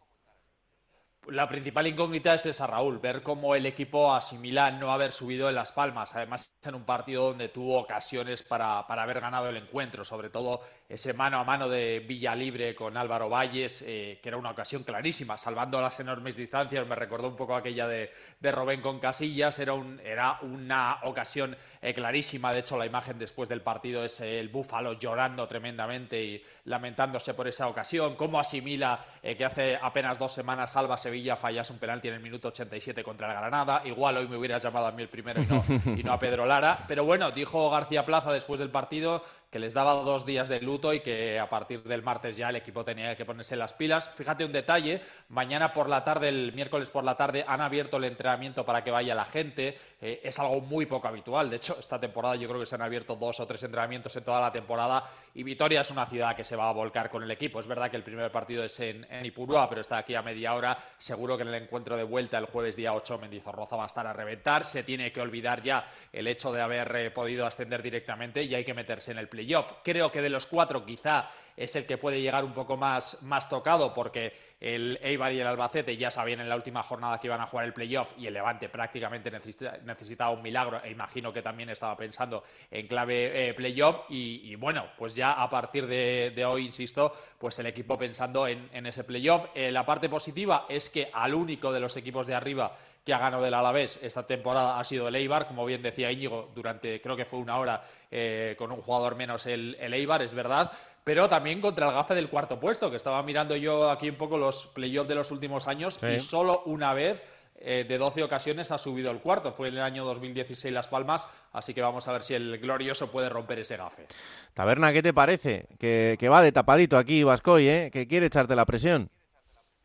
La 1.28 1.48
principal 1.48 1.86
incógnita 1.86 2.34
es 2.34 2.44
esa, 2.46 2.66
Raúl, 2.66 2.98
ver 2.98 3.22
cómo 3.22 3.54
el 3.54 3.64
equipo 3.64 4.14
asimila 4.14 4.70
no 4.70 4.92
haber 4.92 5.10
subido 5.10 5.48
en 5.48 5.54
Las 5.54 5.72
Palmas, 5.72 6.14
además 6.14 6.54
en 6.62 6.74
un 6.74 6.84
partido 6.84 7.28
donde 7.28 7.48
tuvo 7.48 7.78
ocasiones 7.78 8.42
para, 8.42 8.86
para 8.86 9.02
haber 9.02 9.20
ganado 9.20 9.48
el 9.48 9.56
encuentro, 9.56 10.04
sobre 10.04 10.28
todo 10.28 10.60
ese 10.88 11.14
mano 11.14 11.38
a 11.38 11.44
mano 11.44 11.68
de 11.68 12.00
Villalibre 12.00 12.74
con 12.74 12.96
Álvaro 12.96 13.28
Valles, 13.28 13.82
eh, 13.86 14.18
que 14.22 14.28
era 14.28 14.36
una 14.36 14.50
ocasión 14.50 14.82
clarísima, 14.82 15.38
salvando 15.38 15.80
las 15.80 15.98
enormes 16.00 16.36
distancias, 16.36 16.86
me 16.86 16.94
recordó 16.94 17.28
un 17.28 17.36
poco 17.36 17.56
aquella 17.56 17.88
de, 17.88 18.10
de 18.40 18.52
Robén 18.52 18.80
con 18.80 18.98
Casillas, 18.98 19.58
era, 19.58 19.72
un, 19.72 20.00
era 20.00 20.38
una 20.42 20.98
ocasión 21.02 21.56
eh, 21.80 21.94
clarísima, 21.94 22.52
de 22.52 22.60
hecho 22.60 22.76
la 22.76 22.86
imagen 22.86 23.18
después 23.18 23.48
del 23.48 23.62
partido 23.62 24.04
es 24.04 24.20
el 24.20 24.48
Búfalo 24.50 24.92
llorando 24.94 25.48
tremendamente 25.48 26.22
y 26.22 26.42
lamentándose 26.64 27.34
por 27.34 27.48
esa 27.48 27.68
ocasión, 27.68 28.16
cómo 28.16 28.38
asimila 28.38 28.98
eh, 29.22 29.36
que 29.36 29.44
hace 29.44 29.78
apenas 29.80 30.18
dos 30.18 30.32
semanas 30.32 30.72
Salva 30.72 30.98
Sevilla 30.98 31.36
fallas 31.36 31.70
un 31.70 31.78
penalti 31.78 32.08
en 32.08 32.14
el 32.14 32.20
minuto 32.20 32.48
87 32.48 33.02
contra 33.02 33.28
el 33.28 33.36
Granada. 33.36 33.82
Igual 33.84 34.16
hoy 34.16 34.28
me 34.28 34.36
hubieras 34.36 34.62
llamado 34.62 34.86
a 34.86 34.92
mí 34.92 35.02
el 35.02 35.08
primero 35.08 35.42
y 35.42 35.46
no, 35.46 35.64
y 35.96 36.02
no 36.02 36.12
a 36.12 36.18
Pedro 36.18 36.46
Lara. 36.46 36.84
Pero 36.88 37.04
bueno, 37.04 37.30
dijo 37.30 37.70
García 37.70 38.04
Plaza 38.04 38.32
después 38.32 38.60
del 38.60 38.70
partido 38.70 39.22
que 39.50 39.58
les 39.58 39.74
daba 39.74 39.92
dos 39.92 40.26
días 40.26 40.48
de 40.48 40.60
y 40.92 41.00
que 41.00 41.38
a 41.38 41.48
partir 41.48 41.82
del 41.84 42.02
martes 42.02 42.36
ya 42.36 42.48
el 42.48 42.56
equipo 42.56 42.84
tenía 42.84 43.14
que 43.16 43.24
ponerse 43.24 43.54
las 43.54 43.72
pilas. 43.74 44.10
Fíjate 44.10 44.44
un 44.44 44.52
detalle, 44.52 45.00
mañana 45.28 45.72
por 45.72 45.88
la 45.88 46.02
tarde, 46.02 46.28
el 46.28 46.52
miércoles 46.52 46.90
por 46.90 47.04
la 47.04 47.16
tarde, 47.16 47.44
han 47.46 47.60
abierto 47.60 47.98
el 47.98 48.04
entrenamiento 48.04 48.64
para 48.64 48.82
que 48.82 48.90
vaya 48.90 49.14
la 49.14 49.24
gente. 49.24 49.78
Eh, 50.00 50.20
es 50.24 50.38
algo 50.38 50.60
muy 50.60 50.86
poco 50.86 51.06
habitual. 51.06 51.48
De 51.48 51.56
hecho, 51.56 51.76
esta 51.78 52.00
temporada 52.00 52.34
yo 52.36 52.48
creo 52.48 52.60
que 52.60 52.66
se 52.66 52.74
han 52.74 52.82
abierto 52.82 53.14
dos 53.14 53.38
o 53.40 53.46
tres 53.46 53.62
entrenamientos 53.62 54.16
en 54.16 54.24
toda 54.24 54.40
la 54.40 54.50
temporada 54.50 55.04
y 55.34 55.42
Vitoria 55.44 55.80
es 55.80 55.90
una 55.90 56.06
ciudad 56.06 56.34
que 56.34 56.44
se 56.44 56.56
va 56.56 56.68
a 56.68 56.72
volcar 56.72 57.10
con 57.10 57.22
el 57.22 57.30
equipo. 57.30 57.60
Es 57.60 57.66
verdad 57.66 57.90
que 57.90 57.96
el 57.96 58.02
primer 58.02 58.30
partido 58.32 58.64
es 58.64 58.78
en, 58.80 59.06
en 59.10 59.24
Ipurúa, 59.24 59.68
pero 59.68 59.80
está 59.80 59.98
aquí 59.98 60.14
a 60.14 60.22
media 60.22 60.54
hora. 60.54 60.76
Seguro 60.98 61.36
que 61.36 61.42
en 61.42 61.48
el 61.48 61.62
encuentro 61.62 61.96
de 61.96 62.02
vuelta 62.02 62.38
el 62.38 62.46
jueves 62.46 62.76
día 62.76 62.94
8 62.94 63.18
Mendizorroza 63.18 63.76
va 63.76 63.84
a 63.84 63.86
estar 63.86 64.06
a 64.06 64.12
reventar. 64.12 64.64
Se 64.64 64.82
tiene 64.82 65.12
que 65.12 65.20
olvidar 65.20 65.62
ya 65.62 65.84
el 66.12 66.26
hecho 66.26 66.52
de 66.52 66.60
haber 66.60 66.94
eh, 66.96 67.10
podido 67.10 67.46
ascender 67.46 67.82
directamente 67.82 68.42
y 68.42 68.54
hay 68.54 68.64
que 68.64 68.74
meterse 68.74 69.12
en 69.12 69.18
el 69.18 69.28
playoff. 69.28 69.72
Creo 69.82 70.10
que 70.10 70.22
de 70.22 70.30
los 70.30 70.46
cuatro 70.46 70.63
quizá 70.84 71.28
es 71.56 71.76
el 71.76 71.86
que 71.86 71.98
puede 71.98 72.20
llegar 72.20 72.44
un 72.44 72.52
poco 72.52 72.76
más, 72.76 73.22
más 73.22 73.48
tocado 73.48 73.92
porque 73.94 74.32
el 74.60 74.98
Eibar 75.02 75.32
y 75.32 75.40
el 75.40 75.46
Albacete 75.46 75.96
ya 75.96 76.10
sabían 76.10 76.40
en 76.40 76.48
la 76.48 76.56
última 76.56 76.82
jornada 76.82 77.18
que 77.18 77.26
iban 77.26 77.40
a 77.40 77.46
jugar 77.46 77.66
el 77.66 77.72
playoff 77.72 78.12
y 78.16 78.26
el 78.26 78.34
Levante 78.34 78.68
prácticamente 78.68 79.30
necesita, 79.30 79.78
necesitaba 79.84 80.30
un 80.30 80.42
milagro. 80.42 80.82
E 80.82 80.90
imagino 80.90 81.32
que 81.32 81.42
también 81.42 81.68
estaba 81.70 81.96
pensando 81.96 82.42
en 82.70 82.86
clave 82.86 83.48
eh, 83.48 83.54
playoff 83.54 84.06
y, 84.08 84.54
bueno, 84.56 84.86
pues 84.96 85.14
ya 85.14 85.32
a 85.32 85.50
partir 85.50 85.86
de, 85.86 86.44
hoy, 86.46 86.66
insisto, 86.66 87.12
pues 87.38 87.58
el 87.58 87.66
equipo 87.66 87.98
pensando 87.98 88.46
en, 88.48 88.86
ese 88.86 89.04
playoff. 89.04 89.46
Eh, 89.54 89.70
la 89.70 89.84
parte 89.84 90.08
positiva 90.08 90.66
es 90.68 90.90
que 90.90 91.10
al 91.12 91.34
único 91.34 91.72
de 91.72 91.80
los 91.80 91.96
equipos 91.96 92.26
de 92.26 92.34
arriba 92.34 92.74
que 93.04 93.12
ha 93.12 93.18
ganado 93.18 93.42
del 93.42 93.52
Alavés 93.52 94.00
esta 94.02 94.26
temporada 94.26 94.80
ha 94.80 94.84
sido 94.84 95.08
el 95.08 95.14
Eibar, 95.14 95.46
como 95.46 95.66
bien 95.66 95.82
decía 95.82 96.10
Íñigo, 96.10 96.50
durante 96.54 97.02
creo 97.02 97.16
que 97.16 97.26
fue 97.26 97.38
una 97.38 97.58
hora 97.58 97.82
eh, 98.10 98.54
con 98.58 98.72
un 98.72 98.80
jugador 98.80 99.14
menos 99.14 99.44
el 99.46 99.76
Eibar, 99.78 100.22
es 100.22 100.32
verdad, 100.32 100.72
pero 101.04 101.28
también 101.28 101.60
contra 101.60 101.86
el 101.86 101.92
gafe 101.92 102.14
del 102.14 102.28
cuarto 102.28 102.58
puesto, 102.58 102.90
que 102.90 102.96
estaba 102.96 103.22
mirando 103.22 103.54
yo 103.56 103.90
aquí 103.90 104.08
un 104.08 104.16
poco 104.16 104.38
los 104.38 104.66
playoffs 104.68 105.08
de 105.08 105.14
los 105.14 105.30
últimos 105.30 105.68
años 105.68 105.94
sí. 105.94 106.06
y 106.06 106.18
solo 106.18 106.62
una 106.64 106.94
vez 106.94 107.22
eh, 107.56 107.84
de 107.84 107.98
12 107.98 108.22
ocasiones 108.22 108.72
ha 108.72 108.78
subido 108.78 109.10
el 109.10 109.20
cuarto. 109.20 109.52
Fue 109.52 109.68
en 109.68 109.74
el 109.74 109.80
año 109.82 110.04
2016 110.04 110.72
Las 110.72 110.88
Palmas, 110.88 111.48
así 111.52 111.72
que 111.74 111.82
vamos 111.82 112.08
a 112.08 112.12
ver 112.12 112.22
si 112.22 112.34
el 112.34 112.58
glorioso 112.58 113.12
puede 113.12 113.28
romper 113.28 113.58
ese 113.60 113.76
gafe. 113.76 114.06
Taberna, 114.54 114.92
¿qué 114.92 115.02
te 115.02 115.14
parece? 115.14 115.66
Que, 115.78 116.16
que 116.18 116.28
va 116.28 116.42
de 116.42 116.52
tapadito 116.52 116.96
aquí 116.96 117.22
Vascoy, 117.22 117.68
¿eh? 117.68 117.90
Que 117.92 118.08
quiere 118.08 118.26
echarte 118.26 118.56
la 118.56 118.66
presión. 118.66 119.08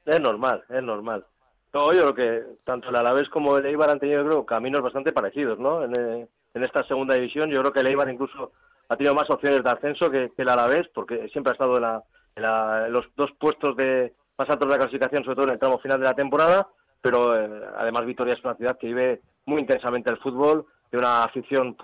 Es 0.06 0.20
normal, 0.20 0.64
es 0.70 0.82
normal. 0.82 1.26
No, 1.74 1.94
yo 1.94 2.14
creo 2.14 2.16
que 2.16 2.44
tanto 2.66 2.90
el 2.90 2.96
Alavés 2.96 3.30
como 3.30 3.58
el 3.58 3.66
Eibar 3.66 3.92
han 3.92 4.00
tenido 4.00 4.26
creo, 4.26 4.46
caminos 4.46 4.82
bastante 4.82 5.14
parecidos, 5.14 5.60
¿no? 5.60 5.84
En, 5.84 5.94
eh, 5.96 6.28
en, 6.56 6.64
esta 6.64 6.84
segunda 6.88 7.14
división, 7.14 7.52
yo 7.52 7.60
creo 7.60 7.72
que 7.72 7.82
el 7.82 7.88
Eibar 7.88 8.10
incluso 8.10 8.52
ha 8.89 8.97
tenido 8.97 9.13
más 9.13 9.30
opciones 9.30 9.63
de 9.63 9.69
ascenso 9.69 10.10
que, 10.10 10.32
que 10.36 10.41
el 10.41 10.49
Alavés, 10.49 10.88
porque 10.93 11.30
siempre 11.30 11.52
ha 11.52 11.54
estado 11.54 11.75
en, 11.78 11.84
la, 11.84 12.04
en, 12.36 12.43
la, 12.43 12.89
los 12.89 13.06
dos 13.15 13.30
puestos 13.39 13.78
de 13.78 14.13
más 14.38 14.49
altos 14.49 14.67
de 14.67 14.73
la 14.73 14.80
clasificación, 14.80 15.23
sobre 15.23 15.36
todo 15.36 15.47
en 15.47 15.54
el 15.54 15.60
tramo 15.60 15.80
final 15.80 15.99
de 15.99 16.06
la 16.06 16.13
temporada, 16.13 16.67
pero 17.02 17.39
eh, 17.39 17.62
además 17.78 18.06
Vitoria 18.06 18.34
es 18.34 18.43
una 18.43 18.56
ciudad 18.56 18.78
que 18.80 18.88
vive 18.88 19.21
muy 19.45 19.62
intensamente 19.62 20.10
el 20.10 20.17
fútbol, 20.17 20.65
de 20.91 20.97
una 20.97 21.23
afición 21.23 21.78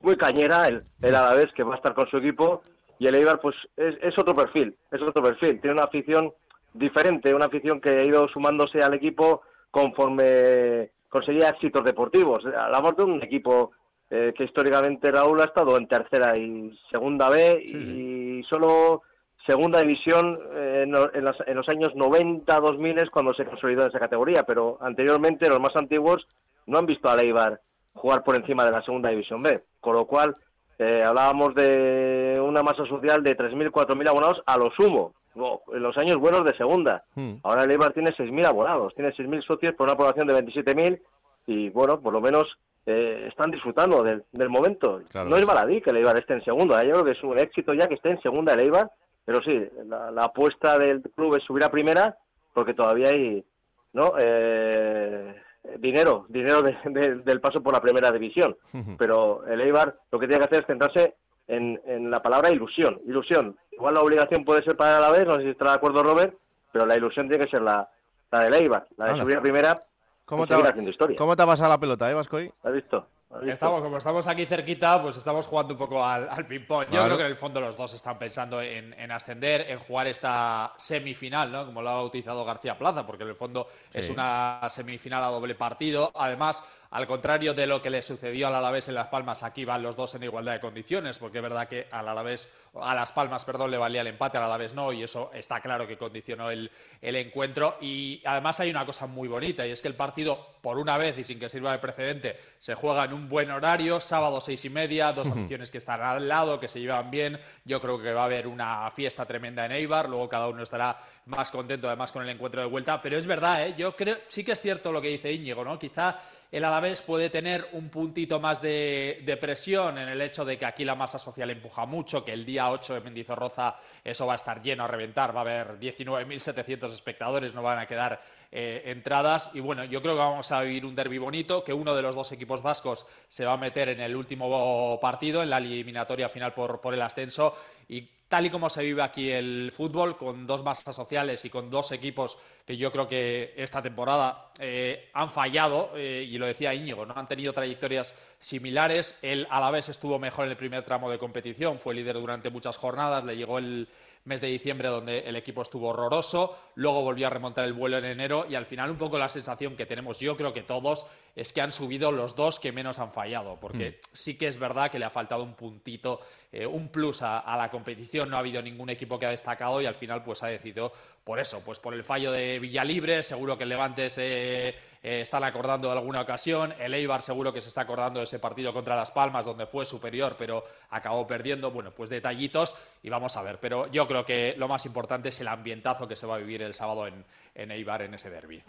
muy 0.00 0.16
cañera, 0.16 0.66
el, 0.66 0.80
el 1.02 1.14
Alavés 1.14 1.52
que 1.52 1.62
va 1.62 1.74
a 1.74 1.76
estar 1.76 1.94
con 1.94 2.08
su 2.08 2.16
equipo, 2.16 2.62
y 2.98 3.06
el 3.06 3.14
Eibar 3.14 3.38
pues 3.40 3.54
es, 3.76 3.96
es 4.00 4.18
otro 4.18 4.34
perfil, 4.34 4.74
es 4.90 5.02
otro 5.02 5.22
perfil, 5.22 5.60
tiene 5.60 5.74
una 5.74 5.84
afición 5.84 6.32
diferente, 6.72 7.34
una 7.34 7.46
afición 7.46 7.80
que 7.80 7.90
ha 7.90 8.04
ido 8.04 8.28
sumándose 8.28 8.78
al 8.78 8.94
equipo 8.94 9.42
conforme 9.70 10.90
conseguía 11.08 11.50
éxitos 11.50 11.84
deportivos. 11.84 12.44
Hablamos 12.46 12.96
de 12.96 13.04
un 13.04 13.22
equipo 13.22 13.72
eh, 14.10 14.32
que 14.36 14.44
históricamente 14.44 15.10
Raúl 15.10 15.40
ha 15.40 15.46
estado 15.46 15.76
en 15.76 15.88
tercera 15.88 16.36
y 16.38 16.78
segunda 16.90 17.28
B 17.28 17.60
sí, 17.60 18.38
y 18.40 18.44
solo 18.44 19.02
segunda 19.46 19.80
división 19.80 20.38
eh, 20.54 20.82
en, 20.84 21.24
las, 21.24 21.36
en, 21.46 21.56
los 21.56 21.68
años 21.68 21.94
90, 21.94 22.60
2000 22.60 22.98
es 22.98 23.10
cuando 23.10 23.34
se 23.34 23.44
consolidó 23.44 23.82
en 23.82 23.88
esa 23.88 24.00
categoría, 24.00 24.42
pero 24.44 24.78
anteriormente 24.80 25.48
los 25.48 25.60
más 25.60 25.74
antiguos 25.76 26.26
no 26.66 26.78
han 26.78 26.86
visto 26.86 27.08
a 27.08 27.16
Leibar 27.16 27.60
jugar 27.94 28.22
por 28.22 28.36
encima 28.36 28.64
de 28.64 28.72
la 28.72 28.82
segunda 28.82 29.10
división 29.10 29.42
B, 29.42 29.62
con 29.80 29.94
lo 29.94 30.06
cual 30.06 30.36
eh, 30.78 31.02
hablábamos 31.04 31.54
de 31.54 32.38
una 32.40 32.62
masa 32.62 32.84
social 32.86 33.22
de 33.22 33.36
3.000, 33.36 33.70
4.000 33.70 34.08
abonados 34.08 34.42
a 34.46 34.58
lo 34.58 34.70
sumo, 34.72 35.14
en 35.34 35.82
los 35.82 35.96
años 35.96 36.16
buenos 36.16 36.44
de 36.44 36.56
segunda. 36.56 37.04
Hmm. 37.14 37.34
Ahora 37.42 37.64
el 37.64 37.70
Eibar 37.70 37.92
tiene 37.92 38.10
6.000 38.10 38.46
abonados, 38.46 38.94
tiene 38.94 39.12
6.000 39.12 39.46
socios 39.46 39.74
por 39.74 39.86
una 39.88 39.96
población 39.96 40.26
de 40.26 40.34
27.000 40.34 41.00
y 41.46 41.70
bueno, 41.70 42.00
por 42.00 42.12
lo 42.12 42.20
menos 42.20 42.46
eh, 42.86 43.26
están 43.28 43.50
disfrutando 43.50 44.02
del, 44.04 44.24
del 44.30 44.48
momento. 44.48 45.02
Claro, 45.10 45.28
no 45.28 45.36
es 45.36 45.44
baladí 45.44 45.80
que 45.80 45.90
el 45.90 45.96
Eibar 45.96 46.16
esté 46.16 46.34
en 46.34 46.44
segunda, 46.44 46.82
¿eh? 46.82 46.86
yo 46.86 46.92
creo 46.92 47.04
que 47.04 47.10
es 47.12 47.22
un 47.24 47.36
éxito 47.36 47.74
ya 47.74 47.88
que 47.88 47.94
esté 47.94 48.10
en 48.10 48.22
segunda 48.22 48.54
el 48.54 48.60
Eibar 48.60 48.88
Pero 49.24 49.42
sí, 49.42 49.60
la, 49.86 50.24
apuesta 50.24 50.78
del 50.78 51.02
club 51.02 51.34
es 51.34 51.42
subir 51.42 51.64
a 51.64 51.70
primera 51.70 52.16
porque 52.54 52.74
todavía 52.74 53.08
hay 53.08 53.44
no 53.92 54.12
eh, 54.18 55.34
dinero, 55.78 56.26
dinero 56.28 56.62
del 56.62 57.40
paso 57.40 57.60
por 57.60 57.72
la 57.72 57.80
primera 57.80 58.12
división. 58.12 58.56
Pero 58.98 59.44
el 59.46 59.60
Eibar 59.60 59.96
lo 60.12 60.18
que 60.18 60.28
tiene 60.28 60.38
que 60.38 60.46
hacer 60.46 60.60
es 60.60 60.66
centrarse 60.66 61.14
en, 61.48 61.80
en, 61.86 62.10
la 62.10 62.22
palabra 62.22 62.50
ilusión. 62.50 63.00
Ilusión. 63.06 63.56
Igual 63.72 63.94
la 63.94 64.02
obligación 64.02 64.44
puede 64.44 64.62
ser 64.62 64.76
para 64.76 65.00
la 65.00 65.10
vez, 65.10 65.26
no 65.26 65.36
sé 65.36 65.42
si 65.42 65.48
está 65.48 65.66
de 65.66 65.76
acuerdo 65.76 66.02
Robert, 66.02 66.34
pero 66.72 66.86
la 66.86 66.96
ilusión 66.96 67.28
tiene 67.28 67.44
que 67.44 67.50
ser 67.50 67.62
la, 67.62 67.88
la 68.30 68.40
del 68.40 68.54
Eibar, 68.54 68.86
la 68.96 69.12
de 69.12 69.20
subir 69.20 69.36
a 69.38 69.42
primera. 69.42 69.82
¿Cómo 70.26 70.44
te, 70.46 70.54
ha, 70.54 70.74
¿Cómo 71.16 71.36
te 71.36 71.42
ha 71.42 71.46
pasado 71.46 71.70
la 71.70 71.78
pelota, 71.78 72.10
eh, 72.10 72.14
Vascoy? 72.14 72.52
¿Has 72.64 72.72
visto? 72.72 73.06
Estamos, 73.44 73.82
como 73.82 73.98
estamos 73.98 74.26
aquí 74.26 74.46
cerquita, 74.46 75.00
pues 75.02 75.16
estamos 75.16 75.46
jugando 75.46 75.74
un 75.74 75.78
poco 75.78 76.04
al, 76.04 76.46
ping-pong. 76.46 76.86
Yo 76.90 77.04
creo 77.04 77.16
que 77.16 77.24
en 77.24 77.30
el 77.30 77.36
fondo 77.36 77.60
los 77.60 77.76
dos 77.76 77.94
están 77.94 78.18
pensando 78.18 78.62
en, 78.62 79.10
ascender, 79.10 79.70
en 79.70 79.78
jugar 79.78 80.06
esta 80.06 80.72
semifinal, 80.76 81.50
¿no? 81.50 81.66
Como 81.66 81.82
lo 81.82 81.90
ha 81.90 81.94
bautizado 81.94 82.44
García 82.44 82.78
Plaza, 82.78 83.06
porque 83.06 83.24
en 83.24 83.30
el 83.30 83.34
fondo 83.34 83.66
es 83.92 84.10
una 84.10 84.60
semifinal 84.68 85.24
a 85.24 85.28
doble 85.28 85.54
partido. 85.54 86.10
Además, 86.14 86.64
al 86.90 87.06
contrario 87.06 87.52
de 87.52 87.66
lo 87.66 87.82
que 87.82 87.90
le 87.90 88.00
sucedió 88.02 88.48
al 88.48 88.54
Alavés 88.54 88.88
en 88.88 88.94
Las 88.94 89.08
Palmas, 89.08 89.42
aquí 89.42 89.64
van 89.64 89.82
los 89.82 89.96
dos 89.96 90.14
en 90.14 90.22
igualdad 90.22 90.54
de 90.54 90.60
condiciones, 90.60 91.18
porque 91.18 91.38
es 91.38 91.42
verdad 91.42 91.68
que 91.68 91.88
al 91.90 92.08
Alavés, 92.08 92.68
a 92.74 92.94
Las 92.94 93.12
Palmas, 93.12 93.44
perdón, 93.44 93.70
le 93.70 93.76
valía 93.76 94.00
el 94.00 94.06
empate, 94.06 94.38
al 94.38 94.44
Alavés 94.44 94.74
no, 94.74 94.92
y 94.92 95.02
eso 95.02 95.30
está 95.34 95.60
claro 95.60 95.86
que 95.86 95.98
condicionó 95.98 96.50
el, 96.50 96.70
el 97.02 97.16
encuentro. 97.16 97.76
Y 97.80 98.22
además 98.24 98.60
hay 98.60 98.70
una 98.70 98.86
cosa 98.86 99.06
muy 99.06 99.28
bonita, 99.28 99.66
y 99.66 99.72
es 99.72 99.82
que 99.82 99.88
el 99.88 99.94
partido, 99.94 100.54
por 100.62 100.78
una 100.78 100.96
vez 100.96 101.18
y 101.18 101.24
sin 101.24 101.40
que 101.40 101.48
sirva 101.48 101.72
de 101.72 101.78
precedente, 101.78 102.38
se 102.58 102.74
juega 102.74 103.04
en 103.04 103.12
un 103.12 103.25
buen 103.28 103.50
horario, 103.50 104.00
sábado 104.00 104.40
seis 104.40 104.64
y 104.64 104.70
media, 104.70 105.12
dos 105.12 105.28
aficiones 105.28 105.70
que 105.70 105.78
están 105.78 106.00
al 106.00 106.28
lado, 106.28 106.60
que 106.60 106.68
se 106.68 106.80
llevan 106.80 107.10
bien. 107.10 107.38
Yo 107.64 107.80
creo 107.80 108.00
que 108.00 108.12
va 108.12 108.22
a 108.22 108.24
haber 108.26 108.46
una 108.46 108.90
fiesta 108.90 109.26
tremenda 109.26 109.66
en 109.66 109.72
Eibar, 109.72 110.08
luego 110.08 110.28
cada 110.28 110.48
uno 110.48 110.62
estará 110.62 110.96
más 111.26 111.50
contento 111.50 111.88
además 111.88 112.12
con 112.12 112.22
el 112.22 112.28
encuentro 112.28 112.60
de 112.60 112.66
vuelta. 112.66 113.00
Pero 113.02 113.16
es 113.16 113.26
verdad, 113.26 113.66
¿eh? 113.66 113.74
yo 113.76 113.96
creo, 113.96 114.16
sí 114.28 114.44
que 114.44 114.52
es 114.52 114.60
cierto 114.60 114.92
lo 114.92 115.02
que 115.02 115.08
dice 115.08 115.32
Íñigo, 115.32 115.64
¿no? 115.64 115.78
Quizá 115.78 116.18
el 116.56 116.64
Alavés 116.64 117.02
puede 117.02 117.28
tener 117.28 117.68
un 117.72 117.90
puntito 117.90 118.40
más 118.40 118.62
de, 118.62 119.38
presión 119.38 119.98
en 119.98 120.08
el 120.08 120.22
hecho 120.22 120.42
de 120.42 120.56
que 120.56 120.64
aquí 120.64 120.86
la 120.86 120.94
masa 120.94 121.18
social 121.18 121.50
empuja 121.50 121.84
mucho, 121.84 122.24
que 122.24 122.32
el 122.32 122.46
día 122.46 122.70
8 122.70 122.94
de 122.94 123.00
Mendizorroza 123.02 123.74
eso 124.02 124.26
va 124.26 124.32
a 124.32 124.36
estar 124.36 124.62
lleno 124.62 124.84
a 124.84 124.88
reventar, 124.88 125.36
va 125.36 125.40
a 125.40 125.42
haber 125.42 125.78
19.700 125.78 126.94
espectadores, 126.94 127.52
no 127.52 127.62
van 127.62 127.78
a 127.78 127.86
quedar 127.86 128.20
eh, 128.52 128.84
entradas. 128.86 129.50
Y 129.52 129.60
bueno, 129.60 129.84
yo 129.84 130.00
creo 130.00 130.14
que 130.14 130.20
vamos 130.20 130.50
a 130.50 130.62
vivir 130.62 130.86
un 130.86 130.94
derby 130.94 131.18
bonito, 131.18 131.62
que 131.62 131.74
uno 131.74 131.94
de 131.94 132.00
los 132.00 132.14
dos 132.14 132.32
equipos 132.32 132.62
vascos 132.62 133.06
se 133.28 133.44
va 133.44 133.52
a 133.52 133.58
meter 133.58 133.90
en 133.90 134.00
el 134.00 134.16
último 134.16 134.98
partido, 134.98 135.42
en 135.42 135.50
la 135.50 135.58
eliminatoria 135.58 136.30
final 136.30 136.54
por, 136.54 136.80
por 136.80 136.94
el 136.94 137.02
ascenso. 137.02 137.54
Y 137.86 138.08
tal 138.28 138.46
y 138.46 138.50
como 138.50 138.68
se 138.68 138.82
vive 138.82 139.02
aquí 139.02 139.30
el 139.30 139.70
fútbol, 139.72 140.16
con 140.16 140.46
dos 140.46 140.64
masas 140.64 140.96
sociales 140.96 141.44
y 141.44 141.50
con 141.50 141.70
dos 141.70 141.92
equipos 141.92 142.38
que 142.66 142.76
yo 142.76 142.90
creo 142.90 143.08
que 143.08 143.54
esta 143.56 143.80
temporada 143.80 144.50
eh, 144.58 145.10
han 145.12 145.30
fallado, 145.30 145.92
eh, 145.94 146.26
y 146.28 146.36
lo 146.38 146.46
decía 146.46 146.74
Íñigo, 146.74 147.06
no 147.06 147.14
han 147.16 147.28
tenido 147.28 147.52
trayectorias 147.52 148.14
similares. 148.38 149.20
Él 149.22 149.46
a 149.50 149.60
la 149.60 149.70
vez 149.70 149.88
estuvo 149.88 150.18
mejor 150.18 150.46
en 150.46 150.50
el 150.50 150.56
primer 150.56 150.84
tramo 150.84 151.10
de 151.10 151.18
competición, 151.18 151.78
fue 151.78 151.94
líder 151.94 152.14
durante 152.16 152.50
muchas 152.50 152.76
jornadas, 152.76 153.24
le 153.24 153.36
llegó 153.36 153.58
el, 153.58 153.88
mes 154.26 154.40
de 154.40 154.48
diciembre 154.48 154.88
donde 154.88 155.20
el 155.20 155.36
equipo 155.36 155.62
estuvo 155.62 155.88
horroroso, 155.88 156.56
luego 156.74 157.02
volvió 157.02 157.28
a 157.28 157.30
remontar 157.30 157.64
el 157.64 157.72
vuelo 157.72 157.98
en 157.98 158.04
enero 158.04 158.46
y 158.48 158.54
al 158.54 158.66
final 158.66 158.90
un 158.90 158.98
poco 158.98 159.18
la 159.18 159.28
sensación 159.28 159.76
que 159.76 159.86
tenemos 159.86 160.20
yo 160.20 160.36
creo 160.36 160.52
que 160.52 160.62
todos 160.62 161.06
es 161.34 161.52
que 161.52 161.60
han 161.60 161.72
subido 161.72 162.12
los 162.12 162.34
dos 162.34 162.60
que 162.60 162.72
menos 162.72 162.98
han 162.98 163.12
fallado, 163.12 163.58
porque 163.60 163.90
mm. 163.90 163.94
sí 164.12 164.36
que 164.36 164.48
es 164.48 164.58
verdad 164.58 164.90
que 164.90 164.98
le 164.98 165.04
ha 165.04 165.10
faltado 165.10 165.42
un 165.42 165.54
puntito, 165.54 166.18
eh, 166.52 166.66
un 166.66 166.88
plus 166.88 167.22
a, 167.22 167.56
la 167.56 167.70
competición, 167.70 168.30
no 168.30 168.36
ha 168.36 168.40
habido 168.40 168.62
ningún 168.62 168.90
equipo 168.90 169.18
que 169.18 169.26
ha 169.26 169.30
destacado 169.30 169.80
y 169.80 169.86
al 169.86 169.94
final 169.94 170.22
pues 170.24 170.42
ha 170.42 170.48
decidido 170.48 170.92
por 171.24 171.40
eso, 171.40 171.62
pues 171.64 171.78
por 171.78 171.94
el 171.94 172.04
fallo 172.04 172.32
de 172.32 172.58
Villalibre, 172.58 173.22
seguro 173.22 173.56
que 173.56 173.64
el 173.64 173.70
Levante 173.70 174.10
se 174.10 174.74
eh, 175.02 175.20
están 175.20 175.44
acordando 175.44 175.88
de 175.88 175.98
alguna 175.98 176.20
ocasión. 176.20 176.74
El 176.78 176.94
Eibar 176.94 177.22
seguro 177.22 177.52
que 177.52 177.60
se 177.60 177.68
está 177.68 177.82
acordando 177.82 178.20
de 178.20 178.24
ese 178.24 178.38
partido 178.38 178.72
contra 178.72 178.96
Las 178.96 179.10
Palmas, 179.10 179.46
donde 179.46 179.66
fue 179.66 179.86
superior, 179.86 180.36
pero 180.38 180.62
acabó 180.90 181.26
perdiendo. 181.26 181.70
Bueno, 181.70 181.92
pues 181.92 182.10
detallitos 182.10 182.74
y 183.02 183.08
vamos 183.08 183.36
a 183.36 183.42
ver. 183.42 183.58
Pero 183.60 183.90
yo 183.90 184.06
creo 184.06 184.24
que 184.24 184.54
lo 184.58 184.68
más 184.68 184.86
importante 184.86 185.28
es 185.30 185.40
el 185.40 185.48
ambientazo 185.48 186.08
que 186.08 186.16
se 186.16 186.26
va 186.26 186.36
a 186.36 186.38
vivir 186.38 186.62
el 186.62 186.74
sábado 186.74 187.06
en, 187.06 187.24
en 187.54 187.70
Eibar 187.70 188.02
en 188.02 188.14
ese 188.14 188.30
derby. 188.30 188.62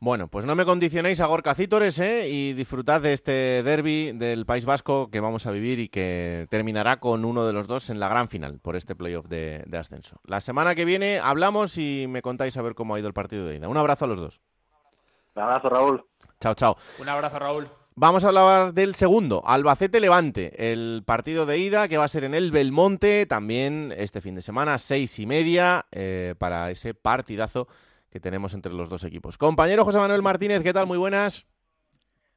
Bueno, 0.00 0.28
pues 0.28 0.46
no 0.46 0.54
me 0.54 0.64
condicionéis 0.64 1.20
a 1.20 1.26
Gorka 1.26 1.56
Cítores 1.56 1.98
¿eh? 1.98 2.28
y 2.28 2.52
disfrutad 2.52 3.00
de 3.00 3.12
este 3.12 3.64
derby 3.64 4.12
del 4.12 4.46
País 4.46 4.64
Vasco 4.64 5.10
que 5.10 5.18
vamos 5.18 5.46
a 5.46 5.50
vivir 5.50 5.80
y 5.80 5.88
que 5.88 6.46
terminará 6.50 7.00
con 7.00 7.24
uno 7.24 7.44
de 7.44 7.52
los 7.52 7.66
dos 7.66 7.90
en 7.90 7.98
la 7.98 8.08
gran 8.08 8.28
final 8.28 8.60
por 8.60 8.76
este 8.76 8.94
playoff 8.94 9.26
de, 9.26 9.64
de 9.66 9.76
ascenso. 9.78 10.20
La 10.24 10.40
semana 10.40 10.76
que 10.76 10.84
viene 10.84 11.18
hablamos 11.18 11.78
y 11.78 12.06
me 12.08 12.22
contáis 12.22 12.56
a 12.56 12.62
ver 12.62 12.76
cómo 12.76 12.94
ha 12.94 13.00
ido 13.00 13.08
el 13.08 13.14
partido 13.14 13.44
de 13.46 13.56
ida. 13.56 13.68
Un 13.68 13.76
abrazo 13.76 14.04
a 14.04 14.08
los 14.08 14.18
dos. 14.18 14.40
Un 15.38 15.44
abrazo, 15.44 15.68
Raúl. 15.68 16.04
Chao, 16.40 16.54
chao. 16.54 16.76
Un 16.98 17.08
abrazo, 17.08 17.38
Raúl. 17.38 17.68
Vamos 17.94 18.24
a 18.24 18.28
hablar 18.28 18.74
del 18.74 18.96
segundo, 18.96 19.40
Albacete 19.46 20.00
Levante, 20.00 20.72
el 20.72 21.04
partido 21.06 21.46
de 21.46 21.58
ida 21.58 21.86
que 21.86 21.96
va 21.96 22.02
a 22.02 22.08
ser 22.08 22.24
en 22.24 22.34
el 22.34 22.50
Belmonte, 22.50 23.24
también 23.24 23.94
este 23.96 24.20
fin 24.20 24.34
de 24.34 24.42
semana, 24.42 24.78
seis 24.78 25.16
y 25.20 25.26
media, 25.26 25.86
eh, 25.92 26.34
para 26.38 26.72
ese 26.72 26.92
partidazo 26.92 27.68
que 28.10 28.18
tenemos 28.18 28.52
entre 28.52 28.72
los 28.72 28.88
dos 28.88 29.04
equipos. 29.04 29.38
Compañero 29.38 29.84
José 29.84 29.98
Manuel 29.98 30.22
Martínez, 30.22 30.64
¿qué 30.64 30.72
tal? 30.72 30.86
Muy 30.86 30.98
buenas. 30.98 31.46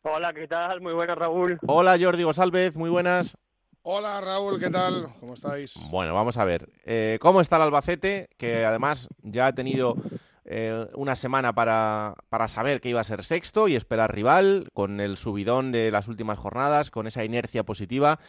Hola, 0.04 0.32
¿qué 0.32 0.48
tal? 0.48 0.80
Muy 0.82 0.94
buenas, 0.94 1.18
Raúl. 1.18 1.58
Hola, 1.66 1.98
Jordi 2.00 2.22
González, 2.22 2.76
muy 2.76 2.92
buenas. 2.92 3.36
Hola, 3.82 4.22
Raúl, 4.22 4.60
¿qué 4.60 4.70
tal? 4.70 5.08
¿Cómo 5.20 5.34
estáis? 5.34 5.74
Bueno, 5.90 6.14
vamos 6.14 6.38
a 6.38 6.46
ver. 6.46 6.70
Eh, 6.86 7.18
¿Cómo 7.20 7.42
está 7.42 7.56
el 7.56 7.64
Albacete? 7.64 8.30
Que 8.38 8.64
además 8.64 9.10
ya 9.24 9.48
ha 9.48 9.56
tenido 9.56 9.96
eh, 10.52 10.88
una 10.96 11.16
semana 11.16 11.54
para, 11.54 12.16
para, 12.30 12.48
saber 12.48 12.82
que 12.82 12.90
iba 12.90 13.00
a 13.00 13.06
ser 13.06 13.24
sexto 13.24 13.68
y 13.70 13.76
esperar 13.76 14.14
rival, 14.14 14.68
con 14.74 15.00
el 15.00 15.16
subidón 15.16 15.72
de 15.72 15.92
las 15.92 16.10
últimas 16.10 16.38
jornadas, 16.38 16.92
con 16.92 17.08
esa 17.08 17.24
inercia 17.24 17.64
positiva. 17.64 18.20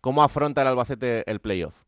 ¿Cómo 0.00 0.22
afronta 0.22 0.62
el 0.62 0.68
Albacete 0.68 1.28
el 1.30 1.40
playoff? 1.40 1.82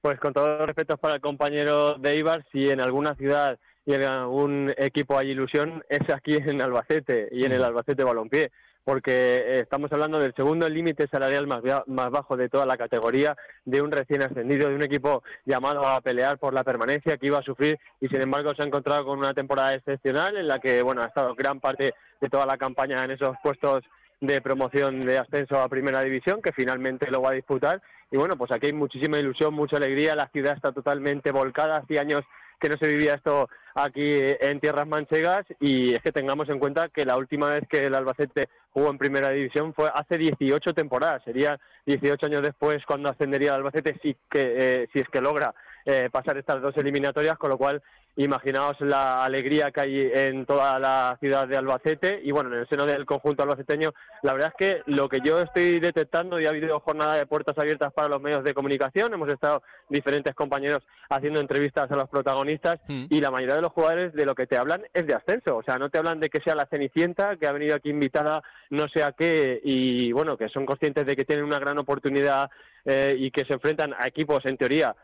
Pues 0.00 0.18
con 0.18 0.32
todos 0.32 0.58
los 0.58 0.66
respetos 0.66 0.98
para 0.98 1.16
el 1.16 1.20
compañero 1.20 1.96
de 1.98 2.18
Ibar, 2.18 2.44
si 2.50 2.70
en 2.70 2.80
alguna 2.80 3.14
ciudad 3.14 3.58
y 3.84 3.94
en 3.94 4.02
algún 4.02 4.72
equipo 4.76 5.18
hay 5.18 5.30
ilusión, 5.30 5.84
es 5.88 6.08
aquí 6.10 6.34
en 6.34 6.62
Albacete 6.62 7.28
y 7.30 7.44
en 7.44 7.52
el 7.52 7.62
Albacete 7.62 8.04
Balompié 8.04 8.50
porque 8.84 9.12
eh, 9.12 9.60
estamos 9.60 9.92
hablando 9.92 10.18
del 10.18 10.34
segundo 10.34 10.68
límite 10.68 11.06
salarial 11.08 11.46
más, 11.46 11.62
más 11.86 12.10
bajo 12.10 12.36
de 12.36 12.48
toda 12.48 12.66
la 12.66 12.76
categoría, 12.76 13.36
de 13.64 13.82
un 13.82 13.92
recién 13.92 14.22
ascendido, 14.22 14.68
de 14.68 14.74
un 14.74 14.82
equipo 14.82 15.22
llamado 15.44 15.86
a 15.86 16.00
pelear 16.00 16.38
por 16.38 16.54
la 16.54 16.64
permanencia 16.64 17.16
que 17.16 17.26
iba 17.26 17.38
a 17.38 17.42
sufrir 17.42 17.78
y 18.00 18.08
sin 18.08 18.20
embargo 18.20 18.54
se 18.54 18.62
ha 18.62 18.66
encontrado 18.66 19.04
con 19.04 19.18
una 19.18 19.34
temporada 19.34 19.74
excepcional 19.74 20.36
en 20.36 20.48
la 20.48 20.58
que 20.58 20.82
bueno 20.82 21.02
ha 21.02 21.06
estado 21.06 21.34
gran 21.34 21.60
parte 21.60 21.94
de 22.20 22.28
toda 22.28 22.46
la 22.46 22.56
campaña 22.56 23.04
en 23.04 23.12
esos 23.12 23.36
puestos 23.42 23.84
de 24.20 24.40
promoción 24.40 25.00
de 25.00 25.18
ascenso 25.18 25.60
a 25.60 25.68
primera 25.68 26.02
división 26.02 26.40
que 26.40 26.52
finalmente 26.52 27.10
lo 27.10 27.22
va 27.22 27.30
a 27.30 27.34
disputar. 27.34 27.82
Y 28.10 28.16
bueno 28.16 28.36
pues 28.36 28.50
aquí 28.52 28.66
hay 28.66 28.72
muchísima 28.72 29.18
ilusión, 29.18 29.54
mucha 29.54 29.76
alegría, 29.76 30.14
la 30.14 30.28
ciudad 30.28 30.54
está 30.54 30.72
totalmente 30.72 31.30
volcada, 31.30 31.78
hace 31.78 31.98
años 31.98 32.24
que 32.62 32.68
no 32.68 32.76
se 32.76 32.86
vivía 32.86 33.14
esto 33.14 33.48
aquí 33.74 34.06
en 34.40 34.60
tierras 34.60 34.86
manchegas 34.86 35.44
y 35.58 35.94
es 35.94 36.00
que 36.00 36.12
tengamos 36.12 36.48
en 36.48 36.60
cuenta 36.60 36.88
que 36.90 37.04
la 37.04 37.16
última 37.16 37.48
vez 37.48 37.66
que 37.68 37.86
el 37.86 37.94
Albacete 37.94 38.48
jugó 38.70 38.88
en 38.90 38.98
primera 38.98 39.30
división 39.30 39.74
fue 39.74 39.90
hace 39.92 40.16
18 40.16 40.72
temporadas, 40.72 41.22
sería 41.24 41.58
18 41.86 42.26
años 42.26 42.42
después 42.42 42.78
cuando 42.86 43.10
ascendería 43.10 43.50
el 43.50 43.56
Albacete 43.56 43.98
si, 44.00 44.16
que, 44.30 44.54
eh, 44.82 44.88
si 44.92 45.00
es 45.00 45.08
que 45.08 45.20
logra 45.20 45.52
eh, 45.84 46.08
pasar 46.12 46.38
estas 46.38 46.62
dos 46.62 46.76
eliminatorias, 46.76 47.36
con 47.36 47.50
lo 47.50 47.58
cual 47.58 47.82
imaginaos 48.16 48.78
la 48.80 49.24
alegría 49.24 49.70
que 49.70 49.80
hay 49.80 50.10
en 50.12 50.44
toda 50.44 50.78
la 50.78 51.16
ciudad 51.18 51.48
de 51.48 51.56
Albacete 51.56 52.20
y 52.22 52.30
bueno, 52.30 52.52
en 52.52 52.60
el 52.60 52.68
seno 52.68 52.84
del 52.84 53.06
conjunto 53.06 53.42
albaceteño, 53.42 53.92
la 54.22 54.32
verdad 54.34 54.52
es 54.56 54.68
que 54.68 54.82
lo 54.86 55.08
que 55.08 55.20
yo 55.24 55.40
estoy 55.40 55.80
detectando, 55.80 56.38
y 56.38 56.46
ha 56.46 56.50
habido 56.50 56.78
jornada 56.80 57.16
de 57.16 57.26
puertas 57.26 57.56
abiertas 57.56 57.92
para 57.92 58.08
los 58.08 58.20
medios 58.20 58.44
de 58.44 58.54
comunicación, 58.54 59.14
hemos 59.14 59.30
estado 59.30 59.62
diferentes 59.88 60.34
compañeros 60.34 60.82
haciendo 61.08 61.40
entrevistas 61.40 61.90
a 61.90 61.96
los 61.96 62.08
protagonistas 62.08 62.80
mm. 62.88 63.06
y 63.08 63.20
la 63.20 63.30
mayoría 63.30 63.56
de 63.56 63.62
los 63.62 63.72
jugadores 63.72 64.12
de 64.12 64.26
lo 64.26 64.34
que 64.34 64.46
te 64.46 64.56
hablan 64.56 64.82
es 64.92 65.06
de 65.06 65.14
ascenso, 65.14 65.56
o 65.56 65.62
sea, 65.62 65.78
no 65.78 65.88
te 65.88 65.98
hablan 65.98 66.20
de 66.20 66.28
que 66.28 66.40
sea 66.40 66.54
la 66.54 66.66
Cenicienta, 66.66 67.36
que 67.36 67.46
ha 67.46 67.52
venido 67.52 67.74
aquí 67.74 67.90
invitada 67.90 68.42
no 68.70 68.88
sé 68.88 69.02
a 69.02 69.12
qué 69.12 69.60
y 69.64 70.12
bueno, 70.12 70.36
que 70.36 70.48
son 70.48 70.66
conscientes 70.66 71.06
de 71.06 71.16
que 71.16 71.24
tienen 71.24 71.44
una 71.44 71.58
gran 71.58 71.78
oportunidad 71.78 72.50
eh, 72.84 73.14
y 73.18 73.30
que 73.30 73.44
se 73.44 73.54
enfrentan 73.54 73.94
a 73.98 74.08
equipos 74.08 74.44
en 74.44 74.56
teoría 74.56 74.94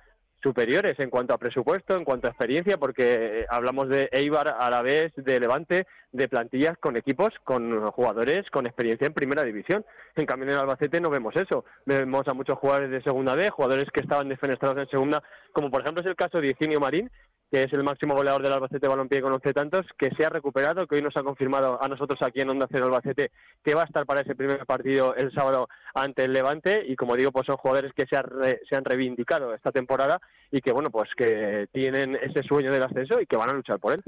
superiores 0.42 0.98
en 0.98 1.11
cuanto 1.11 1.35
a 1.35 1.38
presupuesto, 1.38 1.96
en 1.96 2.05
cuanto 2.05 2.27
a 2.27 2.31
experiencia, 2.31 2.79
porque 2.79 3.40
eh, 3.40 3.46
hablamos 3.48 3.88
de 3.88 4.08
Eibar 4.13 4.54
a 4.58 4.71
la 4.71 4.83
vez, 4.83 5.13
de 5.17 5.40
Levante, 5.40 5.87
de 6.13 6.29
plantillas 6.29 6.79
con 6.79 6.96
equipos, 6.96 7.31
con 7.44 7.90
jugadores 7.90 8.48
con 8.50 8.67
experiencia 8.67 9.06
en 9.06 9.15
primera 9.15 9.42
división. 9.42 9.85
En 10.17 10.27
cambio, 10.27 10.50
en 10.50 10.58
Albacete 10.58 11.00
no 11.00 11.10
vemos 11.10 11.35
eso. 11.37 11.65
Vemos 11.87 12.27
a 12.29 12.35
muchos 12.35 12.58
jugadores 12.58 12.90
de 12.90 13.02
segunda 13.02 13.35
B, 13.35 13.50
jugadores 13.50 13.90
que 13.92 14.00
estaban 14.00 14.29
defenestrados 14.29 14.79
en 14.79 14.88
segunda, 14.88 15.23
como 15.52 15.71
por 15.71 15.83
ejemplo 15.83 16.02
es 16.02 16.06
el 16.06 16.17
caso 16.17 16.40
de 16.40 16.48
Higinio 16.48 16.81
Marín, 16.81 17.10
que 17.51 17.63
es 17.63 17.73
el 17.73 17.83
máximo 17.83 18.15
goleador 18.15 18.42
del 18.42 18.53
Albacete 18.53 18.88
Balompié 18.88 19.23
con 19.23 19.33
11 19.33 19.53
tantos, 19.53 19.87
que 19.99 20.11
se 20.17 20.25
ha 20.25 20.29
recuperado, 20.29 20.87
que 20.87 20.96
hoy 20.96 21.03
nos 21.03 21.17
ha 21.17 21.23
confirmado 21.23 21.83
a 21.83 21.88
nosotros 21.88 22.21
aquí 22.23 22.40
en 22.40 22.51
Onda 22.51 22.69
Cero 22.71 22.87
Albacete 22.87 23.31
que 23.65 23.75
va 23.75 23.83
a 23.83 23.87
estar 23.87 24.05
para 24.07 24.21
ese 24.21 24.35
primer 24.35 24.67
partido 24.67 25.15
el 25.15 25.33
sábado 25.33 25.69
ante 25.94 26.25
el 26.25 26.33
Levante 26.33 26.83
y 26.87 26.96
como 26.96 27.17
digo, 27.17 27.33
pues 27.33 27.46
son 27.46 27.57
jugadores 27.57 27.92
que 27.94 28.07
se, 28.07 28.21
se 28.69 28.77
han 28.77 28.85
reivindicado 28.85 29.55
esta 29.55 29.73
temporada 29.73 30.21
y 30.51 30.61
que 30.61 30.73
bueno, 30.73 30.90
pues 30.90 31.09
que 31.17 31.69
tienen 31.73 32.17
ese 32.17 32.42
sueño 32.42 32.71
del 32.71 32.83
ascenso 32.83 33.21
y 33.21 33.27
que 33.27 33.37
van 33.37 33.51
a 33.51 33.55
luchar 33.55 33.79
por 33.79 33.94
él. 33.94 34.03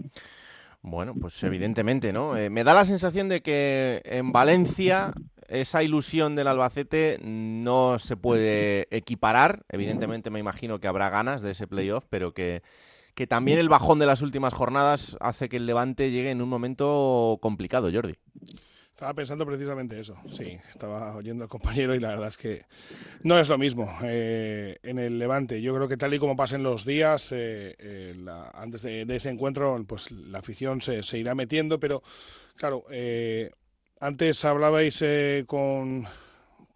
Bueno, 0.83 1.15
pues 1.15 1.43
evidentemente, 1.43 2.13
¿no? 2.13 2.37
Eh, 2.37 2.49
me 2.49 2.65
da 2.65 2.73
la 2.73 2.87
sensación 2.87 3.29
de 3.29 3.43
que 3.43 4.01
en 4.05 4.33
Valencia 4.33 5.13
esa 5.49 5.83
ilusión 5.83 6.37
del 6.37 6.47
Albacete 6.47 7.19
no 7.23 7.99
se 7.99 8.17
puede 8.17 8.87
equiparar. 8.91 9.65
Evidentemente 9.69 10.31
me 10.31 10.39
imagino 10.39 10.79
que 10.79 10.89
habrá 10.89 11.11
ganas 11.11 11.43
de 11.43 11.51
ese 11.51 11.67
playoff, 11.67 12.05
pero 12.09 12.33
que, 12.33 12.63
que 13.15 13.27
también 13.27 13.59
el 13.59 13.69
bajón 13.69 13.99
de 13.99 14.07
las 14.07 14.23
últimas 14.23 14.55
jornadas 14.55 15.17
hace 15.21 15.49
que 15.49 15.57
el 15.57 15.67
Levante 15.67 16.11
llegue 16.11 16.31
en 16.31 16.43
un 16.43 16.49
momento 16.49 17.39
complicado, 17.41 17.91
Jordi. 17.93 18.15
Estaba 19.01 19.15
pensando 19.15 19.47
precisamente 19.47 19.99
eso, 19.99 20.15
sí, 20.31 20.59
estaba 20.69 21.17
oyendo 21.17 21.43
al 21.43 21.49
compañero 21.49 21.95
y 21.95 22.01
la 22.01 22.09
verdad 22.09 22.29
es 22.29 22.37
que 22.37 22.67
no 23.23 23.39
es 23.39 23.49
lo 23.49 23.57
mismo 23.57 23.91
eh, 24.03 24.77
en 24.83 24.99
el 24.99 25.19
Levante. 25.19 25.63
Yo 25.63 25.75
creo 25.75 25.89
que 25.89 25.97
tal 25.97 26.13
y 26.13 26.19
como 26.19 26.37
pasen 26.37 26.63
los 26.63 26.85
días, 26.85 27.33
eh, 27.33 27.75
eh, 27.79 28.15
antes 28.53 28.83
de, 28.83 29.07
ese 29.09 29.31
encuentro, 29.31 29.83
pues 29.89 30.11
la 30.11 30.41
afición 30.41 30.83
se, 30.83 31.03
se 31.03 31.17
irá 31.17 31.35
metiendo, 31.35 31.81
pero 31.81 32.03
claro, 32.57 32.85
antes 34.01 34.45
hablabais 34.45 35.03
con, 35.47 36.07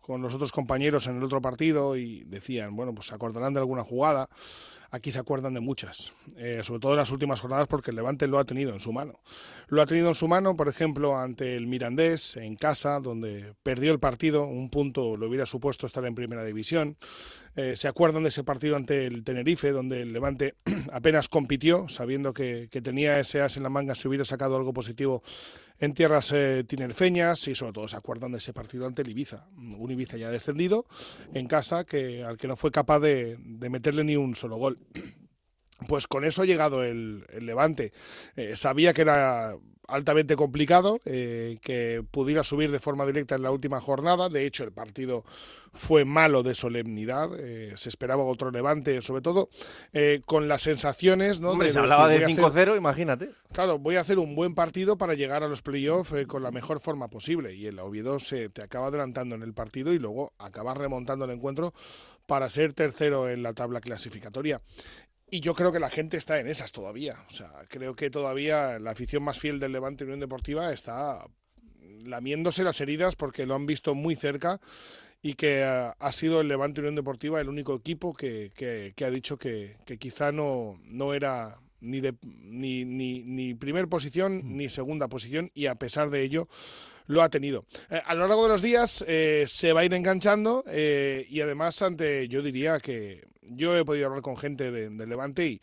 con 0.05 0.21
los 0.21 0.35
otros 0.35 0.53
compañeros 0.53 1.07
en 1.07 1.17
el 1.17 1.25
otro 1.25 1.41
partido 1.41 1.97
y 1.97 2.25
decían, 2.25 2.77
bueno, 2.77 2.95
pues 2.95 3.07
se 3.07 3.15
acordarán 3.15 3.55
de 3.55 3.61
alguna 3.61 3.83
jugada 3.83 4.29
aquí 4.95 5.11
se 5.11 5.19
acuerdan 5.19 5.55
de 5.55 5.61
muchas, 5.61 6.13
eh, 6.37 6.61
sobre 6.63 6.79
todo 6.79 6.93
en 6.93 6.99
las 6.99 7.11
últimas 7.11 7.41
jornadas 7.41 7.67
porque 7.67 7.91
el 7.91 7.97
Levante 7.97 8.29
lo 8.29 8.39
ha 8.39 8.45
tenido 8.45 8.73
en 8.73 8.79
su 8.79 8.93
mano. 8.93 9.19
Lo 9.67 9.83
ha 9.83 9.87
tenido 9.87 10.07
en 10.07 10.15
su 10.15 10.29
mano, 10.29 10.57
por 10.57 10.69
ejemplo, 10.69 11.19
ante 11.19 11.57
el 11.57 11.67
Mirandés 11.67 12.37
en 12.37 12.55
casa, 12.55 13.01
donde 13.01 13.55
perdió 13.65 13.91
el 13.91 13.99
partido, 13.99 14.47
un 14.47 14.71
punto 14.71 15.17
lo 15.17 15.29
hubiera 15.29 15.47
supuesto 15.47 15.89
estar 15.89 16.05
en 16.05 16.15
primera 16.15 16.45
división. 16.45 16.97
Eh, 17.57 17.75
se 17.75 17.89
acuerdan 17.89 18.23
de 18.23 18.29
ese 18.29 18.45
partido 18.45 18.77
ante 18.77 19.07
el 19.07 19.25
Tenerife, 19.25 19.73
donde 19.73 20.03
el 20.03 20.13
Levante 20.13 20.55
apenas 20.93 21.29
compitió, 21.29 21.89
sabiendo 21.89 22.33
que, 22.33 22.69
que 22.71 22.81
tenía 22.81 23.19
ese 23.19 23.43
as 23.43 23.57
en 23.57 23.65
la 23.65 23.71
manga 23.71 23.97
si 23.97 24.07
hubiera 24.07 24.25
sacado 24.25 24.57
algo 24.57 24.73
positivo 24.73 25.25
en 25.85 25.95
tierras 25.95 26.32
eh, 26.32 26.64
tinerfeñas 26.66 27.47
y 27.49 27.55
sobre 27.55 27.72
todo 27.72 27.89
se 27.89 27.97
acuerdan 27.97 28.32
de 28.32 28.39
ese 28.39 28.53
partido 28.53 28.87
ante 28.87 29.03
el 29.03 29.09
Ibiza, 29.11 29.47
un 29.57 29.91
Ibiza 29.91 30.16
ya 30.16 30.30
descendido 30.30 30.87
en 31.32 31.47
casa 31.47 31.85
que 31.85 32.24
al 32.24 32.37
que 32.37 32.49
no 32.49 32.57
fue 32.57 32.70
capaz 32.70 33.01
de, 33.01 33.37
de 33.39 33.70
meterle 33.70 34.05
ni 34.05 34.16
un 34.16 34.35
solo 34.37 34.57
gol. 34.57 34.78
Pues 35.89 36.07
con 36.07 36.24
eso 36.24 36.43
ha 36.43 36.47
llegado 36.47 36.82
el, 36.85 37.26
Levante. 37.41 37.93
Eh, 38.37 38.57
sabía 38.57 38.93
que 38.93 39.03
era 39.03 39.55
altamente 39.89 40.37
complicado 40.37 41.01
eh, 41.05 41.59
que 41.62 42.05
pudiera 42.11 42.45
subir 42.45 42.70
de 42.70 42.78
forma 42.78 43.07
directa 43.07 43.35
en 43.35 43.43
la 43.43 43.51
última 43.51 43.80
jornada. 43.80 44.28
De 44.28 44.47
hecho, 44.47 44.64
el 44.64 44.72
partido 44.72 45.24
fue 45.72 46.05
malo 46.05 46.43
de 46.43 46.55
solemnidad. 46.55 47.30
Eh, 47.39 47.74
se 47.76 47.89
esperaba 47.89 48.24
otro 48.24 48.51
levante, 48.51 49.03
sobre 49.03 49.22
todo 49.22 49.49
con 50.26 50.49
las 50.49 50.62
sensaciones. 50.62 51.41
¿no? 51.41 51.59
se 51.61 51.78
hablaba 51.78 52.09
de, 52.09 52.26
5-0, 52.26 52.76
imagínate. 52.76 53.30
Claro, 53.53 53.78
voy 53.78 53.97
a 53.97 54.01
hacer 54.01 54.18
un 54.18 54.35
buen 54.35 54.55
partido 54.55 54.97
para 54.97 55.14
llegar 55.14 55.43
a 55.43 55.49
los 55.49 55.62
playoffs 55.62 56.26
con 56.26 56.43
la 56.43 56.51
mejor 56.51 56.80
forma 56.80 57.09
posible. 57.09 57.55
Y 57.55 57.66
el 57.66 57.78
Oviedo 57.78 58.20
se 58.20 58.49
te 58.49 58.62
acaba 58.62 58.89
adelantando 58.89 59.35
en 59.35 59.43
el 59.43 59.55
partido 59.55 59.93
y 59.93 59.99
luego 59.99 60.32
acabas 60.39 60.76
remontando 60.76 61.24
el 61.24 61.30
encuentro 61.32 61.74
para 62.26 62.49
ser 62.51 62.72
tercero 62.72 63.28
en 63.28 63.43
la 63.43 63.53
tabla 63.53 63.80
clasificatoria. 63.80 64.61
Y 65.35 65.41
yo 65.41 65.53
creo 65.57 65.72
que 65.72 65.80
la 65.80 65.91
gente 65.91 66.16
está 66.16 66.39
en 66.39 66.47
esas 66.47 66.70
todavía. 66.70 67.16
O 67.28 67.32
sea, 67.32 67.51
creo 67.68 67.97
que 67.97 68.09
todavía 68.09 68.78
la 68.78 68.93
afición 68.93 69.24
más 69.24 69.37
fiel 69.37 69.59
del 69.59 69.72
Levante 69.72 70.05
Unión 70.05 70.20
Deportiva 70.20 70.72
está 70.72 71.26
lamiéndose 72.05 72.62
las 72.62 72.80
heridas 72.80 73.16
porque 73.16 73.45
lo 73.45 73.57
han 73.57 73.66
visto 73.66 73.97
muy 73.97 74.14
cerca 74.14 74.61
y 75.22 75.35
que 75.35 75.64
ha 75.64 76.12
sido 76.12 76.41
el 76.41 76.47
Levante 76.47 76.82
Unión 76.82 76.95
Deportiva 76.95 77.41
el 77.41 77.49
único 77.49 77.74
equipo 77.74 78.14
que, 78.14 78.53
que, 78.55 79.05
ha 79.05 79.11
dicho 79.11 79.37
que, 79.37 79.76
que, 79.85 79.99
quizá 79.99 80.30
no, 80.30 80.80
no 80.85 81.14
era 81.14 81.59
ni, 81.80 81.99
de, 81.99 82.14
ni, 82.22 82.85
ni, 82.85 83.24
ni 83.24 83.55
primer 83.55 83.89
posición 83.89 84.37
mm. 84.37 84.57
ni 84.57 84.68
segunda 84.68 85.09
posición 85.09 85.51
y 85.53 85.66
a 85.66 85.74
pesar 85.74 86.11
de 86.11 86.22
ello 86.22 86.47
lo 87.07 87.23
ha 87.23 87.29
tenido. 87.29 87.67
Eh, 87.91 88.01
a 88.05 88.15
lo 88.15 88.27
largo 88.27 88.45
de 88.45 88.49
los 88.51 88.63
días 88.63 89.05
eh, 89.07 89.45
se 89.49 89.73
va 89.73 89.81
a 89.81 89.85
ir 89.85 89.95
enganchando 89.95 90.65
eh, 90.67 91.27
y 91.29 91.41
además 91.41 91.81
ante, 91.83 92.29
yo 92.29 92.43
diría 92.43 92.79
que 92.79 93.25
yo 93.43 93.77
he 93.77 93.85
podido 93.85 94.07
hablar 94.07 94.23
con 94.23 94.37
gente 94.37 94.71
de 94.71 95.07
Levante 95.07 95.47
y, 95.47 95.61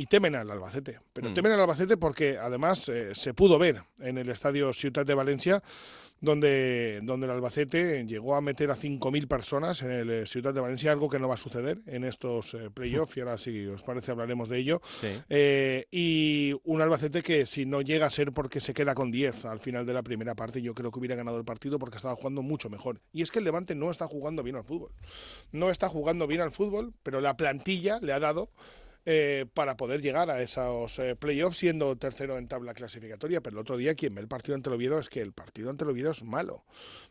y 0.00 0.06
temen 0.06 0.34
al 0.34 0.50
Albacete. 0.50 0.98
Pero 1.12 1.28
mm. 1.28 1.34
temen 1.34 1.52
al 1.52 1.60
Albacete 1.60 1.98
porque 1.98 2.38
además 2.38 2.88
eh, 2.88 3.14
se 3.14 3.34
pudo 3.34 3.58
ver 3.58 3.82
en 3.98 4.16
el 4.16 4.30
estadio 4.30 4.72
Ciutat 4.72 5.06
de 5.06 5.12
Valencia, 5.12 5.62
donde, 6.20 7.00
donde 7.02 7.26
el 7.26 7.32
Albacete 7.32 8.04
llegó 8.06 8.36
a 8.36 8.40
meter 8.40 8.70
a 8.70 8.76
5.000 8.76 9.26
personas 9.26 9.82
en 9.82 9.90
el 9.90 10.10
eh, 10.10 10.26
Ciutat 10.26 10.54
de 10.54 10.60
Valencia, 10.60 10.92
algo 10.92 11.08
que 11.08 11.18
no 11.18 11.28
va 11.28 11.34
a 11.34 11.38
suceder 11.38 11.80
en 11.86 12.04
estos 12.04 12.54
eh, 12.54 12.70
playoffs, 12.72 13.16
y 13.16 13.20
ahora 13.20 13.38
si 13.38 13.66
os 13.66 13.82
parece 13.82 14.12
hablaremos 14.12 14.48
de 14.48 14.58
ello. 14.58 14.80
y 15.90 16.54
un 16.64 16.82
Albacete 16.82 17.22
que 17.22 17.46
si 17.46 17.66
no 17.66 17.80
llega 17.80 18.06
a 18.06 18.10
ser 18.10 18.32
porque 18.32 18.60
se 18.60 18.74
queda 18.74 18.94
con 18.94 19.10
10 19.10 19.46
al 19.46 19.60
final 19.60 19.86
de 19.86 19.94
la 19.94 20.02
primera 20.02 20.34
parte, 20.34 20.62
yo 20.62 20.74
creo 20.74 20.90
que 20.90 20.98
hubiera 20.98 21.16
ganado 21.16 21.38
el 21.38 21.44
partido 21.44 21.78
porque 21.78 21.96
estaba 21.96 22.14
jugando 22.14 22.42
mucho 22.42 22.68
mejor. 22.68 23.00
Y 23.12 23.22
es 23.22 23.30
que 23.30 23.38
el 23.38 23.44
Levante 23.44 23.74
no 23.74 23.90
está 23.90 24.06
jugando 24.06 24.42
bien 24.42 24.56
al 24.56 24.64
fútbol. 24.64 24.92
No 25.52 25.70
está 25.70 25.88
jugando 25.88 26.26
bien 26.26 26.40
al 26.40 26.52
fútbol, 26.52 26.92
pero 27.02 27.20
la 27.20 27.36
plantilla 27.36 27.98
le 28.00 28.12
ha 28.12 28.20
dado 28.20 28.50
eh, 29.06 29.46
para 29.54 29.76
poder 29.76 30.02
llegar 30.02 30.28
a 30.30 30.42
esos 30.42 30.98
eh, 30.98 31.16
playoffs 31.16 31.56
siendo 31.56 31.96
tercero 31.96 32.36
en 32.36 32.48
tabla 32.48 32.74
clasificatoria. 32.74 33.40
Pero 33.40 33.56
el 33.56 33.60
otro 33.62 33.76
día 33.76 33.94
quien 33.94 34.14
ve 34.14 34.20
el 34.20 34.28
partido 34.28 34.54
ante 34.54 34.68
el 34.68 34.74
Oviedo 34.74 34.98
es 34.98 35.08
que 35.08 35.20
el 35.20 35.32
partido 35.32 35.70
ante 35.70 35.84
el 35.84 35.90
Oviedo 35.90 36.10
es 36.10 36.22
malo. 36.22 36.64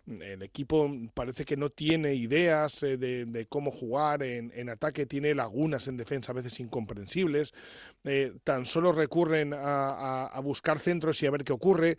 El 0.08 0.44
equipo 0.44 0.90
parece 1.14 1.46
que 1.46 1.58
no 1.58 1.70
tiene 1.70 2.14
ideas 2.14 2.84
eh, 2.84 2.98
de, 2.98 3.46
cómo 3.48 3.72
jugar 3.72 4.22
en, 4.24 4.70
ataque, 4.70 5.06
tiene 5.06 5.34
lagunas 5.34 5.88
en 5.88 5.98
defensa 5.98 6.32
a 6.32 6.36
veces 6.36 6.60
incomprensibles. 6.60 7.54
tan 8.44 8.66
solo 8.66 8.92
recurren 8.92 9.54
a 9.56 10.40
buscar 10.44 10.80
centros 10.80 11.22
y 11.24 11.26
a 11.26 11.32
ver 11.32 11.44
qué 11.44 11.54
ocurre. 11.54 11.98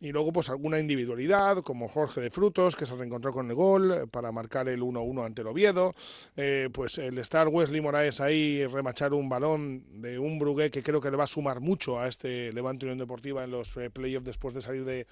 Y 0.00 0.12
luego, 0.12 0.32
pues 0.32 0.48
alguna 0.48 0.78
individualidad, 0.78 1.58
como 1.62 1.88
Jorge 1.88 2.20
de 2.20 2.30
Frutos, 2.30 2.76
que 2.76 2.86
se 2.86 2.94
reencontró 2.94 3.32
con 3.32 3.48
el 3.48 3.56
gol 3.56 3.90
eh, 3.90 4.06
para 4.06 4.30
marcar 4.30 4.68
el 4.68 4.80
1-1 4.80 5.26
ante 5.26 5.42
el 5.42 5.48
Oviedo. 5.48 5.92
Eh, 6.36 6.68
pues 6.72 6.98
el 6.98 7.18
estar 7.18 7.48
Wesley 7.48 7.80
Moraes 7.80 8.20
ahí, 8.20 8.64
remachar 8.66 9.12
un 9.12 9.28
balón 9.28 10.00
de 10.00 10.20
un 10.20 10.38
Brugué 10.38 10.70
que 10.70 10.84
creo 10.84 11.00
que 11.00 11.10
le 11.10 11.16
va 11.16 11.24
a 11.24 11.28
sumar 11.28 11.58
mucho 11.58 11.98
a 11.98 12.06
este 12.06 12.52
Levante 12.52 12.86
Unión 12.86 12.98
Deportiva 12.98 13.42
en 13.42 13.50
los 13.50 13.76
eh, 13.76 13.90
playoffs 13.90 14.24
después 14.26 14.54
de 14.54 14.62
salir 14.62 14.84
de, 14.84 15.08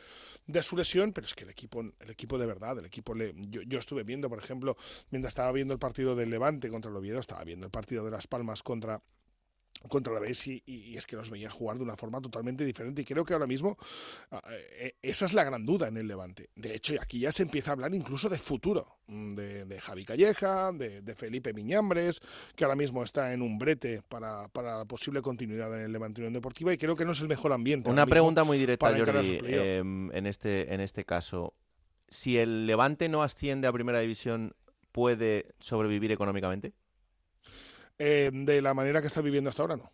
de, 0.46 0.62
su 0.62 0.76
lesión. 0.76 1.12
Pero 1.12 1.26
es 1.26 1.34
que 1.34 1.42
el 1.42 1.50
equipo, 1.50 1.80
el 1.80 2.10
equipo 2.10 2.38
de 2.38 2.46
verdad, 2.46 2.78
el 2.78 2.86
equipo 2.86 3.12
le, 3.12 3.34
yo, 3.48 3.62
yo 3.62 3.80
estuve 3.80 4.04
viendo, 4.04 4.28
por 4.28 4.38
ejemplo, 4.38 4.76
mientras 5.10 5.32
estaba 5.32 5.50
viendo 5.50 5.74
el 5.74 5.80
partido 5.80 6.14
del 6.14 6.30
Levante 6.30 6.70
contra 6.70 6.92
el 6.92 6.96
Oviedo, 6.96 7.18
estaba 7.18 7.42
viendo 7.42 7.66
el 7.66 7.72
partido 7.72 8.04
de 8.04 8.12
Las 8.12 8.28
Palmas 8.28 8.62
contra 8.62 9.02
contra 9.88 10.12
la 10.12 10.20
vez 10.20 10.46
y, 10.46 10.62
es 10.96 11.06
que 11.06 11.16
los 11.16 11.30
veías 11.30 11.52
jugar 11.52 11.76
de 11.76 11.84
una 11.84 11.96
forma 11.96 12.20
totalmente 12.20 12.64
diferente 12.64 13.02
y 13.02 13.04
creo 13.04 13.24
que 13.24 13.32
ahora 13.32 13.46
mismo 13.46 13.76
ah, 14.30 14.42
eh, 14.50 14.94
esa 15.02 15.26
es 15.26 15.34
la 15.34 15.44
gran 15.44 15.64
duda 15.64 15.88
en 15.88 15.96
el 15.96 16.08
Levante. 16.08 16.50
De 16.54 16.74
hecho, 16.74 16.94
aquí 17.00 17.20
ya 17.20 17.32
se 17.32 17.42
empieza 17.42 17.70
a 17.70 17.72
hablar 17.74 17.94
incluso 17.94 18.28
de 18.28 18.38
futuro, 18.38 18.98
mm, 19.06 19.34
de, 19.34 19.80
Javi 19.80 20.04
Calleja, 20.04 20.72
de, 20.72 21.14
Felipe 21.14 21.52
Miñambres, 21.52 22.20
que 22.54 22.64
ahora 22.64 22.76
mismo 22.76 23.02
está 23.02 23.32
en 23.32 23.42
un 23.42 23.58
brete 23.58 24.02
para, 24.08 24.48
para 24.48 24.78
la 24.78 24.84
posible 24.84 25.22
continuidad 25.22 25.74
en 25.74 25.82
el 25.82 25.92
Levante 25.92 26.20
Unión 26.20 26.32
Deportiva 26.32 26.72
y 26.72 26.78
creo 26.78 26.96
que 26.96 27.04
no 27.04 27.12
es 27.12 27.20
el 27.20 27.28
mejor 27.28 27.52
ambiente. 27.52 27.90
Una 27.90 28.06
pregunta 28.06 28.44
muy 28.44 28.58
directa, 28.58 28.96
Jordi, 28.96 29.38
em, 29.42 30.10
en, 30.12 30.26
este, 30.26 30.72
en 30.72 30.80
este 30.80 31.04
caso. 31.04 31.54
Si 32.08 32.38
el 32.38 32.66
Levante 32.66 33.08
no 33.08 33.22
asciende 33.22 33.66
a 33.66 33.72
Primera 33.72 33.98
División, 33.98 34.54
¿puede 34.92 35.54
sobrevivir 35.58 36.12
económicamente? 36.12 36.72
Eh, 37.98 38.30
de 38.32 38.60
la 38.60 38.74
manera 38.74 39.00
que 39.00 39.06
está 39.06 39.20
viviendo 39.20 39.50
hasta 39.50 39.62
ahora, 39.62 39.76
no. 39.76 39.92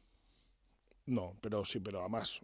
No, 1.06 1.36
pero 1.40 1.64
sí, 1.64 1.80
pero 1.80 2.00
además, 2.00 2.40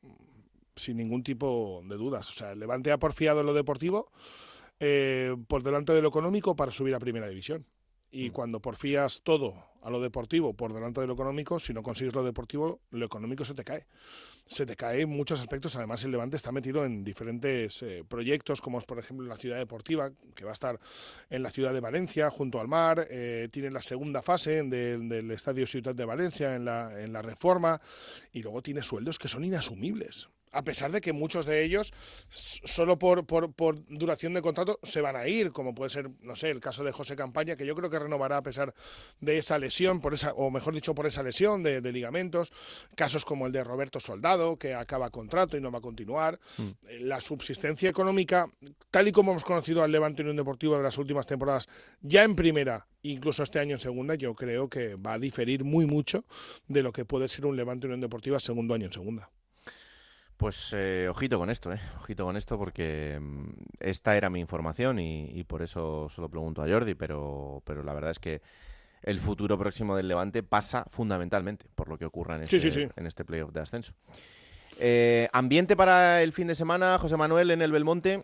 sin 0.76 0.96
ningún 0.96 1.22
tipo 1.22 1.82
de 1.84 1.96
dudas. 1.96 2.28
O 2.30 2.32
sea, 2.32 2.52
el 2.52 2.60
Levante 2.60 2.92
ha 2.92 2.98
porfiado 2.98 3.40
en 3.40 3.46
lo 3.46 3.54
deportivo 3.54 4.10
eh, 4.80 5.36
por 5.46 5.62
delante 5.62 5.92
de 5.92 6.02
lo 6.02 6.08
económico 6.08 6.56
para 6.56 6.72
subir 6.72 6.94
a 6.94 7.00
primera 7.00 7.28
división. 7.28 7.66
Y 8.10 8.30
mm. 8.30 8.32
cuando 8.32 8.60
porfías 8.60 9.20
todo 9.22 9.54
a 9.82 9.90
lo 9.90 10.00
deportivo 10.00 10.54
por 10.54 10.72
delante 10.72 11.00
de 11.00 11.06
lo 11.06 11.12
económico, 11.12 11.60
si 11.60 11.72
no 11.72 11.82
consigues 11.82 12.14
lo 12.14 12.22
deportivo, 12.22 12.80
lo 12.90 13.06
económico 13.06 13.44
se 13.44 13.54
te 13.54 13.64
cae. 13.64 13.86
Se 14.46 14.64
te 14.64 14.76
cae 14.76 15.02
en 15.02 15.10
muchos 15.10 15.40
aspectos. 15.40 15.76
Además, 15.76 16.02
el 16.04 16.10
Levante 16.10 16.36
está 16.36 16.52
metido 16.52 16.84
en 16.84 17.04
diferentes 17.04 17.82
eh, 17.82 18.02
proyectos, 18.08 18.60
como 18.60 18.78
es, 18.78 18.84
por 18.84 18.98
ejemplo, 18.98 19.26
la 19.26 19.36
ciudad 19.36 19.58
deportiva, 19.58 20.10
que 20.34 20.44
va 20.44 20.50
a 20.50 20.54
estar 20.54 20.80
en 21.28 21.42
la 21.42 21.50
ciudad 21.50 21.72
de 21.72 21.80
Valencia, 21.80 22.30
junto 22.30 22.60
al 22.60 22.68
mar. 22.68 23.06
Eh, 23.10 23.48
tiene 23.50 23.70
la 23.70 23.82
segunda 23.82 24.22
fase 24.22 24.62
del, 24.62 25.30
Estadio 25.30 25.66
Ciudad 25.66 25.94
de 25.94 26.04
Valencia, 26.04 26.54
en 26.54 26.64
la, 26.64 27.00
en 27.00 27.12
la 27.12 27.22
reforma. 27.22 27.80
Y 28.32 28.42
luego 28.42 28.62
tiene 28.62 28.82
sueldos 28.82 29.18
que 29.18 29.28
son 29.28 29.44
inasumibles 29.44 30.28
a 30.52 30.62
pesar 30.62 30.92
de 30.92 31.00
que 31.00 31.12
muchos 31.12 31.46
de 31.46 31.64
ellos, 31.64 31.92
solo 32.28 32.98
por, 32.98 33.26
por, 33.26 33.52
por, 33.52 33.78
duración 33.88 34.34
de 34.34 34.42
contrato, 34.42 34.78
se 34.82 35.00
van 35.00 35.16
a 35.16 35.26
ir, 35.28 35.52
como 35.52 35.74
puede 35.74 35.90
ser, 35.90 36.10
no 36.20 36.36
sé, 36.36 36.50
el 36.50 36.60
caso 36.60 36.84
de 36.84 36.92
José 36.92 37.16
Campaña, 37.16 37.56
que 37.56 37.66
yo 37.66 37.74
creo 37.74 37.90
que 37.90 37.98
renovará 37.98 38.38
a 38.38 38.42
pesar 38.42 38.74
de 39.20 39.38
esa 39.38 39.58
lesión, 39.58 40.00
por 40.00 40.14
esa, 40.14 40.32
o 40.34 40.50
mejor 40.50 40.74
dicho, 40.74 40.94
por 40.94 41.06
esa 41.06 41.22
lesión 41.22 41.62
de, 41.62 41.80
ligamentos, 41.92 42.52
casos 42.94 43.24
como 43.24 43.46
el 43.46 43.52
de 43.52 43.64
Roberto 43.64 44.00
Soldado, 44.00 44.58
que 44.58 44.74
acaba 44.74 45.10
contrato 45.10 45.56
y 45.56 45.60
no 45.60 45.70
va 45.70 45.78
a 45.78 45.82
continuar, 45.82 46.38
mm. 46.58 47.00
la 47.00 47.20
subsistencia 47.20 47.88
económica, 47.88 48.46
tal 48.90 49.08
y 49.08 49.12
como 49.12 49.32
hemos 49.32 49.44
conocido 49.44 49.82
al 49.82 49.92
Levante 49.92 50.22
Unión 50.22 50.36
Deportivo 50.36 50.76
de 50.76 50.82
las 50.82 50.98
últimas 50.98 51.26
temporadas, 51.26 51.68
ya 52.00 52.24
en 52.24 52.36
primera, 52.36 52.86
incluso 53.02 53.42
este 53.42 53.58
año 53.58 53.74
en 53.74 53.80
segunda, 53.80 54.14
yo 54.14 54.34
creo 54.34 54.68
que 54.68 54.94
va 54.94 55.14
a 55.14 55.18
diferir 55.18 55.64
muy 55.64 55.86
mucho 55.86 56.24
de 56.66 56.82
lo 56.82 56.92
que 56.92 57.04
puede 57.04 57.28
ser 57.28 57.46
un 57.46 57.56
Levante 57.56 57.86
Unión 57.86 58.00
Deportiva 58.00 58.40
segundo 58.40 58.74
año 58.74 58.86
en 58.86 58.92
segunda. 58.92 59.30
Pues 60.38 60.72
eh, 60.72 61.08
ojito 61.10 61.36
con 61.36 61.50
esto, 61.50 61.72
¿eh? 61.72 61.80
Ojito 61.98 62.24
con 62.24 62.36
esto 62.36 62.56
porque 62.56 63.18
mm, 63.20 63.50
esta 63.80 64.16
era 64.16 64.30
mi 64.30 64.38
información 64.38 65.00
y, 65.00 65.42
por 65.42 65.62
eso 65.62 66.08
se 66.08 66.20
lo 66.20 66.28
pregunto 66.28 66.62
a 66.62 66.68
Jordi, 66.68 66.94
pero, 66.94 67.60
pero 67.64 67.82
la 67.82 67.92
verdad 67.92 68.12
es 68.12 68.20
que 68.20 68.40
el 69.02 69.18
futuro 69.18 69.58
próximo 69.58 69.96
del 69.96 70.06
Levante 70.06 70.44
pasa 70.44 70.84
fundamentalmente 70.90 71.66
por 71.74 71.88
lo 71.88 71.98
que 71.98 72.04
ocurra 72.04 72.36
en 72.36 72.44
este, 72.44 72.88
En 72.94 73.06
este 73.06 73.24
playoff 73.24 73.52
de 73.52 73.60
ascenso. 73.60 73.94
Eh, 74.78 75.28
¿Ambiente 75.32 75.76
para 75.76 76.22
el 76.22 76.32
fin 76.32 76.46
de 76.46 76.54
semana, 76.54 76.98
José 76.98 77.16
Manuel, 77.16 77.50
en 77.50 77.60
el 77.60 77.72
Belmonte? 77.72 78.22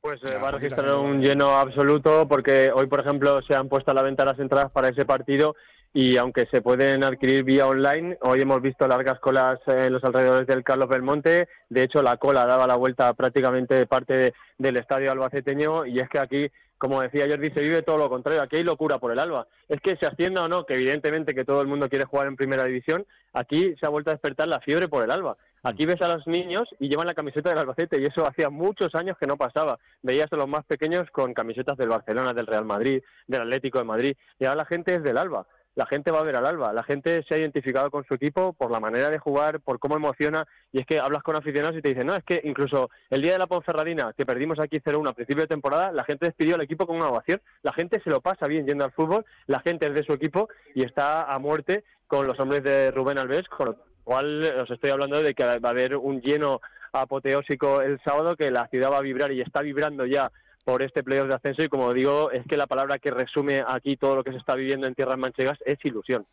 Pues 0.00 0.20
eh, 0.24 0.36
va 0.42 0.48
a 0.48 0.52
registrar 0.52 0.96
un 0.96 1.20
lleno 1.20 1.54
absoluto 1.54 2.26
porque 2.26 2.72
hoy, 2.74 2.88
por 2.88 2.98
ejemplo, 2.98 3.40
se 3.42 3.54
han 3.54 3.68
puesto 3.68 3.92
a 3.92 3.94
la 3.94 4.02
venta 4.02 4.24
las 4.24 4.40
entradas 4.40 4.72
para 4.72 4.88
ese 4.88 5.04
partido 5.04 5.54
y 5.96 6.16
aunque 6.16 6.46
se 6.50 6.60
pueden 6.60 7.04
adquirir 7.04 7.44
vía 7.44 7.68
online, 7.68 8.18
hoy 8.22 8.40
hemos 8.40 8.60
visto 8.60 8.88
largas 8.88 9.20
colas 9.20 9.60
en 9.68 9.92
los 9.92 10.02
alrededores 10.02 10.44
del 10.44 10.64
Carlos 10.64 10.88
Belmonte. 10.88 11.48
De 11.68 11.84
hecho, 11.84 12.02
la 12.02 12.16
cola 12.16 12.44
daba 12.46 12.66
la 12.66 12.74
vuelta 12.74 13.14
prácticamente 13.14 13.86
parte 13.86 14.34
del 14.58 14.76
estadio 14.76 15.12
albaceteño 15.12 15.86
y 15.86 16.00
es 16.00 16.08
que 16.08 16.18
aquí, 16.18 16.50
como 16.78 17.00
decía 17.00 17.28
Jordi, 17.30 17.52
se 17.52 17.62
vive 17.62 17.82
todo 17.82 17.96
lo 17.96 18.08
contrario. 18.08 18.42
Aquí 18.42 18.56
hay 18.56 18.64
locura 18.64 18.98
por 18.98 19.12
el 19.12 19.20
Alba. 19.20 19.46
Es 19.68 19.80
que 19.80 19.94
se 19.94 20.06
ascienda 20.06 20.42
o 20.42 20.48
no, 20.48 20.66
que 20.66 20.74
evidentemente 20.74 21.32
que 21.32 21.44
todo 21.44 21.60
el 21.60 21.68
mundo 21.68 21.88
quiere 21.88 22.06
jugar 22.06 22.26
en 22.26 22.34
primera 22.34 22.64
división, 22.64 23.06
aquí 23.32 23.76
se 23.78 23.86
ha 23.86 23.88
vuelto 23.88 24.10
a 24.10 24.14
despertar 24.14 24.48
la 24.48 24.58
fiebre 24.58 24.88
por 24.88 25.04
el 25.04 25.12
Alba. 25.12 25.36
Aquí 25.62 25.86
ves 25.86 26.02
a 26.02 26.08
los 26.08 26.26
niños 26.26 26.68
y 26.80 26.88
llevan 26.88 27.06
la 27.06 27.14
camiseta 27.14 27.50
del 27.50 27.60
Albacete 27.60 28.00
y 28.00 28.04
eso 28.04 28.28
hacía 28.28 28.50
muchos 28.50 28.96
años 28.96 29.16
que 29.16 29.28
no 29.28 29.36
pasaba. 29.36 29.78
Veías 30.02 30.30
a 30.32 30.36
los 30.36 30.48
más 30.48 30.64
pequeños 30.64 31.08
con 31.12 31.34
camisetas 31.34 31.78
del 31.78 31.88
Barcelona, 31.88 32.32
del 32.32 32.48
Real 32.48 32.64
Madrid, 32.64 33.00
del 33.28 33.42
Atlético 33.42 33.78
de 33.78 33.84
Madrid 33.84 34.16
y 34.40 34.44
ahora 34.44 34.56
la 34.56 34.66
gente 34.66 34.96
es 34.96 35.04
del 35.04 35.18
Alba 35.18 35.46
la 35.74 35.86
gente 35.86 36.10
va 36.10 36.20
a 36.20 36.24
ver 36.24 36.36
al 36.36 36.46
Alba, 36.46 36.72
la 36.72 36.82
gente 36.82 37.22
se 37.28 37.34
ha 37.34 37.38
identificado 37.38 37.90
con 37.90 38.04
su 38.04 38.14
equipo 38.14 38.52
por 38.52 38.70
la 38.70 38.80
manera 38.80 39.10
de 39.10 39.18
jugar, 39.18 39.60
por 39.60 39.78
cómo 39.78 39.96
emociona, 39.96 40.46
y 40.72 40.80
es 40.80 40.86
que 40.86 40.98
hablas 40.98 41.22
con 41.22 41.36
aficionados 41.36 41.76
y 41.76 41.82
te 41.82 41.88
dicen, 41.88 42.06
no, 42.06 42.14
es 42.14 42.24
que 42.24 42.40
incluso 42.44 42.90
el 43.10 43.22
día 43.22 43.32
de 43.32 43.38
la 43.38 43.46
Ponferradina, 43.46 44.12
que 44.16 44.26
perdimos 44.26 44.58
aquí 44.60 44.78
0-1 44.78 45.08
a 45.08 45.12
principio 45.14 45.42
de 45.42 45.48
temporada, 45.48 45.92
la 45.92 46.04
gente 46.04 46.26
despidió 46.26 46.54
al 46.54 46.62
equipo 46.62 46.86
con 46.86 46.96
una 46.96 47.08
ovación, 47.08 47.40
la 47.62 47.72
gente 47.72 48.00
se 48.02 48.10
lo 48.10 48.20
pasa 48.20 48.46
bien 48.46 48.66
yendo 48.66 48.84
al 48.84 48.92
fútbol, 48.92 49.24
la 49.46 49.60
gente 49.60 49.86
es 49.86 49.94
de 49.94 50.04
su 50.04 50.12
equipo 50.12 50.48
y 50.74 50.84
está 50.84 51.32
a 51.32 51.38
muerte 51.38 51.84
con 52.06 52.26
los 52.26 52.38
hombres 52.38 52.62
de 52.62 52.90
Rubén 52.90 53.18
Alves, 53.18 53.48
con 53.48 53.66
lo 53.66 53.76
cual 54.04 54.44
os 54.60 54.70
estoy 54.70 54.90
hablando 54.90 55.20
de 55.22 55.34
que 55.34 55.44
va 55.44 55.68
a 55.68 55.70
haber 55.70 55.96
un 55.96 56.20
lleno 56.20 56.60
apoteósico 56.92 57.80
el 57.80 58.00
sábado, 58.04 58.36
que 58.36 58.50
la 58.50 58.68
ciudad 58.68 58.92
va 58.92 58.98
a 58.98 59.02
vibrar 59.02 59.32
y 59.32 59.40
está 59.40 59.62
vibrando 59.62 60.06
ya 60.06 60.30
por 60.64 60.82
este 60.82 61.02
playoff 61.02 61.28
de 61.28 61.34
ascenso 61.34 61.62
y 61.62 61.68
como 61.68 61.92
digo, 61.92 62.30
es 62.30 62.46
que 62.46 62.56
la 62.56 62.66
palabra 62.66 62.98
que 62.98 63.10
resume 63.10 63.62
aquí 63.66 63.96
todo 63.96 64.16
lo 64.16 64.24
que 64.24 64.32
se 64.32 64.38
está 64.38 64.54
viviendo 64.54 64.86
en 64.86 64.94
tierras 64.94 65.18
manchegas 65.18 65.58
es 65.64 65.78
ilusión. 65.84 66.26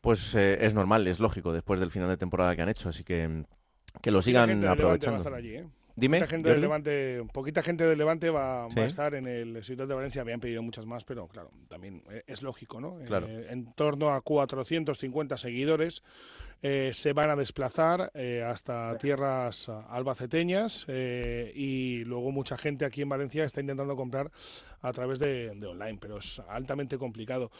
Pues 0.00 0.34
eh, 0.34 0.58
es 0.66 0.74
normal, 0.74 1.06
es 1.06 1.20
lógico 1.20 1.52
después 1.52 1.78
del 1.78 1.90
final 1.90 2.08
de 2.08 2.16
temporada 2.16 2.56
que 2.56 2.62
han 2.62 2.68
hecho, 2.68 2.88
así 2.88 3.04
que 3.04 3.44
que 4.00 4.10
lo 4.10 4.22
sigan 4.22 4.64
aprovechando. 4.64 5.22
Dime. 5.94 6.20
Poquita 6.20 6.30
gente, 6.30 6.48
del 6.48 6.60
Levante, 6.62 7.24
poquita 7.34 7.62
gente 7.62 7.86
del 7.86 7.98
Levante 7.98 8.30
va, 8.30 8.64
a 8.64 8.86
estar 8.86 9.14
en 9.14 9.26
el 9.26 9.62
Ciudad 9.62 9.86
de 9.86 9.94
Valencia. 9.94 10.22
Habían 10.22 10.40
pedido 10.40 10.62
muchas 10.62 10.86
más, 10.86 11.04
pero 11.04 11.28
claro, 11.28 11.50
también 11.68 12.02
eh, 12.10 12.22
es 12.26 12.42
lógico, 12.42 12.80
¿no? 12.80 12.98
Claro. 13.04 13.26
Eh, 13.28 13.48
en 13.50 13.74
torno 13.74 14.10
a 14.10 14.22
450 14.22 15.36
seguidores 15.36 16.02
eh, 16.62 16.90
se 16.94 17.12
van 17.12 17.30
a 17.30 17.36
desplazar 17.36 18.12
hasta 18.46 18.96
tierras 18.98 19.68
albaceteñas 19.68 20.86
y 20.88 22.04
luego 22.04 22.30
mucha 22.30 22.56
gente 22.56 22.84
aquí 22.84 23.02
en 23.02 23.08
Valencia 23.08 23.44
está 23.44 23.60
intentando 23.60 23.96
comprar 23.96 24.30
a 24.80 24.92
través 24.92 25.18
de, 25.18 25.50
online, 25.50 25.98
pero 26.00 26.18
es 26.18 26.40
altamente 26.48 26.98
complicado. 26.98 27.50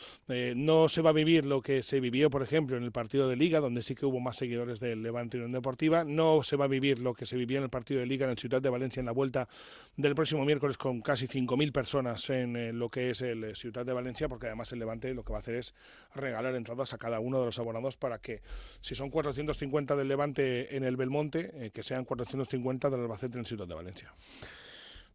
no 0.57 0.89
se 0.89 1.03
va 1.03 1.11
a 1.11 1.13
vivir 1.13 1.45
lo 1.47 1.63
que 1.63 1.83
se 1.83 2.01
vivió, 2.01 2.31
por 2.31 2.43
ejemplo, 2.43 2.77
en 2.77 2.83
el 2.83 2.93
partido 2.93 3.29
de 3.29 3.37
Liga, 3.37 3.61
donde 3.61 3.83
sí 3.83 3.95
que 3.95 4.07
hubo 4.07 4.21
más 4.21 4.37
seguidores 4.37 4.81
del 4.81 5.03
Levante 5.03 5.37
Unión 5.37 5.53
Deportiva. 5.53 6.05
No 6.05 6.43
se 6.43 6.57
va 6.57 6.65
a 6.67 6.69
vivir 6.69 6.99
lo 6.99 7.15
que 7.15 7.27
se 7.27 7.37
vivió 7.37 7.59
en 7.59 7.65
el 7.65 7.71
partido 7.71 8.01
de 8.01 8.07
Liga 8.07 8.25
en 8.25 8.33
el 8.33 8.39
Ciudad 8.39 8.63
de 8.63 8.71
Valencia 8.71 9.01
en 9.01 9.07
la 9.07 9.13
vuelta 9.13 9.49
del 9.97 10.15
próximo 10.15 10.45
miércoles 10.45 10.79
con 10.79 11.01
casi 11.01 11.27
5.000 11.27 11.73
personas 11.73 12.29
en 12.31 12.57
eh, 12.57 12.73
lo 12.73 12.89
que 12.89 13.11
es 13.11 13.21
el 13.21 13.45
eh, 13.45 13.55
Ciudad 13.55 13.85
de 13.85 13.93
Valencia, 13.93 14.29
porque 14.29 14.47
además 14.47 14.73
el 14.73 14.79
Levante 14.79 15.13
lo 15.15 15.25
que 15.25 15.33
va 15.33 15.39
a 15.39 15.43
hacer 15.43 15.57
es 15.57 15.75
regalar 16.15 16.55
entradas 16.55 16.93
a 16.95 16.99
cada 16.99 17.21
uno 17.21 17.39
de 17.41 17.47
los 17.47 17.59
abonados 17.59 17.97
para 17.97 18.19
que, 18.19 18.43
si 18.81 18.91
son 18.95 19.11
450 19.11 19.97
del 19.97 20.09
Levante 20.09 20.76
en 20.76 20.84
el 20.84 20.97
Belmonte, 20.97 21.51
eh, 21.55 21.70
que 21.70 21.82
sean 21.82 22.05
450 22.05 22.90
del 22.90 23.01
Albacete 23.01 23.34
en 23.34 23.40
el 23.40 23.47
Ciudad 23.47 23.66
de 23.66 23.74
Valencia. 23.74 24.12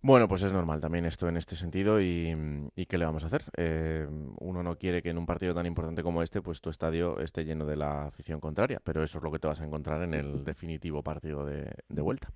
Bueno, 0.02 0.28
pues 0.28 0.44
es 0.44 0.54
normal 0.54 0.80
también 0.80 1.06
esto 1.06 1.28
en 1.28 1.38
este 1.38 1.56
sentido 1.56 2.00
y, 2.00 2.70
¿qué 2.88 2.98
le 2.98 3.06
vamos 3.06 3.24
a 3.24 3.28
hacer? 3.28 3.44
Eh, 3.58 4.08
uno 4.40 4.62
no 4.62 4.78
quiere 4.78 5.02
que 5.02 5.10
en 5.10 5.18
un 5.18 5.26
partido 5.26 5.56
tan 5.56 5.66
importante 5.66 6.04
como 6.04 6.22
este, 6.22 6.42
pues 6.42 6.62
tu 6.62 6.70
estadio 6.70 7.20
esté 7.20 7.46
lleno 7.46 7.66
de 7.66 7.76
la 7.76 8.06
afición 8.06 8.40
contraria, 8.40 8.80
pero 8.84 9.04
eso 9.04 9.18
es 9.18 9.24
lo 9.24 9.32
que 9.32 9.40
te 9.40 9.48
vas 9.48 9.60
a 9.60 9.66
encontrar 9.66 10.04
en 10.04 10.14
el 10.14 10.46
definitivo 10.46 11.02
partido 11.02 11.46
de, 11.46 12.02
vuelta. 12.02 12.30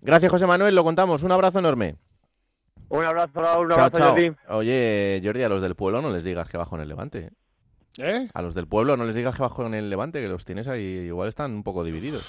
Gracias, 0.00 0.30
José 0.30 0.46
Manuel, 0.46 0.74
lo 0.74 0.84
contamos. 0.84 1.22
Un 1.24 1.32
abrazo 1.32 1.58
enorme. 1.58 1.96
Un 2.88 3.04
abrazo, 3.04 3.60
un 3.60 3.72
abrazo, 3.72 4.14
Oye, 4.50 5.20
Jordi, 5.24 5.42
a 5.42 5.48
los 5.48 5.62
del 5.62 5.74
pueblo 5.74 6.02
no 6.02 6.12
les 6.12 6.24
digas 6.24 6.48
que 6.48 6.56
bajo 6.56 6.76
en 6.76 6.82
el 6.82 6.88
Levante. 6.88 7.30
¿Eh? 7.98 8.28
A 8.32 8.42
los 8.42 8.54
del 8.54 8.66
pueblo 8.66 8.96
no 8.96 9.04
les 9.04 9.14
digas 9.14 9.34
que 9.34 9.42
bajo 9.42 9.66
en 9.66 9.74
el 9.74 9.90
Levante, 9.90 10.20
que 10.20 10.28
los 10.28 10.44
tienes 10.44 10.68
ahí, 10.68 10.82
igual 10.82 11.28
están 11.28 11.52
un 11.52 11.62
poco 11.62 11.84
divididos 11.84 12.24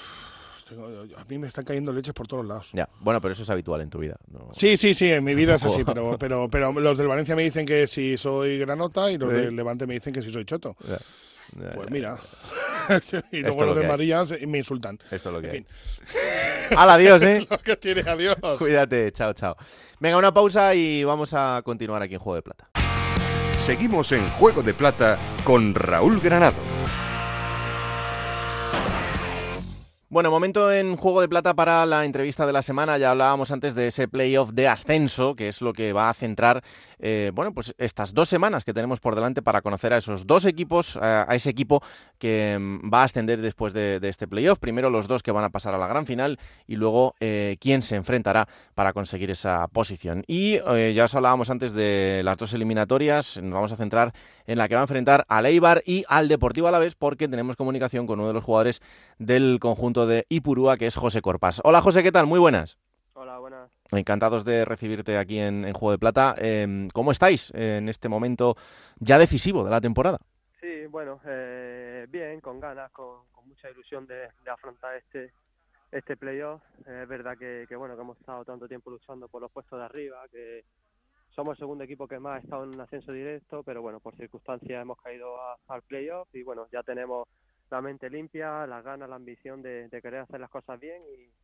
a 1.16 1.24
mí 1.28 1.38
me 1.38 1.46
están 1.46 1.64
cayendo 1.64 1.92
leches 1.92 2.14
por 2.14 2.26
todos 2.26 2.44
lados. 2.46 2.70
Ya, 2.72 2.88
bueno, 3.00 3.20
pero 3.20 3.32
eso 3.32 3.42
es 3.42 3.50
habitual 3.50 3.80
en 3.80 3.90
tu 3.90 3.98
vida. 3.98 4.16
Sí, 4.52 4.76
sí, 4.76 4.94
sí, 4.94 5.10
en 5.10 5.22
mi 5.24 5.34
vida 5.34 5.56
es 5.56 5.64
así, 5.64 5.84
pero, 5.84 6.16
pero, 6.18 6.48
pero 6.48 6.72
los 6.72 6.98
del 6.98 7.08
Valencia 7.08 7.36
me 7.36 7.42
dicen 7.42 7.66
que 7.66 7.86
si 7.86 8.16
soy 8.16 8.58
granota 8.58 9.10
y 9.10 9.18
los 9.18 9.32
del 9.32 9.54
Levante 9.54 9.86
me 9.86 9.94
dicen 9.94 10.12
que 10.12 10.22
si 10.22 10.30
soy 10.30 10.44
choto. 10.44 10.76
pues 10.76 11.90
mira. 11.90 12.18
y 13.32 13.40
luego 13.40 13.64
los 13.64 13.76
de 13.76 13.86
María 13.86 14.24
me 14.46 14.58
insultan. 14.58 14.98
Esto 15.10 15.30
es 15.30 15.34
lo 15.34 15.40
que 15.40 15.56
en 15.56 15.66
adiós, 16.76 17.22
¿eh? 17.22 17.46
lo 17.50 17.58
que 17.58 17.76
tiene, 17.76 18.02
adiós. 18.02 18.36
Cuídate, 18.58 19.12
chao, 19.12 19.32
chao. 19.32 19.56
Venga, 20.00 20.16
una 20.16 20.32
pausa 20.32 20.74
y 20.74 21.04
vamos 21.04 21.34
a 21.34 21.60
continuar 21.64 22.02
aquí 22.02 22.14
en 22.14 22.20
Juego 22.20 22.36
de 22.36 22.42
Plata. 22.42 22.83
Seguimos 23.56 24.12
en 24.12 24.28
Juego 24.30 24.62
de 24.62 24.74
Plata 24.74 25.18
con 25.44 25.74
Raúl 25.74 26.20
Granado. 26.20 26.56
Bueno, 30.14 30.30
momento 30.30 30.72
en 30.72 30.94
Juego 30.96 31.20
de 31.20 31.28
Plata 31.28 31.54
para 31.54 31.84
la 31.86 32.04
entrevista 32.04 32.46
de 32.46 32.52
la 32.52 32.62
semana. 32.62 32.98
Ya 32.98 33.10
hablábamos 33.10 33.50
antes 33.50 33.74
de 33.74 33.88
ese 33.88 34.06
playoff 34.06 34.52
de 34.52 34.68
ascenso, 34.68 35.34
que 35.34 35.48
es 35.48 35.60
lo 35.60 35.72
que 35.72 35.92
va 35.92 36.08
a 36.08 36.14
centrar, 36.14 36.62
eh, 37.00 37.32
bueno, 37.34 37.52
pues 37.52 37.74
estas 37.78 38.14
dos 38.14 38.28
semanas 38.28 38.62
que 38.62 38.72
tenemos 38.72 39.00
por 39.00 39.16
delante 39.16 39.42
para 39.42 39.60
conocer 39.60 39.92
a 39.92 39.96
esos 39.96 40.24
dos 40.24 40.46
equipos, 40.46 40.96
a 40.98 41.26
ese 41.34 41.50
equipo 41.50 41.82
que 42.16 42.56
mm, 42.60 42.94
va 42.94 43.00
a 43.00 43.04
ascender 43.06 43.40
después 43.40 43.72
de, 43.72 43.98
este 44.04 44.28
playoff. 44.28 44.60
Primero 44.60 44.88
los 44.88 45.08
dos 45.08 45.20
que 45.20 45.32
van 45.32 45.42
a 45.42 45.50
pasar 45.50 45.74
a 45.74 45.78
la 45.78 45.88
gran 45.88 46.06
final 46.06 46.38
y 46.68 46.76
luego 46.76 47.16
eh, 47.18 47.56
quién 47.58 47.82
se 47.82 47.96
enfrentará 47.96 48.46
para 48.76 48.92
conseguir 48.92 49.32
esa 49.32 49.66
posición. 49.66 50.22
Y 50.28 50.60
eh, 50.64 50.92
ya 50.94 51.06
os 51.06 51.14
hablábamos 51.16 51.50
antes 51.50 51.72
de 51.72 52.22
las 52.22 52.38
dos 52.38 52.54
eliminatorias. 52.54 53.42
Nos 53.42 53.54
vamos 53.54 53.72
a 53.72 53.76
centrar 53.76 54.12
en 54.46 54.58
la 54.58 54.68
que 54.68 54.76
va 54.76 54.82
a 54.82 54.84
enfrentar 54.84 55.24
al 55.28 55.46
Eibar 55.46 55.82
y 55.84 56.04
al 56.06 56.28
Deportivo 56.28 56.68
a 56.68 56.70
la 56.70 56.78
vez, 56.78 56.94
porque 56.94 57.26
tenemos 57.26 57.56
comunicación 57.56 58.06
con 58.06 58.20
uno 58.20 58.28
de 58.28 58.34
los 58.34 58.44
jugadores 58.44 58.80
del 59.18 59.58
conjunto 59.58 60.03
de 60.06 60.26
Ipurúa, 60.28 60.76
que 60.76 60.86
es 60.86 60.96
José 60.96 61.22
Corpas. 61.22 61.60
Hola 61.64 61.82
José, 61.82 62.02
¿qué 62.02 62.12
tal? 62.12 62.26
Muy 62.26 62.38
buenas. 62.38 62.78
Hola, 63.14 63.38
buenas. 63.38 63.70
Encantados 63.92 64.44
de 64.44 64.64
recibirte 64.64 65.16
aquí 65.16 65.38
en, 65.38 65.72
Juego 65.72 65.92
de 65.92 65.98
Plata. 65.98 66.34
Em, 66.38 66.88
¿Cómo 66.90 67.12
estáis 67.12 67.52
en 67.54 67.88
este 67.88 68.08
momento 68.08 68.56
ya 68.98 69.18
decisivo 69.18 69.64
de 69.64 69.70
la 69.70 69.80
temporada? 69.80 70.18
Sí, 70.60 70.86
bueno, 70.86 71.20
eh, 71.26 72.06
bien, 72.08 72.40
con 72.40 72.58
ganas, 72.58 72.90
con, 72.90 73.20
mucha 73.46 73.70
ilusión 73.70 74.06
de, 74.06 74.28
afrontar 74.50 74.96
este 74.96 75.32
este 75.92 76.16
playoff. 76.16 76.60
es 76.80 77.06
verdad 77.06 77.38
que, 77.38 77.66
bueno 77.76 77.94
que 77.94 78.02
hemos 78.02 78.18
estado 78.18 78.44
tanto 78.44 78.66
tiempo 78.66 78.90
luchando 78.90 79.28
por 79.28 79.40
los 79.40 79.52
puestos 79.52 79.78
de 79.78 79.84
arriba, 79.84 80.26
que 80.32 80.64
somos 81.30 81.56
el 81.56 81.58
segundo 81.60 81.84
equipo 81.84 82.08
que 82.08 82.18
más 82.18 82.36
ha 82.36 82.44
estado 82.44 82.64
en 82.64 82.70
un 82.70 82.80
ascenso 82.80 83.12
directo, 83.12 83.62
pero 83.62 83.80
bueno, 83.80 84.00
por 84.00 84.16
circunstancias 84.16 84.82
hemos 84.82 85.00
caído 85.00 85.36
al 85.68 85.82
playoff 85.82 86.28
y 86.34 86.42
bueno, 86.42 86.66
ya 86.72 86.82
tenemos 86.82 87.28
la 87.70 87.80
mente 87.80 88.10
limpia, 88.10 88.66
las 88.66 88.84
ganas, 88.84 89.08
la 89.08 89.16
ambición 89.16 89.62
de, 89.62 89.88
querer 89.90 90.20
hacer 90.20 90.40
las 90.40 90.50
cosas 90.50 90.78
bien 90.78 91.02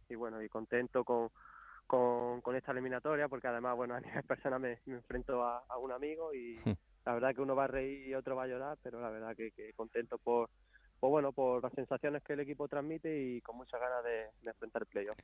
y, 0.08 0.14
bueno, 0.14 0.42
y 0.42 0.48
contento 0.48 1.04
con, 1.04 1.30
con, 1.86 2.56
esta 2.56 2.72
eliminatoria 2.72 3.28
porque 3.28 3.48
además, 3.48 3.76
bueno, 3.76 3.94
a 3.96 4.00
nivel 4.00 4.22
personal 4.24 4.60
me, 4.60 4.78
enfrento 4.86 5.42
a, 5.44 5.62
un 5.78 5.92
amigo 5.92 6.32
y 6.34 6.58
hmm. 6.64 6.72
la 7.06 7.14
verdad 7.14 7.34
que 7.34 7.40
uno 7.40 7.56
va 7.56 7.64
a 7.64 7.68
reír 7.68 8.08
y 8.08 8.14
otro 8.14 8.36
va 8.36 8.44
a 8.44 8.48
llorar, 8.48 8.78
pero 8.82 9.00
la 9.00 9.10
verdad 9.10 9.34
que, 9.36 9.52
contento 9.74 10.18
por, 10.18 10.50
pues 10.98 11.10
bueno, 11.10 11.32
por 11.32 11.62
las 11.62 11.72
sensaciones 11.72 12.22
que 12.22 12.34
el 12.34 12.40
equipo 12.40 12.68
transmite 12.68 13.22
y 13.22 13.40
con 13.40 13.56
muchas 13.56 13.80
ganas 13.80 14.04
de, 14.04 14.48
enfrentar 14.48 14.82
el 14.82 14.88
playoff. 14.88 15.18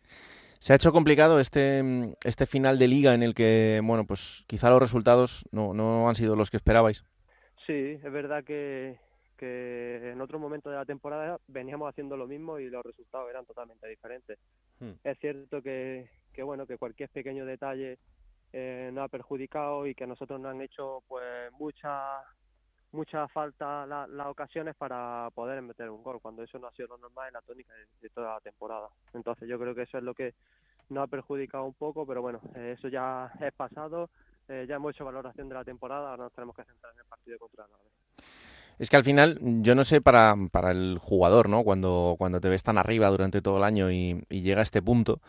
Se 0.58 0.72
ha 0.72 0.76
hecho 0.76 0.92
complicado 0.92 1.38
este, 1.38 1.82
este 2.24 2.46
final 2.46 2.78
de 2.78 2.88
liga 2.88 3.14
en 3.14 3.22
el 3.22 3.34
que, 3.34 3.80
bueno, 3.84 4.06
pues 4.06 4.44
quizá 4.46 4.70
los 4.70 4.80
resultados 4.80 5.46
no, 5.52 5.74
no 5.74 6.08
han 6.08 6.14
sido 6.14 6.34
los 6.34 6.50
que 6.50 6.56
esperabais. 6.56 7.04
Sí, 7.66 7.98
es 8.02 8.12
verdad 8.12 8.44
que, 8.44 8.96
que 9.36 10.12
en 10.12 10.20
otro 10.20 10.38
momento 10.38 10.70
de 10.70 10.76
la 10.76 10.84
temporada 10.84 11.38
veníamos 11.46 11.88
haciendo 11.88 12.16
lo 12.16 12.26
mismo 12.26 12.58
y 12.58 12.68
los 12.68 12.84
resultados 12.84 13.28
eran 13.30 13.46
totalmente 13.46 13.86
diferentes. 13.88 14.38
Hmm. 14.80 14.92
Es 15.04 15.18
cierto 15.18 15.62
que, 15.62 16.08
que, 16.32 16.42
bueno, 16.42 16.66
que 16.66 16.78
cualquier 16.78 17.08
pequeño 17.10 17.44
detalle 17.44 17.98
eh, 18.52 18.90
nos 18.92 19.04
ha 19.04 19.08
perjudicado 19.08 19.86
y 19.86 19.94
que 19.94 20.06
nosotros 20.06 20.40
nos 20.40 20.52
han 20.52 20.62
hecho 20.62 21.02
pues 21.08 21.52
mucha 21.52 22.22
mucha 22.92 23.28
falta 23.28 23.86
las 23.86 24.26
ocasiones 24.26 24.74
para 24.76 25.28
poder 25.34 25.60
meter 25.60 25.90
un 25.90 26.02
gol, 26.02 26.20
cuando 26.20 26.42
eso 26.42 26.58
no 26.58 26.68
ha 26.68 26.72
sido 26.72 26.88
lo 26.88 26.98
normal 26.98 27.28
en 27.28 27.34
la 27.34 27.42
tónica 27.42 27.72
de, 28.00 28.08
toda 28.10 28.34
la 28.34 28.40
temporada. 28.40 28.88
Entonces 29.12 29.48
yo 29.48 29.58
creo 29.58 29.74
que 29.74 29.82
eso 29.82 29.98
es 29.98 30.04
lo 30.04 30.14
que 30.14 30.34
nos 30.88 31.04
ha 31.04 31.06
perjudicado 31.06 31.64
un 31.64 31.74
poco, 31.74 32.06
pero 32.06 32.22
bueno, 32.22 32.40
eso 32.54 32.88
ya 32.88 33.30
es 33.40 33.52
pasado, 33.52 34.08
eh, 34.48 34.64
ya 34.68 34.76
hemos 34.76 34.94
hecho 34.94 35.04
valoración 35.04 35.48
de 35.48 35.54
la 35.54 35.64
temporada, 35.64 36.10
ahora 36.10 36.24
nos 36.24 36.32
tenemos 36.32 36.56
que 36.56 36.64
centrar 36.64 36.92
en 36.94 37.00
el 37.00 37.06
partido 37.06 37.38
contra 37.38 37.66
la 37.66 37.76
es 38.78 38.90
que 38.90 38.96
al 38.96 39.04
final, 39.04 39.38
yo 39.40 39.74
no 39.74 39.84
sé 39.84 40.00
para, 40.00 40.34
para 40.50 40.70
el 40.70 40.98
jugador, 40.98 41.48
¿no? 41.48 41.64
Cuando, 41.64 42.14
cuando 42.18 42.40
te 42.40 42.48
ves 42.48 42.62
tan 42.62 42.76
arriba 42.78 43.08
durante 43.08 43.40
todo 43.40 43.56
el 43.58 43.64
año 43.64 43.90
y, 43.90 44.22
llega 44.28 44.60
a 44.60 44.62
este 44.62 44.82
punto, 44.82 45.20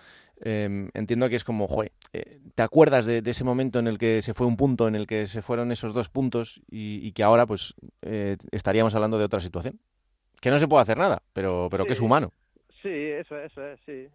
em, 0.41 0.89
entiendo 0.93 1.29
que 1.29 1.37
es 1.37 1.43
como, 1.43 1.67
joder, 1.67 1.91
eh, 2.13 2.39
¿te 2.55 2.63
acuerdas 2.63 3.05
de, 3.05 3.21
ese 3.25 3.43
momento 3.43 3.79
en 3.79 3.87
el 3.87 3.97
que 3.97 4.21
se 4.21 4.33
fue 4.33 4.47
un 4.47 4.57
punto, 4.57 4.87
en 4.87 4.95
el 4.95 5.07
que 5.07 5.27
se 5.27 5.41
fueron 5.41 5.71
esos 5.71 5.93
dos 5.93 6.09
puntos 6.09 6.61
y, 6.69 7.11
que 7.13 7.23
ahora 7.23 7.45
pues 7.45 7.73
eh, 8.01 8.37
estaríamos 8.51 8.95
hablando 8.95 9.17
de 9.17 9.25
otra 9.25 9.39
situación? 9.39 9.79
Que 10.41 10.51
no 10.51 10.59
se 10.59 10.67
puede 10.67 10.83
hacer 10.83 10.97
nada, 10.97 11.23
pero, 11.33 11.67
pero 11.71 11.85
que 11.85 11.93
es 11.93 12.01
humano. 12.01 12.33
Sí, 12.81 12.89
eso, 12.89 13.37
eso 13.39 13.65
es, 13.65 13.79
sí. 13.85 14.07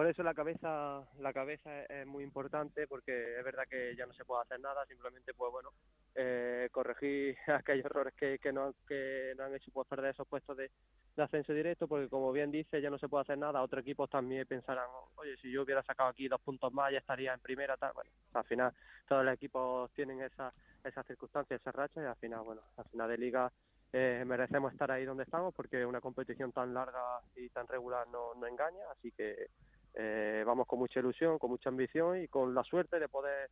Por 0.00 0.08
eso 0.08 0.22
la 0.22 0.32
cabeza 0.32 1.04
la 1.18 1.30
cabeza 1.34 1.82
es 1.82 2.06
muy 2.06 2.24
importante 2.24 2.86
porque 2.86 3.36
es 3.38 3.44
verdad 3.44 3.64
que 3.68 3.94
ya 3.94 4.06
no 4.06 4.14
se 4.14 4.24
puede 4.24 4.40
hacer 4.40 4.58
nada 4.58 4.86
simplemente 4.86 5.34
pues 5.34 5.52
bueno 5.52 5.74
eh, 6.14 6.70
corregir 6.72 7.36
aquellos 7.48 7.84
errores 7.84 8.14
que, 8.14 8.38
que, 8.38 8.50
no, 8.50 8.72
que 8.88 9.34
no 9.36 9.44
han 9.44 9.54
hecho 9.54 9.70
pues 9.70 9.86
perder 9.86 10.12
esos 10.12 10.26
puestos 10.26 10.56
de, 10.56 10.70
ascenso 11.18 11.52
directo 11.52 11.86
porque 11.86 12.08
como 12.08 12.32
bien 12.32 12.50
dice 12.50 12.80
ya 12.80 12.88
no 12.88 12.96
se 12.96 13.10
puede 13.10 13.24
hacer 13.24 13.36
nada. 13.36 13.60
Otros 13.60 13.82
equipos 13.82 14.08
también 14.08 14.46
pensarán 14.46 14.88
oye 15.16 15.36
si 15.36 15.52
yo 15.52 15.64
hubiera 15.64 15.82
sacado 15.82 16.08
aquí 16.08 16.28
dos 16.28 16.40
puntos 16.40 16.72
más 16.72 16.90
ya 16.90 16.98
estaría 17.00 17.34
en 17.34 17.40
primera 17.40 17.76
tal. 17.76 17.92
Bueno 17.92 18.10
al 18.32 18.44
final 18.44 18.72
todos 19.06 19.22
los 19.22 19.34
equipos 19.34 19.92
tienen 19.92 20.22
esa 20.22 20.50
esas 20.82 21.06
circunstancias 21.06 21.60
esas 21.60 21.74
rachas 21.74 22.02
y 22.02 22.06
al 22.06 22.16
final 22.16 22.40
bueno 22.40 22.62
al 22.78 22.86
final 22.86 23.06
de 23.06 23.18
liga 23.18 23.52
eh, 23.92 24.24
merecemos 24.24 24.72
estar 24.72 24.90
ahí 24.90 25.04
donde 25.04 25.24
estamos 25.24 25.52
porque 25.52 25.84
una 25.84 26.00
competición 26.00 26.52
tan 26.52 26.72
larga 26.72 27.20
y 27.36 27.50
tan 27.50 27.66
regular 27.66 28.06
no, 28.08 28.34
no 28.36 28.46
engaña. 28.46 28.84
Así 28.92 29.10
que 29.12 29.50
eh, 29.94 30.42
vamos 30.46 30.66
con 30.66 30.78
mucha 30.78 31.00
ilusión, 31.00 31.38
con 31.38 31.50
mucha 31.50 31.68
ambición 31.68 32.22
y 32.22 32.28
con 32.28 32.54
la 32.54 32.64
suerte 32.64 32.98
de 32.98 33.08
poder, 33.08 33.50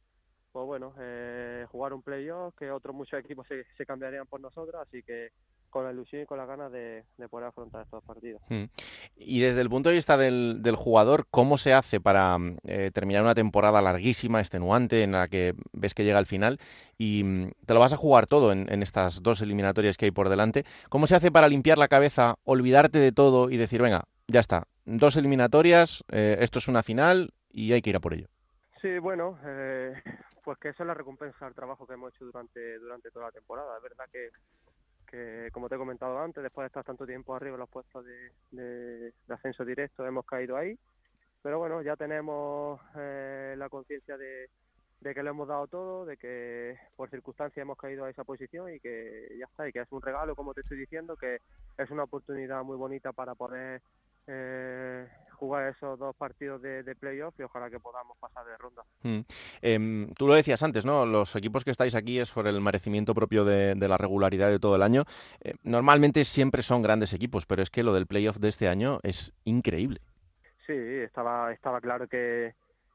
pues 0.53 0.67
bueno, 0.67 0.95
eh, 0.99 1.67
jugar 1.71 1.93
un 1.93 2.03
playoff 2.03 2.55
que 2.57 2.71
otros 2.71 2.95
muchos 2.95 3.19
equipos 3.21 3.47
se, 3.49 3.87
cambiarían 3.87 4.27
por 4.27 4.41
nosotros, 4.41 4.81
así 4.81 5.03
que 5.03 5.31
con 5.71 5.85
la 5.85 5.93
ilusión 5.93 6.23
y 6.23 6.27
con 6.27 6.39
las 6.39 6.49
ganas 6.49 6.73
de, 6.73 7.05
poder 7.29 7.49
afrontar 7.49 7.83
estos 7.83 8.03
partidos. 8.05 8.41
Hmm. 8.49 8.65
Y 9.17 9.41
desde 9.41 9.61
el 9.61 9.69
punto 9.69 9.91
de 9.91 9.97
vista 9.97 10.17
del, 10.17 10.63
del 10.63 10.77
jugador, 10.77 11.27
¿cómo 11.31 11.59
se 11.59 11.75
hace 11.75 12.01
para 12.01 12.39
eh, 12.65 12.91
terminar 12.95 13.23
una 13.23 13.35
temporada 13.35 13.83
larguísima, 13.83 14.41
extenuante, 14.41 15.03
en 15.03 15.13
la 15.13 15.27
que 15.27 15.55
ves 15.73 15.93
que 15.93 16.05
llega 16.05 16.19
al 16.19 16.27
final 16.27 16.59
y 16.97 17.23
mm, 17.25 17.51
te 17.67 17.75
lo 17.75 17.81
vas 17.81 17.93
a 17.93 17.99
jugar 17.99 18.27
todo 18.27 18.53
en, 18.53 18.83
estas 18.83 19.23
dos 19.23 19.43
eliminatorias 19.43 19.97
que 19.97 20.07
hay 20.07 20.11
por 20.11 20.29
delante? 20.31 20.65
¿Cómo 20.89 21.07
se 21.07 21.17
hace 21.17 21.31
para 21.31 21.49
limpiar 21.49 21.77
la 21.77 21.89
cabeza, 21.89 22.37
olvidarte 22.45 22.99
de 22.99 23.13
todo 23.13 23.51
y 23.51 23.59
decir, 23.59 23.83
venga, 23.83 24.05
ya 24.29 24.41
está, 24.41 24.67
dos 24.97 25.17
eliminatorias, 25.17 26.03
eh, 26.11 26.39
esto 26.41 26.59
es 26.59 26.69
una 26.69 26.83
final 26.83 27.35
y 27.51 27.73
hay 27.73 27.83
que 27.83 27.91
ir 27.91 27.97
a 27.97 28.01
por 28.01 28.15
ello. 28.15 28.29
Sí, 28.81 28.99
bueno, 28.99 29.39
eh, 29.45 29.93
pues 30.43 30.59
que 30.59 30.71
eso 30.71 30.83
es 30.83 30.87
la 30.87 30.95
recompensa 30.95 31.47
al 31.47 31.55
trabajo 31.55 31.87
que 31.87 31.95
hemos 31.95 32.15
hecho 32.15 32.25
durante, 32.25 32.79
durante 32.79 33.11
toda 33.11 33.27
la 33.27 33.33
temporada. 33.33 33.77
Es 33.77 33.83
verdad 33.83 34.05
que, 34.11 34.31
que, 35.07 35.51
como 35.53 35.69
te 35.69 35.75
he 35.75 35.79
comentado 35.79 36.19
antes, 36.19 36.43
después 36.43 36.65
de 36.65 36.67
estar 36.69 36.85
tanto 36.85 37.07
tiempo 37.07 37.35
arriba 37.35 37.57
en 37.57 37.61
los 37.61 37.69
puestos 37.69 38.05
de, 38.51 39.13
ascenso 39.29 39.65
directo, 39.65 40.07
hemos 40.07 40.25
caído 40.25 40.57
ahí. 40.57 40.79
Pero 41.43 41.59
bueno, 41.59 41.83
ya 41.83 41.97
tenemos 41.97 42.81
eh, 42.97 43.55
la 43.59 43.69
conciencia 43.69 44.17
de, 44.17 44.49
de 45.01 45.15
que 45.15 45.23
lo 45.23 45.31
hemos 45.31 45.49
dado 45.49 45.67
todo, 45.67 46.07
de 46.07 46.17
que 46.17 46.77
por 46.97 47.11
circunstancias 47.11 47.63
hemos 47.63 47.79
caído 47.79 48.05
a 48.05 48.11
esa 48.11 48.25
posición 48.25 48.73
y 48.73 48.81
que 48.81 49.37
ya 49.39 49.45
está, 49.45 49.69
y 49.69 49.73
que 49.73 49.81
es 49.81 49.93
un 49.93 50.03
regalo, 50.03 50.35
como 50.35 50.55
te 50.55 50.63
estoy 50.63 50.79
diciendo, 50.79 51.17
que 51.17 51.39
es 51.77 51.91
una 51.91 52.05
oportunidad 52.05 52.65
muy 52.65 52.77
bonita 52.77 53.13
para 53.13 53.35
poder 53.35 53.83
eh, 54.29 55.09
jugar 55.39 55.69
esos 55.69 55.99
dos 55.99 56.15
partidos 56.17 56.61
de, 56.61 56.83
playoff 56.97 57.35
y 57.39 57.45
ojalá 57.45 57.71
que 57.71 57.81
podamos 57.81 58.17
pasar 58.19 58.45
de 58.45 58.57
ronda. 58.59 58.83
Mm. 59.03 59.21
Em, 59.63 60.15
tú 60.15 60.27
lo 60.27 60.35
decías 60.35 60.63
antes, 60.63 60.85
¿no? 60.85 61.07
Los 61.07 61.35
equipos 61.37 61.65
que 61.65 61.71
estáis 61.71 61.95
aquí 61.95 62.19
es 62.19 62.31
por 62.33 62.47
el 62.47 62.61
merecimiento 62.61 63.15
propio 63.15 63.45
de, 63.45 63.75
la 63.77 63.97
regularidad 63.97 64.51
de 64.51 64.59
todo 64.59 64.77
el 64.77 64.83
año. 64.83 65.05
Eh, 65.41 65.55
normalmente 65.63 66.25
siempre 66.25 66.63
son 66.63 66.83
grandes 66.83 67.13
equipos, 67.13 67.47
pero 67.47 67.63
es 67.63 67.71
que 67.71 67.83
lo 67.83 67.95
del 67.95 68.07
playoff 68.07 68.37
de 68.37 68.49
este 68.49 68.69
año 68.69 68.99
es 69.03 69.33
increíble. 69.45 70.01
Sí, 70.67 70.75
estaba, 70.75 71.53
estaba 71.53 71.81
claro 71.81 72.07
que, 72.09 72.55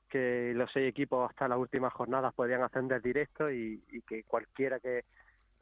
que 0.09 0.51
los 0.53 0.69
seis 0.71 0.89
equipos 0.89 1.29
hasta 1.29 1.47
las 1.47 1.57
últimas 1.57 1.93
jornadas 1.93 2.33
podían 2.33 2.61
ascender 2.61 3.01
directo 3.01 3.49
y, 3.49 3.81
y 3.91 4.01
que 4.01 4.23
cualquiera 4.23 4.79
que, 4.79 5.05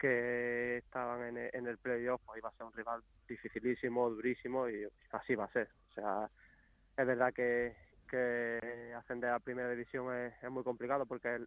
que 0.01 0.77
estaban 0.77 1.37
en, 1.37 1.49
en 1.53 1.67
el 1.67 1.77
playoff, 1.77 2.19
pues 2.25 2.39
iba 2.39 2.49
a 2.49 2.53
ser 2.53 2.65
un 2.65 2.73
rival 2.73 3.03
dificilísimo, 3.27 4.09
durísimo 4.09 4.67
y 4.67 4.87
así 5.11 5.35
va 5.35 5.45
a 5.45 5.51
ser. 5.51 5.69
O 5.91 5.93
sea, 5.93 6.29
es 6.97 7.05
verdad 7.05 7.31
que, 7.31 7.75
que 8.09 8.93
ascender 8.97 9.29
a 9.29 9.39
primera 9.39 9.69
división 9.69 10.11
es, 10.15 10.33
es 10.41 10.49
muy 10.49 10.63
complicado 10.63 11.05
porque 11.05 11.35
es 11.35 11.41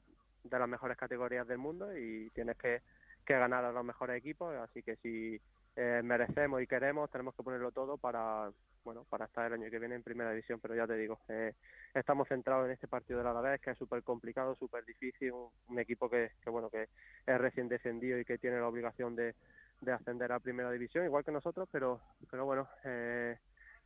de 0.45 0.59
las 0.59 0.69
mejores 0.69 0.97
categorías 0.97 1.49
del 1.49 1.59
mundo 1.59 1.99
y 1.99 2.31
tienes 2.31 2.57
que, 2.57 2.83
que 3.27 3.35
ganar 3.35 3.65
a 3.65 3.73
los 3.73 3.85
mejores 3.85 4.17
equipos, 4.19 4.55
así 4.55 4.85
que 4.85 4.95
si 4.97 5.41
eh, 5.75 6.03
merecemos 6.05 6.63
y 6.63 6.69
queremos, 6.69 7.11
tenemos 7.11 7.35
que 7.35 7.43
ponerlo 7.43 7.73
todo 7.73 7.99
para, 7.99 8.53
bueno, 8.85 9.05
para 9.09 9.24
estar 9.24 9.47
el 9.47 9.55
año 9.55 9.70
que 9.70 9.78
viene 9.78 9.95
en 9.95 10.03
primera 10.03 10.30
división, 10.30 10.61
pero 10.61 10.74
ya 10.74 10.87
te 10.87 10.95
digo, 10.97 11.18
eh, 11.28 11.55
estamos 11.95 12.28
centrados 12.28 12.66
en 12.66 12.72
este 12.72 12.89
partido 12.89 13.18
de 13.18 13.24
la 13.24 13.30
Alavés, 13.30 13.61
que 13.61 13.70
es 13.70 13.78
súper 13.78 14.03
complicado, 14.03 14.55
súper 14.57 14.85
difícil, 14.85 15.32
un, 15.32 15.78
equipo 15.78 16.09
que, 16.09 16.32
que, 16.43 16.51
bueno, 16.51 16.70
que 16.70 16.89
es 17.26 17.39
recién 17.39 17.68
descendido 17.68 18.18
y 18.18 18.24
que 18.24 18.39
tiene 18.39 18.59
la 18.59 18.68
obligación 18.68 19.16
de, 19.16 19.35
de 19.80 19.93
ascender 19.93 20.32
a 20.32 20.41
primera 20.41 20.70
división, 20.70 21.05
igual 21.05 21.24
que 21.24 21.32
nosotros, 21.32 21.68
pero, 21.70 22.01
pero 22.30 22.45
bueno, 22.45 22.68
eh, 22.85 23.37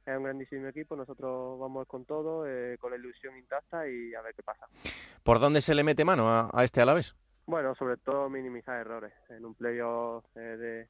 es 0.05 0.17
un 0.17 0.25
grandísimo 0.25 0.69
equipo, 0.69 0.97
nosotros 0.97 1.59
vamos 1.59 1.87
con 1.87 2.05
todo, 2.05 2.47
eh, 2.47 2.77
con 2.79 2.91
la 2.91 2.97
ilusión 2.97 3.37
intacta 3.37 3.89
y 3.89 4.15
a 4.15 4.23
ver 4.23 4.35
qué 4.35 4.43
pasa. 4.43 4.67
¿Por 5.23 5.39
dónde 5.39 5.61
se 5.61 5.75
le 5.75 5.85
mete 5.85 6.05
mano 6.05 6.29
a, 6.29 6.51
a 6.53 6.65
este 6.65 6.81
Alavés? 6.81 7.15
Bueno, 7.47 7.75
sobre 7.75 7.97
todo 7.97 8.29
minimizar 8.29 8.79
errores. 8.79 9.13
En 9.31 9.45
un 9.45 9.55
playoff 9.55 10.25
de, 10.35 10.87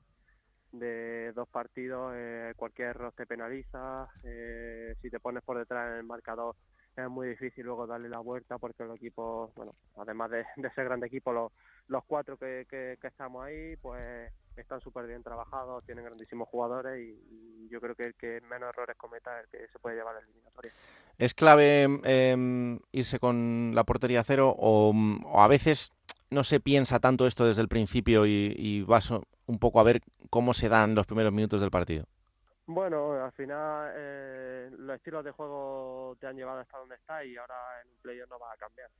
de 0.72 1.32
dos 1.32 1.48
partidos, 1.48 2.12
eh, 2.14 2.52
cualquier 2.56 2.88
error 2.88 3.12
te 3.16 3.26
penaliza, 3.26 4.08
eh, 4.24 4.94
si 5.00 5.10
te 5.10 5.20
pones 5.20 5.42
por 5.42 5.58
detrás 5.58 5.90
en 5.90 5.98
el 5.98 6.04
marcador 6.04 6.56
es 7.04 7.10
muy 7.10 7.28
difícil 7.28 7.64
luego 7.64 7.86
darle 7.86 8.08
la 8.08 8.18
vuelta 8.18 8.58
porque 8.58 8.84
los 8.84 8.96
equipos, 8.96 9.54
bueno, 9.54 9.74
además 9.96 10.30
de, 10.30 10.44
ser 10.74 10.84
grande 10.84 11.06
equipo, 11.06 11.32
los, 11.32 11.52
los 11.86 12.04
cuatro 12.04 12.36
que, 12.36 12.66
que, 12.68 12.98
estamos 13.02 13.44
ahí, 13.44 13.76
pues 13.76 14.32
están 14.56 14.80
súper 14.80 15.06
bien 15.06 15.22
trabajados, 15.22 15.84
tienen 15.84 16.04
grandísimos 16.04 16.48
jugadores 16.48 17.00
y, 17.00 17.68
yo 17.70 17.82
creo 17.82 17.94
que 17.94 18.06
el 18.06 18.14
que 18.14 18.40
menos 18.48 18.70
errores 18.70 18.96
cometa 18.96 19.38
es 19.38 19.44
el 19.44 19.50
que 19.50 19.68
se 19.68 19.78
puede 19.78 19.96
llevar 19.96 20.16
a 20.16 20.20
la 20.20 20.24
eliminatoria. 20.24 20.72
¿Es 21.18 21.34
clave 21.34 21.82
em, 22.04 22.80
irse 22.92 23.18
con 23.18 23.72
la 23.74 23.84
portería 23.84 24.24
cero 24.24 24.54
o, 24.56 24.94
a 25.34 25.46
veces 25.48 25.92
no 26.30 26.44
se 26.44 26.60
piensa 26.60 26.98
tanto 26.98 27.26
esto 27.26 27.46
desde 27.46 27.60
el 27.60 27.68
principio 27.68 28.24
y 28.24 28.82
vas 28.84 29.12
un 29.48 29.58
poco 29.58 29.80
a 29.80 29.82
ver 29.82 30.00
cómo 30.30 30.52
se 30.54 30.68
dan 30.68 30.94
los 30.94 31.06
primeros 31.06 31.32
minutos 31.32 31.60
del 31.60 31.70
partido? 31.70 32.06
Bueno, 32.66 33.12
al 33.12 33.32
final 33.32 33.92
eh, 33.96 34.70
los 34.76 34.96
estilos 34.96 35.24
de 35.24 35.30
juego 35.30 36.14
te 36.20 36.26
han 36.26 36.36
llevado 36.36 36.60
hasta 36.60 36.76
donde 36.76 36.96
está 36.96 37.24
y 37.24 37.34
ahora 37.34 37.54
en 37.82 37.88
un 37.88 37.96
playoff 38.02 38.28
no 38.28 38.38
va 38.38 38.52
a 38.52 38.56
cambiar. 38.58 38.90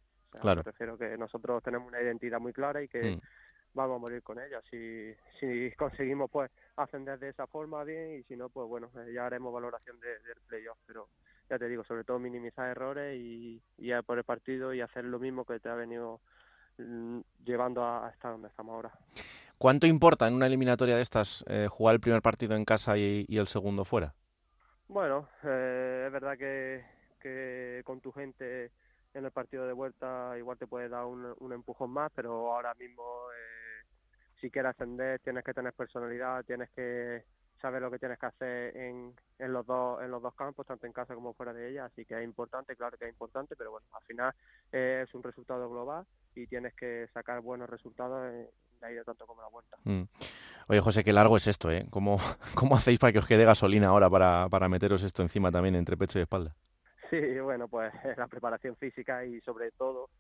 claro. 0.41 0.63
Prefiero 0.63 0.97
que 0.97 1.19
nosotros 1.19 1.63
tenemos 1.63 1.87
una 1.87 2.01
identidad 2.01 2.41
muy 2.41 2.55
clara 2.55 2.83
y 2.83 2.89
que 2.89 3.17
mm. 3.17 3.21
vamos 3.75 3.97
a 3.97 3.99
morir 3.99 4.23
con 4.23 4.39
ella. 4.41 4.63
Si, 4.71 5.15
si 5.39 5.71
conseguimos 5.77 6.31
pues 6.31 6.51
ascender 6.77 7.19
de 7.19 7.29
esa 7.29 7.47
forma 7.47 7.85
bien 7.85 8.19
y 8.19 8.23
si 8.23 8.37
no, 8.37 8.49
pues 8.49 8.67
bueno, 8.67 8.91
eh, 8.97 9.13
ya 9.13 9.27
haremos 9.27 9.53
valoración 9.53 10.01
del 10.01 10.41
playoff. 10.47 10.79
Pero 10.87 11.09
ya 11.51 11.59
te 11.59 11.69
digo, 11.69 11.85
sobre 11.85 12.05
todo 12.05 12.19
minimizar 12.19 12.71
errores 12.71 13.21
y, 13.21 13.63
y 13.77 13.93
por 14.01 14.17
el 14.17 14.25
partido 14.25 14.73
y 14.73 14.81
hacer 14.81 15.05
lo 15.05 15.19
mismo 15.19 15.45
que 15.45 15.61
te 15.61 15.69
ha 15.69 15.75
venido 15.75 16.23
mm, 16.79 17.21
llevando 17.45 17.85
a 17.85 18.09
estar 18.15 18.33
donde 18.33 18.49
estamos 18.49 18.73
ahora. 18.75 18.93
¿Cuánto 19.59 19.89
importa 19.89 20.29
en 20.29 20.35
una 20.35 20.47
eliminatoria 20.47 20.95
de 20.95 21.03
estas 21.03 21.45
eh, 21.49 21.67
jugar 21.69 21.97
el 21.97 22.01
primer 22.01 22.23
partido 22.23 22.55
en 22.55 22.65
casa 22.65 22.97
y, 22.97 23.27
el 23.29 23.49
segundo 23.49 23.85
fuera? 23.85 24.15
Bueno, 24.87 25.29
eh, 25.43 26.05
es 26.07 26.13
verdad 26.13 26.39
que, 26.39 27.83
con 27.85 28.01
tu 28.01 28.13
gente 28.13 28.71
en 29.15 29.25
el 29.25 29.33
partido 29.33 29.67
de 29.67 29.73
vuelta 29.73 30.39
igual 30.39 30.59
te 30.59 30.69
puede 30.69 30.89
dar 30.89 31.07
un, 31.07 31.53
empujón 31.53 31.91
más, 31.91 32.13
pero 32.15 32.55
ahora 32.55 32.73
mismo 32.75 33.03
eh, 33.03 33.87
si 34.41 34.49
quieres 34.49 34.71
ascender 34.71 35.19
tienes 35.25 35.43
que 35.43 35.53
tener 35.53 35.73
personalidad, 35.73 36.45
tienes 36.45 36.71
que, 36.71 37.25
sabes 37.61 37.83
lo 37.83 37.91
que 37.91 37.99
tienes 37.99 38.21
que 38.21 38.27
hacer 38.27 38.77
en, 38.77 39.13
los 39.41 39.67
dos 39.67 40.01
en 40.03 40.13
los 40.13 40.23
dos 40.23 40.37
campos, 40.37 40.69
tanto 40.69 40.87
en 40.87 40.93
casa 40.93 41.17
como 41.17 41.35
fuera 41.35 41.53
de 41.53 41.69
ella, 41.69 41.87
así 41.87 42.05
que 42.05 42.17
es 42.17 42.23
importante, 42.23 42.77
claro 42.77 42.97
que 42.97 43.07
es 43.07 43.11
importante, 43.11 43.57
pero 43.57 43.73
bueno, 43.73 43.87
al 43.91 44.05
final 44.05 44.33
es 44.71 45.13
un 45.15 45.23
resultado 45.25 45.69
global 45.69 46.07
y 46.37 46.47
tienes 46.47 46.75
que 46.75 47.09
sacar 47.13 47.41
buenos 47.41 47.69
resultados 47.69 48.49
la 48.81 48.93
ida 48.93 49.05
tanto 49.05 49.27
como 49.27 49.43
la 49.43 49.49
vuelta. 49.49 49.77
Mm. 49.85 50.03
Oye, 50.69 50.81
José, 50.81 51.03
qué 51.03 51.13
largo 51.13 51.37
es 51.37 51.47
esto, 51.47 51.71
¿eh? 51.71 51.87
¿Cómo, 51.91 52.19
¿Cómo 52.55 52.77
hacéis 52.77 52.99
para 52.99 53.13
que 53.13 53.19
os 53.19 53.27
quede 53.27 53.45
gasolina 53.45 53.89
ahora 53.89 54.11
para, 54.11 54.49
para 54.49 54.69
meteros 54.69 55.03
esto 55.03 55.23
encima 55.23 55.51
también 55.51 55.75
entre 55.75 55.97
pecho 55.97 56.19
y 56.19 56.23
espalda? 56.23 56.55
Sí, 57.11 57.39
bueno, 57.41 57.69
pues 57.69 57.93
la 58.17 58.27
preparación 58.27 58.77
física 58.77 59.25
y 59.25 59.41
sobre 59.41 59.71
todo 59.73 60.11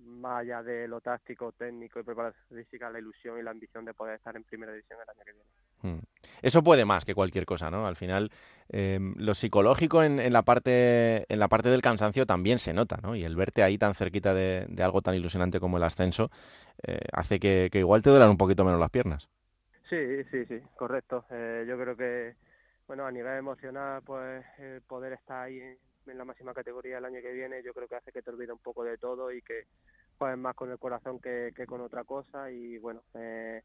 más 0.00 0.40
allá 0.40 0.62
de 0.62 0.86
lo 0.86 1.00
táctico, 1.00 1.52
técnico 1.52 2.00
y 2.00 2.02
preparación 2.02 2.44
física, 2.64 2.90
la 2.90 2.98
ilusión 2.98 3.38
y 3.38 3.42
la 3.42 3.50
ambición 3.50 3.84
de 3.84 3.94
poder 3.94 4.16
estar 4.16 4.36
en 4.36 4.44
primera 4.44 4.72
división 4.72 4.98
el 5.02 5.08
año 5.08 5.24
que 5.24 5.32
viene. 5.32 5.48
Mm. 5.84 5.98
Eso 6.40 6.62
puede 6.62 6.86
más 6.86 7.04
que 7.04 7.14
cualquier 7.14 7.44
cosa, 7.44 7.70
¿no? 7.70 7.86
Al 7.86 7.96
final, 7.96 8.30
eh, 8.70 8.98
lo 9.16 9.34
psicológico 9.34 10.02
en, 10.02 10.18
en, 10.18 10.32
la 10.32 10.42
parte, 10.42 11.30
en 11.30 11.38
la 11.38 11.48
parte 11.48 11.68
del 11.68 11.82
cansancio 11.82 12.24
también 12.24 12.58
se 12.58 12.72
nota, 12.72 12.98
¿no? 13.02 13.14
Y 13.14 13.22
el 13.22 13.36
verte 13.36 13.62
ahí 13.62 13.76
tan 13.76 13.94
cerquita 13.94 14.32
de, 14.32 14.66
algo 14.82 15.02
tan 15.02 15.14
ilusionante 15.14 15.60
como 15.60 15.76
el 15.76 15.82
ascenso 15.82 16.30
eh, 16.86 17.00
hace 17.12 17.38
que, 17.38 17.68
igual 17.74 18.02
te 18.02 18.10
duelan 18.10 18.30
un 18.30 18.38
poquito 18.38 18.64
menos 18.64 18.80
las 18.80 18.90
piernas. 18.90 19.28
Sí, 19.90 20.24
sí, 20.30 20.46
sí, 20.46 20.58
correcto. 20.74 21.26
Eh, 21.30 21.66
yo 21.68 21.78
creo 21.78 21.96
que, 21.96 22.34
bueno, 22.86 23.04
a 23.04 23.12
nivel 23.12 23.36
emocional, 23.36 24.00
pues 24.02 24.42
poder 24.86 25.12
estar 25.12 25.42
ahí 25.42 25.60
en, 25.60 25.78
la 26.16 26.24
máxima 26.24 26.54
categoría 26.54 26.96
el 26.98 27.04
año 27.04 27.20
que 27.20 27.32
viene, 27.32 27.62
yo 27.62 27.74
creo 27.74 27.88
que 27.88 27.96
hace 27.96 28.12
que 28.12 28.22
te 28.22 28.30
olvide 28.30 28.52
un 28.52 28.58
poco 28.58 28.84
de 28.84 28.96
todo 28.96 29.30
y 29.30 29.42
que 29.42 29.66
juegues 30.16 30.38
más 30.38 30.54
con 30.54 30.70
el 30.70 30.78
corazón 30.78 31.18
que, 31.20 31.52
que 31.54 31.66
con 31.66 31.82
otra 31.82 32.04
cosa 32.04 32.50
y 32.50 32.78
bueno, 32.78 33.02
eh, 33.14 33.62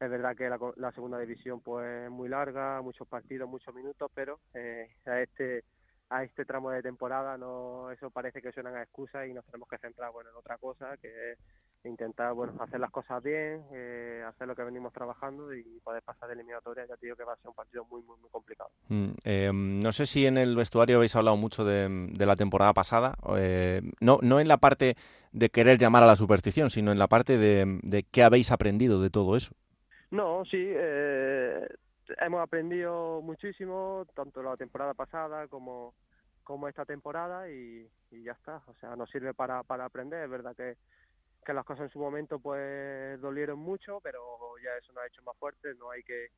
es 0.00 0.10
verdad 0.10 0.36
que 0.36 0.48
la, 0.48 0.58
la, 0.76 0.92
segunda 0.92 1.18
división 1.18 1.60
pues 1.60 2.04
es 2.04 2.10
muy 2.10 2.28
larga, 2.28 2.82
muchos 2.82 3.06
partidos, 3.06 3.48
muchos 3.48 3.74
minutos, 3.74 4.10
pero 4.14 4.40
eh, 4.54 4.88
a 5.06 5.20
este 5.20 5.64
a 6.10 6.22
este 6.22 6.44
tramo 6.44 6.70
de 6.70 6.82
temporada 6.82 7.38
no 7.38 7.90
eso 7.90 8.10
parece 8.10 8.42
que 8.42 8.52
suenan 8.52 8.76
a 8.76 8.82
excusas 8.82 9.26
y 9.26 9.32
nos 9.32 9.44
tenemos 9.46 9.68
que 9.68 9.78
centrar 9.78 10.12
bueno 10.12 10.30
en 10.30 10.36
otra 10.36 10.58
cosa 10.58 10.96
que 10.98 11.32
es 11.32 11.38
intentar 11.84 12.34
bueno 12.34 12.52
hacer 12.62 12.78
las 12.78 12.90
cosas 12.90 13.22
bien 13.22 13.62
eh, 13.72 14.22
hacer 14.26 14.46
lo 14.46 14.54
que 14.54 14.62
venimos 14.62 14.92
trabajando 14.92 15.54
y 15.54 15.62
poder 15.82 16.02
pasar 16.02 16.28
de 16.28 16.34
eliminatoria. 16.34 16.86
Ya 16.86 16.96
te 16.96 17.06
digo 17.06 17.16
que 17.16 17.24
va 17.24 17.32
a 17.32 17.36
ser 17.36 17.48
un 17.48 17.54
partido 17.54 17.86
muy 17.90 18.02
muy 18.02 18.16
muy 18.18 18.30
complicado. 18.30 18.70
Mm, 18.88 19.10
eh, 19.24 19.50
no 19.52 19.92
sé 19.92 20.06
si 20.06 20.26
en 20.26 20.38
el 20.38 20.56
vestuario 20.56 20.96
habéis 20.96 21.16
hablado 21.16 21.36
mucho 21.36 21.64
de, 21.64 22.10
la 22.18 22.36
temporada 22.36 22.72
pasada 22.74 23.16
eh, 23.36 23.82
no 24.00 24.18
no 24.22 24.40
en 24.40 24.48
la 24.48 24.58
parte 24.58 24.96
de 25.32 25.48
querer 25.50 25.78
llamar 25.78 26.02
a 26.02 26.06
la 26.06 26.16
superstición 26.16 26.70
sino 26.70 26.92
en 26.92 26.98
la 26.98 27.08
parte 27.08 27.38
de 27.38 28.06
qué 28.10 28.22
habéis 28.22 28.50
aprendido 28.50 29.00
de 29.00 29.10
todo 29.10 29.36
eso 29.36 29.54
no 30.14 30.44
sí 30.44 30.64
eh, 30.64 31.66
hemos 32.20 32.40
aprendido 32.40 33.20
muchísimo 33.20 34.06
tanto 34.14 34.42
la 34.42 34.56
temporada 34.56 34.94
pasada 34.94 35.48
como 35.48 35.94
como 36.44 36.68
esta 36.68 36.84
temporada 36.84 37.50
y, 37.50 37.90
y 38.10 38.22
ya 38.22 38.32
está. 38.32 38.62
O 38.66 38.74
sea 38.74 38.94
nos 38.96 39.10
sirve 39.10 39.34
para 39.34 39.62
para 39.62 39.86
aprender. 39.86 40.24
Es 40.24 40.30
verdad 40.30 40.54
que 40.56 40.76
que 41.44 41.52
las 41.52 41.64
cosas 41.64 41.84
en 41.84 41.90
su 41.90 41.98
momento 41.98 42.38
pues 42.38 43.20
dolieron 43.20 43.58
mucho, 43.58 44.00
pero 44.02 44.20
ya 44.62 44.70
eso 44.78 44.92
nos 44.92 45.04
ha 45.04 45.06
hecho 45.06 45.22
más 45.22 45.36
fuertes, 45.36 45.76
no 45.78 45.90
hay 45.90 46.02
que 46.02 46.28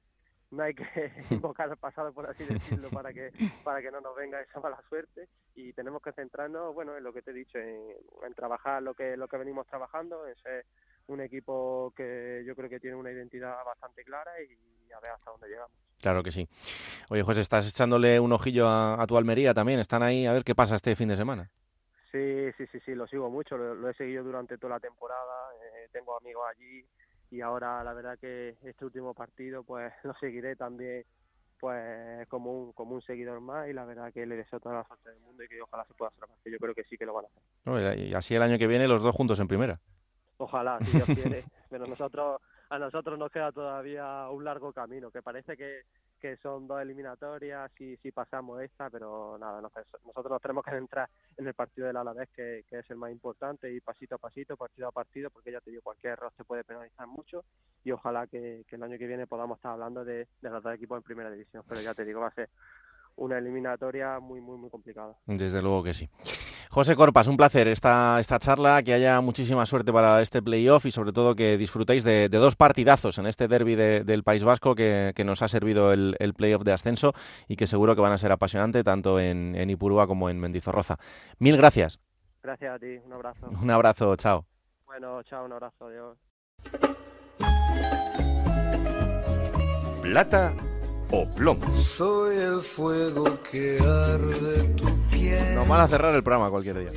no 0.50 0.62
hay 0.62 0.74
que 0.74 0.84
invocar 1.30 1.68
al 1.68 1.76
pasado 1.76 2.12
por 2.12 2.28
así 2.28 2.44
decirlo 2.44 2.88
para 2.90 3.12
que 3.12 3.30
para 3.64 3.82
que 3.82 3.90
no 3.90 4.00
nos 4.00 4.16
venga 4.16 4.40
esa 4.40 4.60
mala 4.60 4.80
suerte. 4.88 5.28
Y 5.54 5.72
tenemos 5.74 6.02
que 6.02 6.12
centrarnos 6.12 6.74
bueno 6.74 6.96
en 6.96 7.04
lo 7.04 7.12
que 7.12 7.22
te 7.22 7.32
he 7.32 7.34
dicho 7.34 7.58
en, 7.58 7.92
en 8.24 8.34
trabajar 8.34 8.82
lo 8.82 8.94
que 8.94 9.16
lo 9.16 9.28
que 9.28 9.36
venimos 9.36 9.66
trabajando 9.66 10.26
en 10.26 10.36
ser 10.36 10.64
un 11.08 11.20
equipo 11.20 11.92
que 11.96 12.42
yo 12.46 12.54
creo 12.54 12.68
que 12.68 12.80
tiene 12.80 12.96
una 12.96 13.12
identidad 13.12 13.56
bastante 13.64 14.04
clara 14.04 14.32
y 14.42 14.92
a 14.92 15.00
ver 15.00 15.10
hasta 15.12 15.30
dónde 15.30 15.48
llegamos 15.48 15.72
Claro 16.00 16.22
que 16.22 16.30
sí. 16.30 16.46
Oye, 17.10 17.22
José, 17.22 17.40
estás 17.40 17.68
echándole 17.68 18.20
un 18.20 18.32
ojillo 18.32 18.68
a, 18.68 19.00
a 19.02 19.06
tu 19.06 19.16
Almería 19.16 19.54
también. 19.54 19.80
Están 19.80 20.02
ahí 20.02 20.26
a 20.26 20.32
ver 20.32 20.44
qué 20.44 20.54
pasa 20.54 20.76
este 20.76 20.94
fin 20.94 21.08
de 21.08 21.16
semana. 21.16 21.50
Sí, 22.12 22.52
sí, 22.56 22.66
sí, 22.70 22.78
sí, 22.84 22.94
lo 22.94 23.06
sigo 23.06 23.30
mucho, 23.30 23.56
lo, 23.56 23.74
lo 23.74 23.90
he 23.90 23.94
seguido 23.94 24.24
durante 24.24 24.56
toda 24.56 24.74
la 24.74 24.80
temporada, 24.80 25.50
eh, 25.62 25.88
tengo 25.92 26.16
amigos 26.16 26.44
allí 26.50 26.84
y 27.30 27.40
ahora 27.40 27.82
la 27.84 27.92
verdad 27.92 28.18
que 28.18 28.56
este 28.62 28.84
último 28.84 29.12
partido 29.12 29.64
pues 29.64 29.92
lo 30.04 30.14
seguiré 30.14 30.56
también 30.56 31.04
pues 31.58 32.26
como 32.28 32.52
un, 32.52 32.72
como 32.72 32.94
un 32.94 33.02
seguidor 33.02 33.40
más 33.40 33.68
y 33.68 33.72
la 33.72 33.84
verdad 33.84 34.12
que 34.12 34.24
le 34.24 34.36
deseo 34.36 34.60
toda 34.60 34.76
la 34.76 34.84
suerte 34.84 35.10
del 35.10 35.20
mundo 35.20 35.42
y 35.42 35.48
que 35.48 35.60
ojalá 35.60 35.84
se 35.84 35.94
pueda 35.94 36.10
hacer 36.10 36.28
más, 36.28 36.38
que 36.42 36.50
yo 36.50 36.58
creo 36.58 36.74
que 36.74 36.84
sí 36.84 36.96
que 36.96 37.06
lo 37.06 37.14
van 37.14 37.24
a 37.24 37.28
hacer. 37.28 37.42
No, 37.64 37.94
y 37.94 38.14
así 38.14 38.34
el 38.34 38.42
año 38.42 38.58
que 38.58 38.66
viene 38.66 38.88
los 38.88 39.02
dos 39.02 39.14
juntos 39.14 39.40
en 39.40 39.48
primera. 39.48 39.74
Ojalá, 40.38 40.78
si 40.82 40.92
Dios 40.92 41.06
quiere, 41.06 41.44
pero 41.70 41.86
nosotros 41.86 42.40
a 42.68 42.78
nosotros 42.78 43.18
nos 43.18 43.30
queda 43.30 43.52
todavía 43.52 44.28
un 44.30 44.44
largo 44.44 44.72
camino, 44.72 45.10
que 45.10 45.22
parece 45.22 45.56
que, 45.56 45.82
que 46.20 46.36
son 46.38 46.66
dos 46.66 46.80
eliminatorias 46.80 47.70
y 47.80 47.96
si 47.98 48.10
pasamos 48.10 48.60
esta, 48.60 48.90
pero 48.90 49.38
nada, 49.38 49.60
nosotros 49.60 50.30
nos 50.30 50.42
tenemos 50.42 50.64
que 50.64 50.72
centrar 50.72 51.08
en 51.36 51.46
el 51.46 51.54
partido 51.54 51.86
del 51.86 51.96
Alavés, 51.96 52.28
que, 52.34 52.64
que 52.68 52.80
es 52.80 52.90
el 52.90 52.96
más 52.96 53.12
importante, 53.12 53.72
y 53.72 53.80
pasito 53.80 54.16
a 54.16 54.18
pasito, 54.18 54.56
partido 54.56 54.88
a 54.88 54.92
partido, 54.92 55.30
porque 55.30 55.52
ya 55.52 55.60
te 55.60 55.70
digo, 55.70 55.82
cualquier 55.82 56.14
error 56.14 56.32
se 56.36 56.44
puede 56.44 56.64
penalizar 56.64 57.06
mucho, 57.06 57.44
y 57.84 57.92
ojalá 57.92 58.26
que, 58.26 58.64
que 58.68 58.76
el 58.76 58.82
año 58.82 58.98
que 58.98 59.06
viene 59.06 59.26
podamos 59.26 59.58
estar 59.58 59.72
hablando 59.72 60.04
de, 60.04 60.26
de 60.40 60.50
los 60.50 60.62
dos 60.62 60.74
equipos 60.74 60.96
en 60.96 61.04
primera 61.04 61.30
división, 61.30 61.62
pero 61.68 61.80
ya 61.80 61.94
te 61.94 62.04
digo, 62.04 62.20
va 62.20 62.28
a 62.28 62.34
ser 62.34 62.48
una 63.16 63.38
eliminatoria 63.38 64.18
muy, 64.18 64.40
muy, 64.40 64.58
muy 64.58 64.70
complicada. 64.70 65.14
Desde 65.26 65.62
luego 65.62 65.82
que 65.84 65.94
sí. 65.94 66.10
José 66.70 66.96
Corpas, 66.96 67.26
un 67.26 67.36
placer 67.36 67.68
esta, 67.68 68.18
esta 68.20 68.38
charla, 68.38 68.82
que 68.82 68.92
haya 68.92 69.20
muchísima 69.20 69.66
suerte 69.66 69.92
para 69.92 70.20
este 70.22 70.42
playoff 70.42 70.86
y 70.86 70.90
sobre 70.90 71.12
todo 71.12 71.34
que 71.34 71.56
disfrutéis 71.56 72.04
de, 72.04 72.28
de 72.28 72.38
dos 72.38 72.56
partidazos 72.56 73.18
en 73.18 73.26
este 73.26 73.48
derby 73.48 73.74
de, 73.74 74.04
del 74.04 74.24
País 74.24 74.44
Vasco 74.44 74.74
que, 74.74 75.12
que 75.14 75.24
nos 75.24 75.42
ha 75.42 75.48
servido 75.48 75.92
el, 75.92 76.16
el, 76.18 76.34
playoff 76.34 76.62
de 76.64 76.72
ascenso 76.72 77.12
y 77.48 77.56
que 77.56 77.66
seguro 77.66 77.94
que 77.94 78.02
van 78.02 78.12
a 78.12 78.18
ser 78.18 78.32
apasionantes 78.32 78.84
tanto 78.84 79.18
en, 79.20 79.54
en 79.54 79.70
Ipurúa 79.70 80.06
como 80.06 80.28
en 80.30 80.38
Mendizorroza. 80.38 80.96
Mil 81.38 81.56
gracias. 81.56 82.00
Gracias 82.42 82.74
a 82.74 82.78
ti, 82.78 82.98
un 83.04 83.12
abrazo. 83.12 83.48
Un 83.48 83.70
abrazo, 83.70 84.16
chao. 84.16 84.46
Bueno, 84.86 85.22
chao, 85.24 85.44
un 85.44 85.52
abrazo, 85.52 85.86
adiós. 85.86 86.16
Plata 90.02 90.54
o 91.10 91.26
plomo. 91.34 91.68
Soy 91.74 92.36
el 92.36 92.60
fuego 92.60 93.42
que 93.50 93.78
arde 93.80 94.62
tu. 94.76 95.05
Nos 95.54 95.68
van 95.68 95.80
a 95.80 95.88
cerrar 95.88 96.14
el 96.14 96.22
programa 96.22 96.50
cualquier 96.50 96.78
día. 96.78 96.90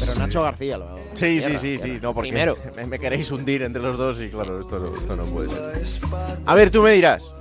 Pero 0.00 0.14
Nacho 0.18 0.42
García 0.42 0.78
lo 0.78 0.88
hago. 0.88 1.00
Sí, 1.14 1.40
sí, 1.40 1.56
sí, 1.56 1.78
sí. 1.78 1.98
No, 2.02 2.12
porque 2.14 2.30
Primero. 2.30 2.56
Me, 2.76 2.86
me, 2.86 2.98
queréis 2.98 3.30
hundir 3.30 3.62
entre 3.62 3.82
los 3.82 3.96
dos 3.96 4.20
y 4.20 4.28
claro, 4.28 4.60
esto 4.60 4.78
no, 4.78 4.96
esto 4.96 5.16
no 5.16 5.24
puede 5.24 5.48
ser. 5.50 6.02
A 6.44 6.54
ver, 6.54 6.70
tú 6.70 6.82
me 6.82 6.92
dirás. 6.92 7.34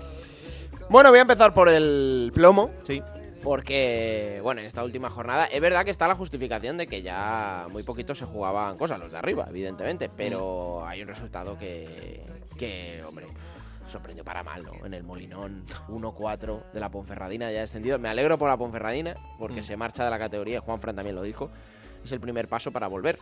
Bueno, 0.89 1.09
voy 1.09 1.19
a 1.19 1.23
empezar 1.23 1.53
por 1.53 1.69
el 1.69 2.31
plomo. 2.33 2.71
Sí. 2.83 3.01
Porque, 3.41 4.39
bueno, 4.41 4.61
en 4.61 4.67
esta 4.67 4.83
última 4.85 5.09
jornada 5.09 5.45
es 5.45 5.59
verdad 5.59 5.83
que 5.83 5.91
está 5.91 6.07
la 6.07 6.15
justificación 6.15 6.77
de 6.77 6.87
que 6.87 7.01
ya 7.01 7.67
muy 7.71 7.83
poquito 7.83 8.15
se 8.15 8.25
jugaban 8.25 8.77
cosas, 8.77 8.99
los 8.99 9.11
de 9.11 9.17
arriba, 9.17 9.47
evidentemente, 9.49 10.09
pero 10.15 10.85
hay 10.85 11.01
un 11.01 11.09
resultado 11.09 11.57
que, 11.57 12.21
que 12.57 13.03
hombre, 13.05 13.27
sorprendió 13.87 14.23
para 14.23 14.43
mal, 14.43 14.63
¿no? 14.63 14.85
En 14.85 14.93
el 14.93 15.03
Molinón 15.03 15.65
1-4 15.89 16.71
de 16.71 16.79
la 16.79 16.89
Ponferradina 16.89 17.51
ya 17.51 17.61
descendido. 17.61 17.99
Me 17.99 18.09
alegro 18.09 18.37
por 18.37 18.49
la 18.49 18.57
Ponferradina 18.57 19.15
porque 19.37 19.61
mm. 19.61 19.63
se 19.63 19.77
marcha 19.77 20.03
de 20.03 20.09
la 20.09 20.19
categoría, 20.19 20.61
Juan 20.61 20.79
Fran 20.79 20.95
también 20.95 21.15
lo 21.15 21.21
dijo. 21.21 21.49
Es 22.03 22.11
el 22.11 22.19
primer 22.19 22.47
paso 22.47 22.71
para 22.71 22.87
volver. 22.87 23.17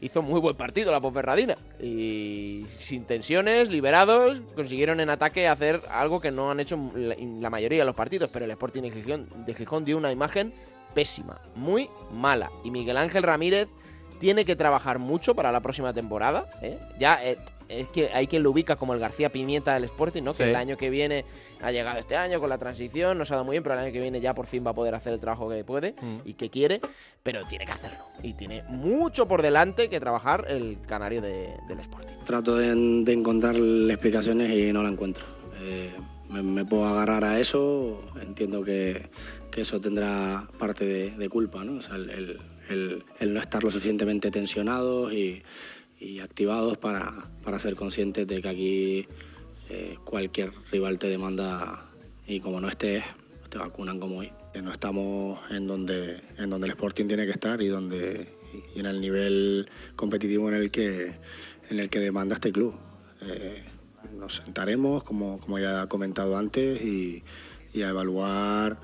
Hizo 0.00 0.22
muy 0.22 0.40
buen 0.40 0.56
partido 0.56 0.92
la 0.92 1.00
Ponferradina 1.00 1.56
y 1.80 2.66
sin 2.78 3.04
tensiones, 3.04 3.70
liberados, 3.70 4.42
consiguieron 4.54 5.00
en 5.00 5.08
ataque 5.08 5.48
hacer 5.48 5.80
algo 5.88 6.20
que 6.20 6.30
no 6.30 6.50
han 6.50 6.60
hecho 6.60 6.78
la 6.94 7.48
mayoría 7.48 7.78
de 7.78 7.84
los 7.84 7.94
partidos, 7.94 8.28
pero 8.32 8.44
el 8.44 8.50
Sporting 8.50 8.82
de 8.82 8.90
Gijón, 8.90 9.28
de 9.46 9.54
Gijón 9.54 9.84
dio 9.84 9.96
una 9.96 10.12
imagen 10.12 10.52
pésima, 10.94 11.40
muy 11.54 11.88
mala. 12.10 12.50
Y 12.64 12.70
Miguel 12.70 12.96
Ángel 12.96 13.22
Ramírez 13.22 13.68
tiene 14.18 14.44
que 14.44 14.56
trabajar 14.56 14.98
mucho 14.98 15.34
para 15.34 15.52
la 15.52 15.60
próxima 15.60 15.92
temporada. 15.92 16.46
¿eh? 16.62 16.78
Ya 16.98 17.22
eh, 17.22 17.38
es 17.68 17.88
que 17.88 18.10
hay 18.12 18.26
quien 18.26 18.42
lo 18.42 18.50
ubica 18.50 18.76
como 18.76 18.94
el 18.94 19.00
García 19.00 19.30
Pimienta 19.30 19.74
del 19.74 19.84
Sporting, 19.84 20.22
¿no? 20.22 20.32
Que 20.32 20.50
el 20.50 20.56
año 20.56 20.76
que 20.76 20.90
viene 20.90 21.24
ha 21.60 21.72
llegado 21.72 21.98
este 21.98 22.16
año 22.16 22.40
con 22.40 22.50
la 22.50 22.58
transición, 22.58 23.16
nos 23.18 23.30
ha 23.30 23.34
dado 23.34 23.44
muy 23.44 23.54
bien, 23.54 23.62
pero 23.62 23.74
el 23.74 23.80
año 23.80 23.92
que 23.92 24.00
viene 24.00 24.20
ya 24.20 24.34
por 24.34 24.46
fin 24.46 24.64
va 24.66 24.72
a 24.72 24.74
poder 24.74 24.94
hacer 24.94 25.12
el 25.12 25.20
trabajo 25.20 25.48
que 25.48 25.64
puede 25.64 25.94
mm. 26.00 26.18
y 26.24 26.34
que 26.34 26.50
quiere, 26.50 26.80
pero 27.22 27.46
tiene 27.46 27.64
que 27.64 27.72
hacerlo. 27.72 28.04
Y 28.22 28.34
tiene 28.34 28.62
mucho 28.68 29.26
por 29.26 29.42
delante 29.42 29.88
que 29.88 30.00
trabajar 30.00 30.46
el 30.48 30.78
canario 30.86 31.22
de, 31.22 31.54
del 31.68 31.80
Sporting. 31.80 32.14
Trato 32.24 32.56
de, 32.56 32.74
de, 33.04 33.12
encontrar 33.12 33.56
explicaciones 33.56 34.50
y 34.50 34.72
no 34.72 34.82
la 34.82 34.90
encuentro. 34.90 35.24
Eh, 35.60 35.92
me, 36.28 36.42
me, 36.42 36.64
puedo 36.64 36.84
agarrar 36.86 37.24
a 37.24 37.40
eso, 37.40 38.00
entiendo 38.20 38.62
que, 38.64 39.08
que 39.50 39.62
eso 39.62 39.80
tendrá 39.80 40.48
parte 40.58 40.84
de, 40.84 41.10
de 41.12 41.28
culpa, 41.28 41.64
¿no? 41.64 41.78
O 41.78 41.82
sea, 41.82 41.96
el, 41.96 42.10
el, 42.10 42.40
el, 42.68 43.04
el 43.20 43.34
no 43.34 43.40
estar 43.40 43.62
lo 43.62 43.70
suficientemente 43.70 44.30
tensionados 44.30 45.12
y 45.12 45.42
y 46.04 46.20
activados 46.20 46.76
para, 46.76 47.30
para 47.42 47.58
ser 47.58 47.76
conscientes 47.76 48.26
de 48.26 48.42
que 48.42 48.48
aquí 48.48 49.08
eh, 49.70 49.96
cualquier 50.04 50.52
rival 50.70 50.98
te 50.98 51.08
demanda 51.08 51.86
y 52.26 52.40
como 52.40 52.60
no 52.60 52.68
estés, 52.68 53.02
te 53.48 53.56
vacunan 53.58 53.98
como 53.98 54.18
hoy. 54.18 54.30
No 54.62 54.70
estamos 54.70 55.40
en 55.50 55.66
donde, 55.66 56.20
en 56.36 56.50
donde 56.50 56.66
el 56.66 56.72
Sporting 56.72 57.06
tiene 57.06 57.24
que 57.24 57.32
estar 57.32 57.60
y, 57.62 57.68
donde, 57.68 58.28
en 58.76 58.86
el 58.86 59.00
nivel 59.00 59.68
competitivo 59.96 60.48
en 60.48 60.54
el 60.54 60.70
que, 60.70 61.14
en 61.70 61.80
el 61.80 61.88
que 61.88 62.00
demanda 62.00 62.34
este 62.34 62.52
club. 62.52 62.74
Eh, 63.22 63.64
nos 64.12 64.36
sentaremos, 64.36 65.02
como, 65.02 65.40
como 65.40 65.58
ya 65.58 65.84
he 65.84 65.88
comentado 65.88 66.36
antes, 66.36 66.80
y, 66.82 67.24
y 67.72 67.82
a 67.82 67.88
evaluar 67.88 68.78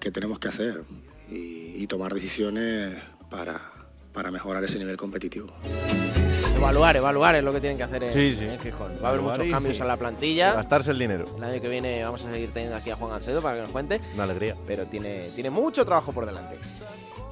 qué 0.00 0.10
tenemos 0.10 0.40
que 0.40 0.48
hacer 0.48 0.82
y, 1.30 1.82
y 1.82 1.86
tomar 1.86 2.12
decisiones 2.12 3.00
para, 3.30 3.72
para 4.12 4.30
mejorar 4.30 4.64
ese 4.64 4.78
nivel 4.78 4.96
competitivo. 4.96 5.52
Evaluar, 6.62 6.96
evaluar 6.96 7.34
es 7.34 7.44
lo 7.44 7.52
que 7.52 7.60
tienen 7.60 7.76
que 7.76 7.84
hacer 7.84 8.04
en, 8.04 8.12
Sí, 8.12 8.34
sí. 8.36 8.46
en 8.46 8.58
Gijón. 8.60 8.98
Va 9.02 9.08
a 9.08 9.10
haber 9.10 9.22
muchos 9.22 9.46
cambios 9.50 9.76
sí. 9.76 9.82
en 9.82 9.88
la 9.88 9.96
plantilla. 9.96 10.54
Gastarse 10.54 10.90
el 10.92 10.98
dinero. 10.98 11.26
El 11.36 11.44
año 11.44 11.60
que 11.60 11.68
viene 11.68 12.02
vamos 12.04 12.24
a 12.24 12.32
seguir 12.32 12.52
teniendo 12.52 12.76
aquí 12.76 12.90
a 12.90 12.96
Juan 12.96 13.10
Gancedo 13.10 13.42
para 13.42 13.56
que 13.56 13.62
nos 13.62 13.70
cuente. 13.70 14.00
Una 14.14 14.24
alegría. 14.24 14.56
Pero 14.66 14.86
tiene, 14.86 15.28
tiene 15.34 15.50
mucho 15.50 15.84
trabajo 15.84 16.12
por 16.12 16.24
delante. 16.26 16.56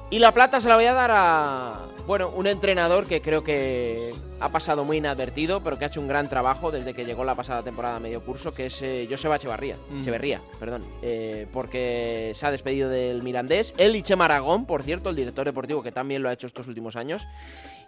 Y 0.09 0.19
la 0.19 0.33
plata 0.33 0.59
se 0.59 0.67
la 0.67 0.75
voy 0.75 0.85
a 0.85 0.93
dar 0.93 1.11
a, 1.13 1.79
bueno, 2.05 2.29
un 2.35 2.45
entrenador 2.47 3.05
que 3.05 3.21
creo 3.21 3.43
que 3.43 4.13
ha 4.41 4.49
pasado 4.51 4.83
muy 4.83 4.97
inadvertido, 4.97 5.63
pero 5.63 5.77
que 5.77 5.85
ha 5.85 5.87
hecho 5.87 6.01
un 6.01 6.07
gran 6.07 6.27
trabajo 6.27 6.71
desde 6.71 6.93
que 6.93 7.05
llegó 7.05 7.23
la 7.23 7.35
pasada 7.35 7.63
temporada 7.63 7.97
a 7.97 7.99
medio 7.99 8.25
curso, 8.25 8.53
que 8.53 8.65
es 8.65 8.81
eh, 8.81 9.07
Joseba 9.09 9.35
Echevarría, 9.37 9.77
Mm. 9.89 9.99
Echeverría, 10.01 10.41
perdón, 10.59 10.85
eh, 11.01 11.47
porque 11.53 12.31
se 12.35 12.45
ha 12.45 12.51
despedido 12.51 12.89
del 12.89 13.23
Mirandés. 13.23 13.73
Él 13.77 13.95
y 13.95 14.01
Chema 14.01 14.25
Aragón, 14.25 14.65
por 14.65 14.83
cierto, 14.83 15.09
el 15.09 15.15
director 15.15 15.45
deportivo 15.45 15.83
que 15.83 15.91
también 15.91 16.23
lo 16.23 16.29
ha 16.29 16.33
hecho 16.33 16.47
estos 16.47 16.67
últimos 16.67 16.95
años. 16.95 17.27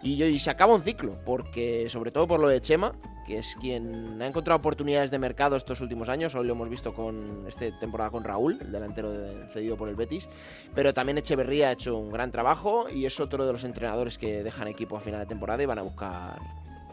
Y, 0.02 0.38
se 0.38 0.50
acaba 0.50 0.74
un 0.74 0.82
ciclo, 0.82 1.16
porque 1.24 1.86
sobre 1.88 2.10
todo 2.10 2.28
por 2.28 2.38
lo 2.38 2.48
de 2.48 2.60
Chema, 2.60 2.92
que 3.26 3.38
es 3.38 3.56
quien 3.58 4.20
ha 4.20 4.26
encontrado 4.26 4.58
oportunidades 4.58 5.10
de 5.10 5.18
mercado 5.18 5.56
estos 5.56 5.80
últimos 5.80 6.10
años. 6.10 6.34
Hoy 6.34 6.46
lo 6.46 6.52
hemos 6.52 6.68
visto 6.68 6.92
con 6.92 7.46
esta 7.48 7.64
temporada 7.80 8.10
con 8.10 8.22
Raúl, 8.22 8.58
el 8.60 8.70
delantero 8.70 9.10
de- 9.12 9.48
cedido 9.48 9.78
por 9.78 9.88
el 9.88 9.94
Betis. 9.94 10.28
Pero 10.74 10.92
también 10.92 11.16
Echeverría 11.16 11.70
ha 11.70 11.72
hecho 11.72 11.96
un 11.96 12.10
gran 12.12 12.30
trabajo 12.30 12.86
y 12.90 13.06
es 13.06 13.18
otro 13.18 13.46
de 13.46 13.52
los 13.52 13.64
entrenadores 13.64 14.18
que 14.18 14.42
dejan 14.42 14.68
equipo 14.68 14.94
a 14.98 15.00
final 15.00 15.20
de 15.20 15.26
temporada 15.26 15.62
y 15.62 15.66
van 15.66 15.78
a 15.78 15.82
buscar 15.82 16.38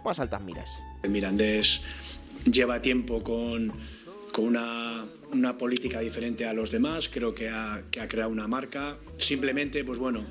más 0.03 0.19
altas 0.19 0.41
miras. 0.41 0.69
El 1.03 1.11
Mirandés 1.11 1.81
lleva 2.45 2.81
tiempo 2.81 3.23
con, 3.23 3.73
con 4.31 4.45
una, 4.45 5.05
una 5.31 5.57
política 5.57 5.99
diferente 5.99 6.45
a 6.45 6.53
los 6.53 6.71
demás, 6.71 7.09
creo 7.09 7.33
que 7.33 7.49
ha, 7.49 7.83
que 7.91 8.01
ha 8.01 8.07
creado 8.07 8.31
una 8.31 8.47
marca. 8.47 8.97
Simplemente, 9.17 9.83
pues 9.83 9.99
bueno, 9.99 10.25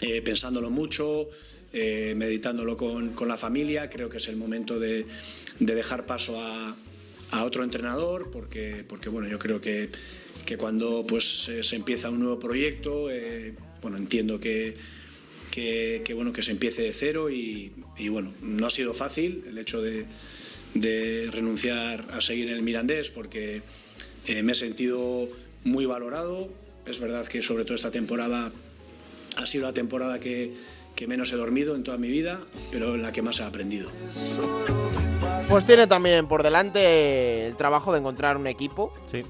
eh, 0.00 0.22
pensándolo 0.22 0.70
mucho, 0.70 1.28
eh, 1.72 2.14
meditándolo 2.16 2.76
con, 2.76 3.10
con 3.10 3.28
la 3.28 3.36
familia, 3.36 3.90
creo 3.90 4.08
que 4.08 4.18
es 4.18 4.28
el 4.28 4.36
momento 4.36 4.78
de, 4.78 5.06
de 5.58 5.74
dejar 5.74 6.06
paso 6.06 6.40
a, 6.40 6.76
a 7.30 7.44
otro 7.44 7.64
entrenador, 7.64 8.30
porque, 8.30 8.84
porque 8.86 9.08
bueno, 9.08 9.28
yo 9.28 9.38
creo 9.38 9.60
que, 9.60 9.90
que 10.44 10.56
cuando 10.56 11.04
pues, 11.06 11.50
se 11.60 11.76
empieza 11.76 12.08
un 12.08 12.20
nuevo 12.20 12.38
proyecto, 12.38 13.10
eh, 13.10 13.54
bueno, 13.82 13.96
entiendo 13.96 14.38
que, 14.38 14.74
que, 15.50 16.02
que, 16.04 16.14
bueno, 16.14 16.32
que 16.32 16.42
se 16.42 16.52
empiece 16.52 16.82
de 16.82 16.92
cero 16.92 17.30
y, 17.30 17.72
y, 17.98 18.08
bueno, 18.08 18.32
no 18.40 18.66
ha 18.66 18.70
sido 18.70 18.94
fácil 18.94 19.44
el 19.48 19.58
hecho 19.58 19.80
de, 19.80 20.06
de 20.74 21.28
renunciar 21.32 22.06
a 22.12 22.20
seguir 22.20 22.48
en 22.48 22.54
el 22.54 22.62
Mirandés 22.62 23.10
porque 23.10 23.62
eh, 24.26 24.42
me 24.42 24.52
he 24.52 24.54
sentido 24.54 25.28
muy 25.64 25.86
valorado. 25.86 26.48
Es 26.86 27.00
verdad 27.00 27.26
que 27.26 27.42
sobre 27.42 27.64
todo 27.64 27.74
esta 27.74 27.90
temporada 27.90 28.52
ha 29.36 29.46
sido 29.46 29.66
la 29.66 29.72
temporada 29.72 30.20
que, 30.20 30.54
que 30.94 31.06
menos 31.06 31.32
he 31.32 31.36
dormido 31.36 31.74
en 31.74 31.84
toda 31.84 31.98
mi 31.98 32.08
vida, 32.08 32.40
pero 32.70 32.94
en 32.94 33.02
la 33.02 33.12
que 33.12 33.22
más 33.22 33.40
he 33.40 33.44
aprendido. 33.44 33.90
Pues 35.48 35.64
tiene 35.64 35.86
también 35.86 36.26
por 36.26 36.42
delante 36.42 37.46
el 37.46 37.56
trabajo 37.56 37.92
de 37.92 38.00
encontrar 38.00 38.36
un 38.36 38.46
equipo. 38.46 38.92
Sí. 39.10 39.22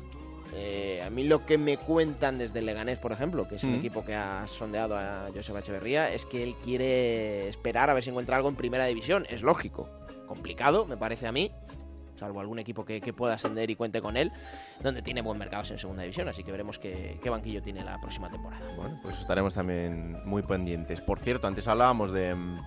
Eh, 0.59 1.03
a 1.05 1.11
mí 1.11 1.25
lo 1.25 1.45
que 1.45 1.59
me 1.59 1.77
cuentan 1.77 2.39
desde 2.39 2.63
Leganés, 2.63 2.99
por 2.99 3.13
ejemplo, 3.13 3.47
que 3.47 3.57
es 3.57 3.65
un 3.65 3.73
Mm. 3.73 3.79
equipo 3.81 4.05
que 4.05 4.15
ha 4.15 4.47
sondeado 4.47 4.97
a 4.97 5.29
Joseba 5.35 5.61
Echeverría, 5.61 6.11
es 6.11 6.25
que 6.25 6.43
él 6.43 6.55
quiere 6.65 7.47
esperar 7.49 7.91
a 7.91 7.95
ver 7.95 8.03
si 8.03 8.09
encuentra 8.09 8.37
algo 8.37 8.49
en 8.49 8.57
primera 8.57 8.87
división. 8.87 9.27
Es 9.29 9.43
lógico. 9.43 9.89
Complicado, 10.27 10.87
me 10.87 10.97
parece 10.97 11.27
a 11.27 11.33
mí. 11.33 11.53
Salvo 12.19 12.41
algún 12.41 12.59
equipo 12.59 12.87
que, 12.87 13.03
que 13.03 13.13
pueda 13.13 13.35
ascender 13.35 13.69
y 13.69 13.77
cuente 13.77 14.01
con 14.01 14.17
él, 14.17 14.33
donde 14.83 15.03
tiene 15.03 15.21
buen 15.21 15.37
mercado 15.37 15.65
en 15.71 15.77
segunda 15.77 16.03
división. 16.03 16.27
Así 16.29 16.43
que 16.43 16.51
veremos 16.51 16.79
qué, 16.79 17.21
qué 17.23 17.29
banquillo 17.29 17.61
tiene 17.63 17.85
la 17.85 18.01
próxima 18.01 18.31
temporada. 18.31 18.67
Bueno, 18.75 18.99
pues 19.03 19.21
estaremos 19.21 19.53
también 19.53 20.17
muy 20.25 20.41
pendientes. 20.43 21.03
Por 21.03 21.21
cierto, 21.21 21.47
antes 21.47 21.69
hablábamos 21.69 22.13
de 22.13 22.35
mm, 22.35 22.61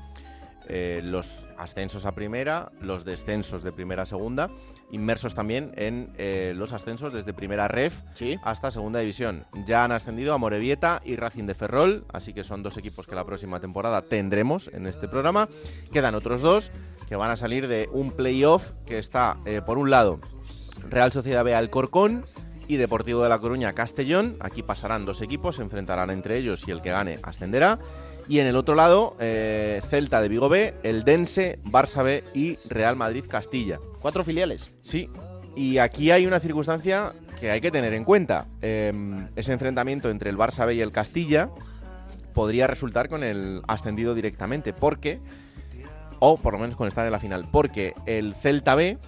eh, 0.67 1.01
los 1.03 1.47
ascensos 1.57 2.05
a 2.05 2.11
primera, 2.11 2.71
los 2.79 3.03
descensos 3.03 3.63
de 3.63 3.71
primera 3.71 4.03
a 4.03 4.05
segunda, 4.05 4.51
inmersos 4.91 5.35
también 5.35 5.71
en 5.75 6.13
eh, 6.17 6.53
los 6.55 6.73
ascensos 6.73 7.13
desde 7.13 7.33
primera 7.33 7.67
ref 7.67 8.01
hasta 8.43 8.71
segunda 8.71 8.99
división. 8.99 9.45
Ya 9.65 9.83
han 9.83 9.91
ascendido 9.91 10.33
a 10.33 10.37
Morevieta 10.37 11.01
y 11.03 11.15
Racing 11.15 11.45
de 11.45 11.55
Ferrol, 11.55 12.05
así 12.11 12.33
que 12.33 12.43
son 12.43 12.63
dos 12.63 12.77
equipos 12.77 13.07
que 13.07 13.15
la 13.15 13.25
próxima 13.25 13.59
temporada 13.59 14.01
tendremos 14.01 14.69
en 14.73 14.87
este 14.87 15.07
programa. 15.07 15.49
Quedan 15.91 16.15
otros 16.15 16.41
dos 16.41 16.71
que 17.07 17.15
van 17.15 17.31
a 17.31 17.35
salir 17.35 17.67
de 17.67 17.89
un 17.91 18.11
playoff 18.11 18.71
que 18.85 18.99
está, 18.99 19.37
eh, 19.45 19.61
por 19.65 19.77
un 19.77 19.89
lado, 19.89 20.19
Real 20.89 21.11
Sociedad 21.11 21.43
B 21.43 21.55
Alcorcón 21.55 22.23
y 22.67 22.77
Deportivo 22.77 23.23
de 23.23 23.29
La 23.29 23.39
Coruña 23.39 23.73
Castellón. 23.73 24.37
Aquí 24.39 24.63
pasarán 24.63 25.05
dos 25.05 25.21
equipos, 25.21 25.55
se 25.57 25.63
enfrentarán 25.63 26.11
entre 26.11 26.37
ellos 26.37 26.67
y 26.67 26.71
el 26.71 26.81
que 26.81 26.91
gane 26.91 27.19
ascenderá. 27.23 27.79
Y 28.29 28.39
en 28.39 28.45
el 28.45 28.55
otro 28.55 28.75
lado, 28.75 29.17
eh, 29.19 29.81
Celta 29.83 30.21
de 30.21 30.29
Vigo 30.29 30.49
B, 30.49 30.75
el 30.83 31.03
Dense, 31.03 31.57
Barça 31.65 32.03
B 32.03 32.23
y 32.35 32.57
Real 32.69 32.95
Madrid 32.95 33.25
Castilla. 33.27 33.79
Cuatro 34.01 34.23
filiales. 34.23 34.71
Sí. 34.83 35.09
Y 35.55 35.79
aquí 35.79 36.11
hay 36.11 36.27
una 36.27 36.39
circunstancia 36.39 37.13
que 37.39 37.49
hay 37.49 37.59
que 37.59 37.71
tener 37.71 37.91
en 37.95 38.03
cuenta. 38.03 38.45
Eh, 38.61 38.93
ese 39.35 39.51
enfrentamiento 39.51 40.11
entre 40.11 40.29
el 40.29 40.37
Barça 40.37 40.67
B 40.67 40.75
y 40.75 40.81
el 40.81 40.91
Castilla 40.91 41.49
podría 42.35 42.67
resultar 42.67 43.09
con 43.09 43.23
el 43.23 43.63
ascendido 43.67 44.13
directamente, 44.13 44.73
porque, 44.73 45.19
o 46.19 46.37
por 46.37 46.53
lo 46.53 46.59
menos 46.59 46.75
con 46.75 46.87
estar 46.87 47.07
en 47.07 47.11
la 47.11 47.19
final, 47.19 47.49
porque 47.51 47.95
el 48.05 48.35
Celta 48.35 48.75
B 48.75 48.99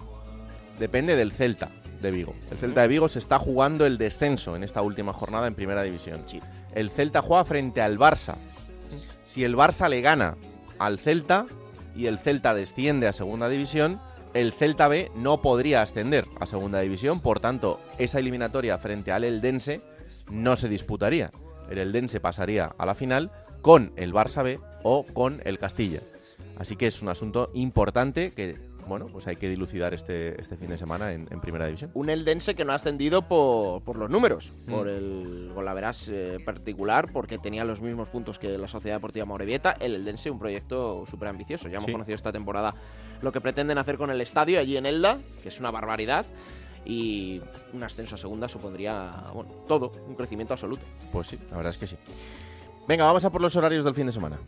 depende 0.80 1.14
del 1.14 1.30
Celta 1.30 1.70
de 2.00 2.10
Vigo. 2.10 2.34
El 2.50 2.58
Celta 2.58 2.82
de 2.82 2.88
Vigo 2.88 3.08
se 3.08 3.20
está 3.20 3.38
jugando 3.38 3.86
el 3.86 3.98
descenso 3.98 4.56
en 4.56 4.64
esta 4.64 4.82
última 4.82 5.12
jornada 5.12 5.46
en 5.46 5.54
Primera 5.54 5.84
División. 5.84 6.24
El 6.74 6.90
Celta 6.90 7.22
juega 7.22 7.44
frente 7.44 7.80
al 7.80 7.98
Barça. 7.98 8.34
Si 9.24 9.44
el 9.44 9.56
Barça 9.56 9.88
le 9.88 10.00
gana 10.00 10.36
al 10.78 10.98
Celta 10.98 11.46
y 11.94 12.06
el 12.06 12.18
Celta 12.18 12.54
desciende 12.54 13.06
a 13.06 13.12
Segunda 13.12 13.48
División, 13.48 14.00
el 14.34 14.52
Celta 14.52 14.88
B 14.88 15.10
no 15.14 15.42
podría 15.42 15.82
ascender 15.82 16.26
a 16.40 16.46
Segunda 16.46 16.80
División, 16.80 17.20
por 17.20 17.40
tanto, 17.40 17.80
esa 17.98 18.18
eliminatoria 18.18 18.78
frente 18.78 19.12
al 19.12 19.24
Eldense 19.24 19.82
no 20.30 20.56
se 20.56 20.68
disputaría. 20.68 21.30
El 21.70 21.78
Eldense 21.78 22.20
pasaría 22.20 22.74
a 22.78 22.86
la 22.86 22.94
final 22.94 23.30
con 23.60 23.92
el 23.96 24.12
Barça 24.12 24.42
B 24.42 24.58
o 24.82 25.04
con 25.04 25.40
el 25.44 25.58
Castilla. 25.58 26.00
Así 26.58 26.76
que 26.76 26.86
es 26.86 27.02
un 27.02 27.08
asunto 27.08 27.50
importante 27.54 28.32
que, 28.32 28.58
bueno, 28.86 29.06
pues 29.06 29.26
hay 29.26 29.36
que 29.36 29.48
dilucidar 29.48 29.94
este, 29.94 30.40
este 30.40 30.56
fin 30.56 30.68
de 30.70 30.76
semana 30.76 31.12
en, 31.12 31.28
en 31.30 31.40
Primera 31.40 31.66
División. 31.66 31.90
Un 31.94 32.10
Eldense 32.10 32.54
que 32.54 32.64
no 32.64 32.72
ha 32.72 32.76
ascendido 32.76 33.22
por, 33.22 33.82
por 33.82 33.96
los 33.96 34.10
números, 34.10 34.52
Mm. 34.66 34.70
por 34.72 34.88
el 34.88 35.50
golaveras 35.54 36.08
eh, 36.08 36.38
particular, 36.44 37.10
porque 37.12 37.38
tenía 37.38 37.64
los 37.64 37.80
mismos 37.80 38.08
puntos 38.08 38.38
que 38.38 38.58
la 38.58 38.68
Sociedad 38.68 38.96
Deportiva 38.96 39.24
Morevieta. 39.24 39.76
El 39.80 39.94
Eldense, 39.94 40.30
un 40.30 40.38
proyecto 40.38 41.04
súper 41.10 41.28
ambicioso. 41.28 41.68
Ya 41.68 41.76
hemos 41.76 41.86
Sí. 41.86 41.92
conocido 41.92 42.14
esta 42.16 42.32
temporada 42.32 42.74
lo 43.20 43.30
que 43.32 43.40
pretenden 43.40 43.78
hacer 43.78 43.96
con 43.98 44.10
el 44.10 44.20
estadio 44.20 44.58
allí 44.58 44.76
en 44.76 44.86
Elda, 44.86 45.18
que 45.42 45.48
es 45.48 45.60
una 45.60 45.70
barbaridad. 45.70 46.26
Y 46.84 47.40
un 47.72 47.82
ascenso 47.84 48.16
a 48.16 48.18
segunda 48.18 48.48
supondría, 48.48 49.12
bueno, 49.32 49.50
todo, 49.68 49.92
un 50.08 50.16
crecimiento 50.16 50.54
absoluto. 50.54 50.82
Pues 51.12 51.28
sí, 51.28 51.38
la 51.50 51.56
verdad 51.58 51.70
es 51.70 51.78
que 51.78 51.86
sí. 51.86 51.96
Venga, 52.88 53.04
vamos 53.04 53.24
a 53.24 53.30
por 53.30 53.40
los 53.40 53.54
horarios 53.54 53.84
del 53.84 53.94
fin 53.94 54.06
de 54.06 54.12
semana. 54.12 54.38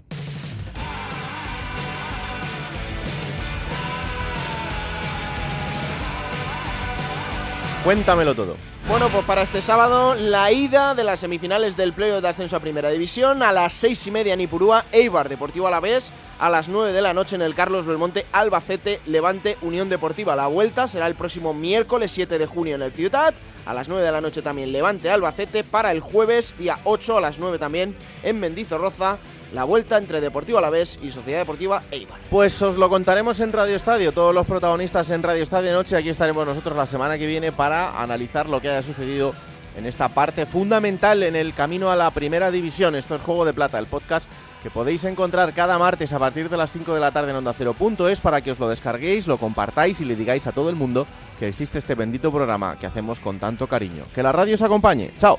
Cuéntamelo 7.85 8.35
todo. 8.35 8.57
Bueno, 8.89 9.09
pues 9.11 9.27
para 9.27 9.43
este 9.43 9.61
sábado, 9.61 10.15
la 10.15 10.51
ida 10.51 10.95
de 10.95 11.05
las 11.05 11.21
semifinales 11.21 11.77
del 11.77 11.93
playoff 11.93 12.23
de 12.23 12.29
ascenso 12.29 12.57
a 12.57 12.61
Primera 12.61 12.89
División. 12.89 13.43
A 13.43 13.53
las 13.53 13.75
seis 13.75 14.07
y 14.07 14.11
media 14.11 14.33
en 14.33 14.41
Ipurúa, 14.41 14.87
Eibar 14.91 15.29
Deportivo 15.29 15.69
Alavés. 15.69 16.11
A 16.39 16.49
las 16.51 16.69
9 16.69 16.93
de 16.93 17.03
la 17.03 17.15
noche 17.15 17.37
en 17.37 17.43
el 17.43 17.55
Carlos 17.55 17.87
Belmonte, 17.87 18.27
Albacete, 18.33 19.01
Levante, 19.07 19.57
Unión 19.63 19.89
Deportiva. 19.89 20.35
La 20.35 20.47
vuelta 20.49 20.89
será 20.89 21.07
el 21.07 21.15
próximo 21.15 21.55
miércoles 21.55 22.11
7 22.11 22.39
de 22.39 22.47
junio 22.47 22.75
en 22.75 22.83
el 22.83 22.93
Ciutat. 22.93 23.35
A 23.67 23.75
las 23.75 23.89
9 23.89 24.05
de 24.05 24.13
la 24.13 24.21
noche 24.21 24.43
también 24.43 24.73
Levante, 24.73 25.11
Albacete. 25.11 25.63
Para 25.63 25.93
el 25.93 26.01
jueves, 26.01 26.55
día 26.59 26.79
8 26.85 27.19
a 27.19 27.21
las 27.21 27.39
9 27.39 27.59
también 27.59 27.95
en 28.23 28.41
Mendizorroza. 28.41 29.19
La 29.55 29.63
vuelta 29.63 29.99
entre 29.99 30.21
Deportivo 30.21 30.59
Alavés 30.59 30.99
y 31.01 31.13
Sociedad 31.13 31.39
Deportiva 31.39 31.81
Eibar. 31.93 32.19
Pues 32.29 32.61
os 32.61 32.75
lo 32.75 32.91
contaremos 32.91 33.39
en 33.39 33.53
Radio 33.53 33.77
Estadio, 33.77 34.11
todos 34.11 34.35
los 34.35 34.49
protagonistas 34.49 35.11
en 35.11 35.23
Radio 35.23 35.45
Estadio 35.45 35.73
Noche. 35.73 35.97
Aquí 35.97 36.09
estaremos 36.09 36.45
nosotros 36.45 36.77
la 36.77 36.87
semana 36.87 37.19
que 37.19 37.29
viene 37.29 37.53
para 37.53 38.03
analizar 38.03 38.49
lo 38.49 38.61
que 38.61 38.69
haya 38.69 38.83
sucedido 38.83 39.33
en 39.77 39.87
esta 39.87 40.09
parte 40.09 40.45
fundamental 40.45 41.23
en 41.23 41.37
el 41.37 41.55
camino 41.55 41.93
a 41.93 41.97
la 41.97 42.11
primera 42.11 42.51
división. 42.51 42.97
Esto 42.97 43.15
es 43.15 43.23
Juego 43.23 43.45
de 43.45 43.53
Plata, 43.53 43.79
el 43.79 43.87
podcast 43.87 44.29
que 44.65 44.71
podéis 44.71 45.05
encontrar 45.05 45.53
cada 45.53 45.79
martes 45.79 46.13
a 46.13 46.19
partir 46.19 46.49
de 46.49 46.57
las 46.57 46.73
5 46.73 46.93
de 46.93 47.01
la 47.01 47.13
tarde 47.13 47.31
en 47.31 47.37
Onda 47.37 47.53
Cero.es 47.57 48.19
para 48.19 48.41
que 48.41 48.51
os 48.51 48.59
lo 48.59 48.69
descarguéis, 48.69 49.29
lo 49.29 49.39
compartáis 49.39 50.01
y 50.01 50.05
le 50.05 50.17
digáis 50.17 50.49
a 50.49 50.53
todo 50.53 50.69
el 50.69 50.75
mundo 50.75 51.07
que 51.39 51.47
existe 51.47 51.79
este 51.79 51.95
bendito 51.95 52.33
programa 52.33 52.77
que 52.77 52.87
hacemos 52.87 53.21
con 53.21 53.39
tanto 53.39 53.69
cariño. 53.69 54.05
Que 54.13 54.23
la 54.25 54.33
radio 54.33 54.55
os 54.55 54.63
acompañe. 54.63 55.13
Chao. 55.17 55.39